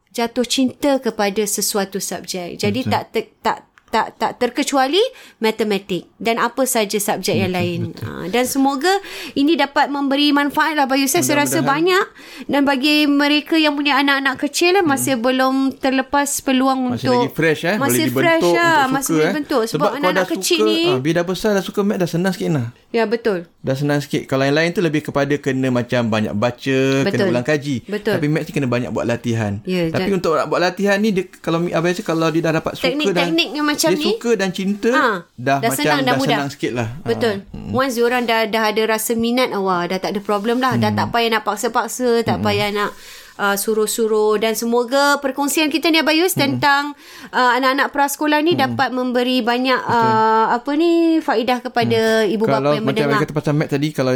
jatuh 0.10 0.46
cinta 0.46 0.98
kepada 0.98 1.46
sesuatu 1.46 2.02
subjek. 2.02 2.58
Jadi 2.58 2.82
betul. 2.82 2.92
tak 2.92 3.04
ter, 3.14 3.24
tak 3.46 3.69
tak 3.90 4.18
tak 4.22 4.38
terkecuali 4.38 5.02
matematik 5.42 6.10
dan 6.22 6.38
apa 6.38 6.66
saja 6.66 6.98
subjek 6.98 7.36
yang 7.36 7.54
lain. 7.54 7.94
Ha, 8.02 8.30
dan 8.30 8.46
semoga 8.46 8.92
ini 9.34 9.58
dapat 9.58 9.90
memberi 9.90 10.30
manfaat 10.30 10.78
lah 10.78 10.86
bagi 10.86 11.10
saya. 11.10 11.22
Saya 11.26 11.46
rasa 11.46 11.60
banyak 11.62 12.06
dan 12.48 12.64
bagi 12.64 13.06
mereka 13.06 13.60
yang 13.60 13.76
punya 13.76 14.00
anak-anak 14.00 14.40
kecil 14.40 14.78
lah 14.80 14.84
masih 14.86 15.18
hmm. 15.18 15.26
belum 15.26 15.56
terlepas 15.78 16.30
peluang 16.42 16.96
Masih 16.96 17.10
untuk 17.10 17.14
lagi 17.14 17.30
fresh 17.36 17.62
eh 17.66 17.76
masih 17.78 18.06
boleh 18.10 18.16
fresh 18.16 18.42
dibentuk 18.42 18.56
lah, 18.56 18.80
masih 18.88 19.06
suka 19.06 19.14
boleh 19.14 19.28
eh. 19.28 19.36
bentuk 19.36 19.62
sebab, 19.62 19.70
Sebab 19.74 19.90
anak-anak 20.00 20.16
dah 20.16 20.26
kecil 20.38 20.60
suka, 20.60 20.70
ni 20.70 20.80
ah, 20.88 21.00
bila 21.00 21.14
dah 21.20 21.26
besar 21.26 21.50
dah 21.58 21.64
suka 21.66 21.80
math 21.84 22.00
dah 22.00 22.10
senang 22.10 22.34
sikit 22.34 22.50
lah. 22.54 22.68
ya 22.90 23.04
betul. 23.06 23.40
Dah 23.60 23.76
senang 23.76 24.00
sikit. 24.00 24.24
Kalau 24.24 24.48
yang 24.48 24.56
lain 24.56 24.72
tu 24.72 24.80
lebih 24.80 25.04
kepada 25.04 25.36
kena 25.36 25.68
macam 25.68 26.08
banyak 26.08 26.32
baca, 26.32 26.80
Betul. 27.04 27.12
kena 27.12 27.24
ulang 27.28 27.44
kaji. 27.44 27.84
Betul. 27.84 28.16
Tapi 28.16 28.26
math 28.32 28.48
ni 28.48 28.52
kena 28.56 28.68
banyak 28.72 28.90
buat 28.96 29.04
latihan. 29.04 29.60
Ya, 29.68 29.92
Tapi 29.92 30.10
dan- 30.10 30.18
untuk 30.24 30.34
buat 30.48 30.62
latihan 30.64 30.96
ni 30.96 31.12
dia 31.12 31.28
kalau 31.44 31.68
abang 31.68 31.92
kalau 32.00 32.28
dia 32.32 32.42
dah 32.42 32.54
dapat 32.56 32.80
suka 32.80 32.88
Teknik-teknik 32.88 33.48
dan 33.52 33.58
yang 33.60 33.68
macam 33.80 33.92
dia 33.96 34.04
ni, 34.04 34.12
suka 34.12 34.32
dan 34.36 34.50
cinta 34.52 34.92
Ha, 34.92 35.08
dah, 35.40 35.64
dah 35.64 35.72
macam 35.72 35.80
senang, 35.80 36.00
dah 36.04 36.04
dah 36.04 36.16
mudah. 36.20 36.38
senang 36.38 36.50
sikit 36.52 36.72
lah. 36.76 36.88
Betul. 37.08 37.36
Ha. 37.48 37.72
Once 37.72 37.96
diorang 37.96 38.28
dah 38.28 38.44
dah 38.52 38.64
ada 38.76 38.82
rasa 38.84 39.16
minat, 39.16 39.56
wah 39.56 39.88
dah 39.88 39.96
tak 39.96 40.12
ada 40.14 40.20
problem 40.20 40.60
lah. 40.60 40.76
Dah 40.76 40.92
tak 40.92 41.16
payah 41.16 41.40
nak 41.40 41.48
paksa-paksa, 41.48 42.28
tak 42.28 42.44
payah 42.44 42.70
nak 42.76 42.92
uh, 43.40 43.56
suruh-suruh 43.56 44.36
dan 44.38 44.54
semoga 44.54 45.18
perkongsian 45.24 45.72
kita 45.72 45.88
ni 45.90 46.04
Abayus 46.04 46.36
tentang 46.36 46.94
uh, 47.32 47.52
anak-anak 47.56 47.96
prasekolah 47.96 48.44
ni 48.44 48.60
dapat 48.60 48.92
memberi 48.92 49.40
banyak 49.40 49.80
uh, 49.80 50.52
apa 50.52 50.70
ni 50.76 51.24
faedah 51.24 51.64
kepada 51.64 52.28
ibu 52.28 52.44
kalau 52.44 52.76
bapa 52.76 52.76
yang 52.76 52.86
macam 52.86 53.08
mendengar. 53.08 53.16
abang 53.16 53.24
kata 53.24 53.34
pasal 53.34 53.54
math 53.56 53.72
tadi 53.72 53.88
kalau 53.96 54.14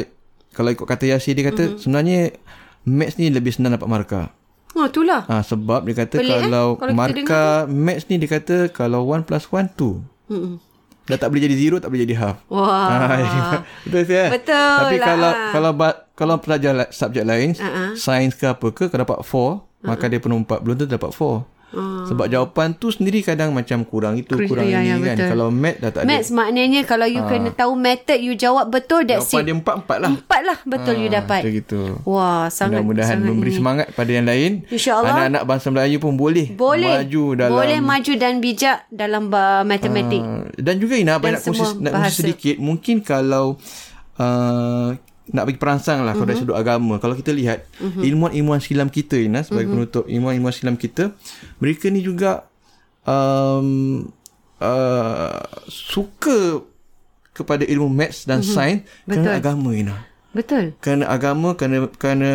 kalau 0.53 0.69
ikut 0.69 0.85
kata 0.85 1.05
Yasir 1.15 1.33
dia 1.33 1.47
kata 1.49 1.63
mm-hmm. 1.63 1.79
sebenarnya 1.79 2.19
maths 2.83 3.15
ni 3.15 3.31
lebih 3.31 3.55
senang 3.55 3.79
dapat 3.79 3.87
markah. 3.87 4.27
Oh, 4.73 4.85
itulah. 4.85 5.21
Ah 5.25 5.41
sebab 5.41 5.83
dia 5.83 5.95
kata 5.95 6.17
Pelik, 6.17 6.31
eh? 6.31 6.41
kalau, 6.43 6.65
Kalau 6.75 6.89
kita 6.89 6.97
markah 6.97 7.51
maths 7.67 8.05
ni 8.05 8.17
dia 8.17 8.27
kata 8.27 8.57
kalau 8.69 9.05
1 9.07 9.21
plus 9.21 9.45
1 9.45 9.69
2. 9.71 10.01
Mm-mm. 10.27 10.55
Dah 11.03 11.17
tak 11.17 11.29
boleh 11.29 11.43
jadi 11.43 11.55
zero, 11.55 11.77
tak 11.77 11.87
boleh 11.87 12.03
jadi 12.03 12.15
half. 12.15 12.37
Wah. 12.47 13.19
betul 13.83 14.01
sih. 14.03 14.27
Betul 14.31 14.55
Tapi 14.79 14.95
lah. 14.95 15.05
kalau 15.05 15.31
kalau 15.51 15.71
ba- 15.73 15.99
kalau 16.13 16.35
pelajar 16.37 16.71
la- 16.73 16.89
subjek 16.89 17.21
lain, 17.21 17.53
Uh-uh. 17.53 17.93
sains 17.93 18.33
ke 18.33 18.45
apa 18.45 18.67
ke, 18.69 18.87
kalau 18.87 19.03
dapat 19.03 19.19
4, 19.21 19.83
maka 19.83 20.05
dia 20.07 20.17
penuh 20.17 20.39
4, 20.39 20.63
belum 20.63 20.75
tentu 20.75 20.91
dapat 20.91 21.11
4. 21.11 21.52
Uh. 21.73 22.05
Sebab 22.05 22.29
jawapan 22.29 22.71
tu 22.71 22.87
sendiri 22.87 23.19
kadang 23.19 23.49
macam 23.49 23.81
kurang 23.81 24.13
itu, 24.13 24.37
Kur- 24.37 24.45
kurang 24.45 24.65
ya, 24.65 24.77
ini 24.77 24.93
ya, 24.93 24.95
kan. 25.03 25.17
betul. 25.17 25.29
Kalau 25.33 25.47
math 25.49 25.77
dah 25.77 25.89
tak 25.89 26.01
ada. 26.01 26.07
Maths 26.07 26.29
maknanya 26.29 26.81
kalau 26.83 27.05
you 27.05 27.21
kena 27.23 27.49
tahu 27.49 27.73
method 27.73 28.19
you 28.19 28.33
jawab 28.33 28.69
betul 28.69 29.01
that's 29.01 29.25
Jawapan 29.27 29.41
it. 29.41 29.45
dia 29.49 29.55
4, 29.57 29.89
4 29.89 29.97
lah. 29.97 30.09
Empat 30.13 30.41
lah 30.43 30.57
betul 30.63 30.95
you 30.95 31.09
Ah, 31.09 31.13
dapat. 31.19 31.41
Macam 31.41 31.53
gitu. 31.55 31.81
Wah, 32.03 32.45
sangat 32.47 32.79
Mudah-mudahan 32.79 33.09
sangat 33.17 33.25
memberi 33.25 33.49
ini. 33.49 33.57
semangat 33.57 33.87
pada 33.91 34.11
yang 34.11 34.25
lain. 34.25 34.51
InsyaAllah. 34.67 35.11
Anak-anak 35.11 35.43
bangsa 35.43 35.67
Melayu 35.67 35.97
pun 35.97 36.13
boleh, 36.13 36.47
boleh 36.49 36.93
maju 37.01 37.23
dalam 37.33 37.53
boleh 37.53 37.79
maju 37.79 38.13
dan 38.13 38.33
bijak 38.37 38.77
dalam 38.87 39.23
uh, 39.27 39.63
matematik. 39.63 40.21
Uh, 40.21 40.45
dan 40.55 40.75
juga 40.77 40.93
Ina 40.93 41.17
Dan 41.17 41.21
banyak 41.23 41.41
kongsi 41.41 41.57
semua 41.57 41.81
nak 41.81 41.91
kongsi 41.95 42.13
sedikit 42.15 42.55
mungkin 42.59 42.95
kalau 42.99 43.57
uh, 44.17 44.93
nak 45.25 45.43
bagi 45.45 45.55
perangsang 45.55 46.01
lah 46.01 46.11
kalau 46.11 46.25
Mhm. 46.25 46.29
dari 46.29 46.41
sudut 46.41 46.57
agama 46.57 46.93
kalau 46.97 47.13
kita 47.13 47.31
lihat 47.31 47.63
ilmuwan-ilmuwan 47.79 48.59
silam 48.59 48.87
kita 48.87 49.15
Ina 49.15 49.39
sebagai 49.41 49.67
Mhm. 49.67 49.73
penutup 49.73 50.03
ilmuwan-ilmuwan 50.05 50.51
silam 50.51 50.75
kita 50.75 51.15
mereka 51.57 51.87
ni 51.87 52.01
juga 52.01 52.43
um, 53.03 54.03
uh, 54.59 55.39
suka 55.65 56.63
kepada 57.31 57.63
ilmu 57.63 57.87
maths 57.87 58.23
dan 58.23 58.41
sains 58.41 58.83
Mhm. 58.83 58.87
Betul. 59.05 59.13
kerana 59.15 59.29
agama 59.33 59.69
Ina 59.71 59.95
Betul. 60.31 60.63
kerana 60.77 61.03
agama 61.07 61.49
kerana 61.53 61.77
kerana 61.93 62.31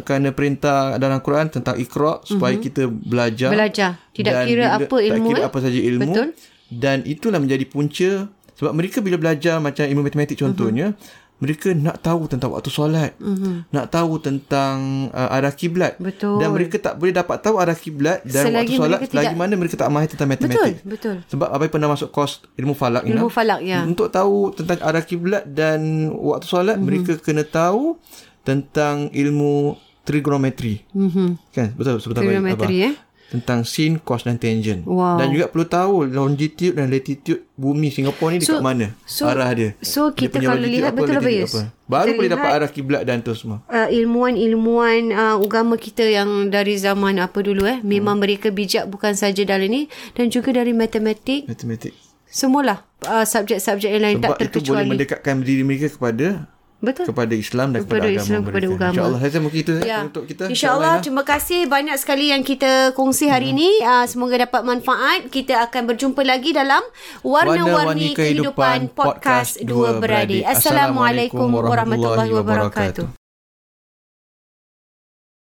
kerana 0.00 0.28
perintah 0.30 0.96
dalam 0.96 1.18
Quran 1.20 1.46
tentang 1.48 1.76
Iqra 1.76 2.22
supaya 2.22 2.54
kita 2.56 2.86
belajar 2.86 3.50
Belajar. 3.50 3.90
Tidak 4.10 4.32
Dan 4.32 4.44
kira 4.46 4.62
bila- 4.62 4.76
apa 4.78 4.94
tak 4.94 5.04
ilmu, 5.04 5.28
kira 5.28 5.40
eh. 5.40 5.46
apa 5.46 5.58
saja 5.60 5.80
ilmu 5.80 6.12
Betul. 6.12 6.28
dan 6.70 6.96
itulah 7.04 7.38
menjadi 7.38 7.64
punca 7.66 8.10
sebab 8.52 8.72
mereka 8.72 8.98
bila 9.00 9.16
belajar 9.16 9.58
macam 9.58 9.84
ilmu 9.84 10.02
matematik 10.02 10.38
contohnya 10.38 10.94
Mhm. 10.94 11.20
Mereka 11.42 11.74
nak 11.74 11.98
tahu 11.98 12.30
tentang 12.30 12.54
waktu 12.54 12.70
solat 12.70 13.18
mm-hmm. 13.18 13.66
nak 13.68 13.90
tahu 13.90 14.14
tentang 14.16 15.10
uh, 15.10 15.34
arah 15.34 15.50
kiblat 15.50 15.98
Betul. 15.98 16.38
dan 16.38 16.48
mereka 16.48 16.78
tak 16.78 16.94
boleh 16.94 17.10
dapat 17.10 17.42
tahu 17.42 17.58
arah 17.58 17.74
kiblat 17.74 18.22
dan 18.22 18.46
waktu 18.46 18.70
Selagi 18.70 18.74
solat 18.78 18.98
mereka 19.00 19.10
selagi 19.10 19.26
tidak- 19.26 19.40
mana 19.42 19.54
mereka 19.58 19.74
tak 19.74 19.90
mahir 19.90 20.06
tentang 20.06 20.30
matematik 20.30 20.74
Betul, 20.78 20.86
betul. 20.86 21.16
sebab 21.26 21.48
abai 21.50 21.66
pernah 21.66 21.90
masuk 21.90 22.08
kos 22.08 22.46
ilmu 22.54 22.72
falak 22.72 23.02
Ilmu 23.02 23.26
Ina. 23.26 23.34
falak, 23.34 23.60
ya. 23.60 23.82
untuk 23.82 24.06
tahu 24.08 24.54
tentang 24.54 24.78
arah 24.80 25.02
kiblat 25.02 25.42
dan 25.44 25.82
waktu 26.08 26.46
solat 26.46 26.78
mm-hmm. 26.78 26.86
mereka 26.86 27.12
kena 27.18 27.42
tahu 27.42 27.98
tentang 28.40 29.10
ilmu 29.10 29.74
trigonometri 30.02 30.82
Mhm. 30.90 31.38
kan 31.50 31.68
betul 31.72 31.96
betul 31.96 32.10
Trigonometri, 32.12 32.76
eh. 32.82 32.94
Tentang 33.32 33.64
sin, 33.64 33.96
cos 33.96 34.22
dan 34.22 34.36
tangent. 34.36 34.84
Wow. 34.84 35.16
Dan 35.16 35.32
juga 35.32 35.48
perlu 35.48 35.64
tahu 35.64 35.94
longitude 36.04 36.76
dan 36.76 36.86
latitude 36.86 37.48
bumi 37.54 37.88
Singapura 37.88 38.28
ni 38.28 38.38
dekat 38.38 38.52
So- 38.52 38.62
mana? 38.62 38.92
so- 39.02 39.24
arah 39.24 39.48
dia. 39.50 39.72
so 39.80 40.02
Dia 40.06 40.28
kita 40.28 40.36
punya 40.36 40.48
kalau 40.50 40.60
lihat 40.62 40.84
apa, 40.86 40.98
betul 40.98 41.16
apa. 41.16 41.60
Baru 41.82 42.06
Kita 42.06 42.18
boleh 42.18 42.30
dapat 42.30 42.50
arah 42.52 42.70
kiblat 42.70 43.02
dan 43.02 43.18
tu 43.18 43.32
semua. 43.32 43.64
uh, 43.66 43.88
ilmuwan-ilmuwan 44.32 45.02
uh, 45.10 45.36
agama 45.38 45.74
kita 45.76 46.04
yang 46.04 46.28
dari 46.48 46.76
zaman 46.76 47.16
apa 47.16 47.38
dulu 47.38 47.64
eh 47.64 47.80
memang 47.80 48.12
Hmm. 48.12 48.22
mereka 48.22 48.48
bijak 48.48 48.86
bukan 48.86 49.12
saja 49.12 49.42
dalam 49.42 49.66
ni 49.66 49.82
dan 50.12 50.28
juga 50.28 50.52
dari 50.52 50.72
matematik 50.72 51.44
Matematik. 51.46 51.96
semualah 52.26 52.84
uh, 53.02 53.24
subjek-subjek 53.24 53.88
yang 53.90 54.02
lain 54.02 54.16
Sebab 54.18 54.28
tak 54.30 54.38
itu 54.38 54.38
boleh 54.38 54.52
terkecuali 54.52 54.88
mendekatkan 54.90 55.36
diri 55.40 55.62
mereka 55.62 55.88
kepada 55.90 56.48
betul 56.82 57.06
kepada 57.06 57.34
Islam 57.38 57.68
dan 57.70 57.86
Kepada 57.86 58.02
kepada, 58.02 58.08
agama 58.10 58.26
Islam, 58.26 58.40
mereka. 58.42 58.50
kepada 58.52 58.66
agama. 58.66 58.90
InsyaAllah. 58.92 59.20
Saya 59.22 59.40
mungkin 59.40 59.60
itu 59.62 59.72
ya. 59.86 59.98
Untuk 60.02 60.24
kita. 60.26 60.42
InsyaAllah. 60.50 60.94
ya. 60.98 61.02
Terima 61.06 61.22
kasih 61.22 61.60
banyak 61.70 61.96
sekali 62.02 62.24
yang 62.34 62.42
kita 62.42 62.72
kongsi 62.98 63.30
hari 63.30 63.54
ini. 63.54 63.70
Uh, 63.80 64.04
semoga 64.10 64.34
dapat 64.42 64.62
manfaat. 64.66 65.30
Kita 65.30 65.62
akan 65.70 65.82
berjumpa 65.94 66.20
lagi 66.26 66.50
dalam 66.50 66.82
Warna-Warni 67.22 68.18
Kehidupan 68.18 68.90
Podcast 68.90 69.62
Dua 69.62 70.02
Beradik. 70.02 70.42
Assalamualaikum 70.42 71.46
warahmatullahi 71.46 72.34
wabarakatuh. 72.34 73.21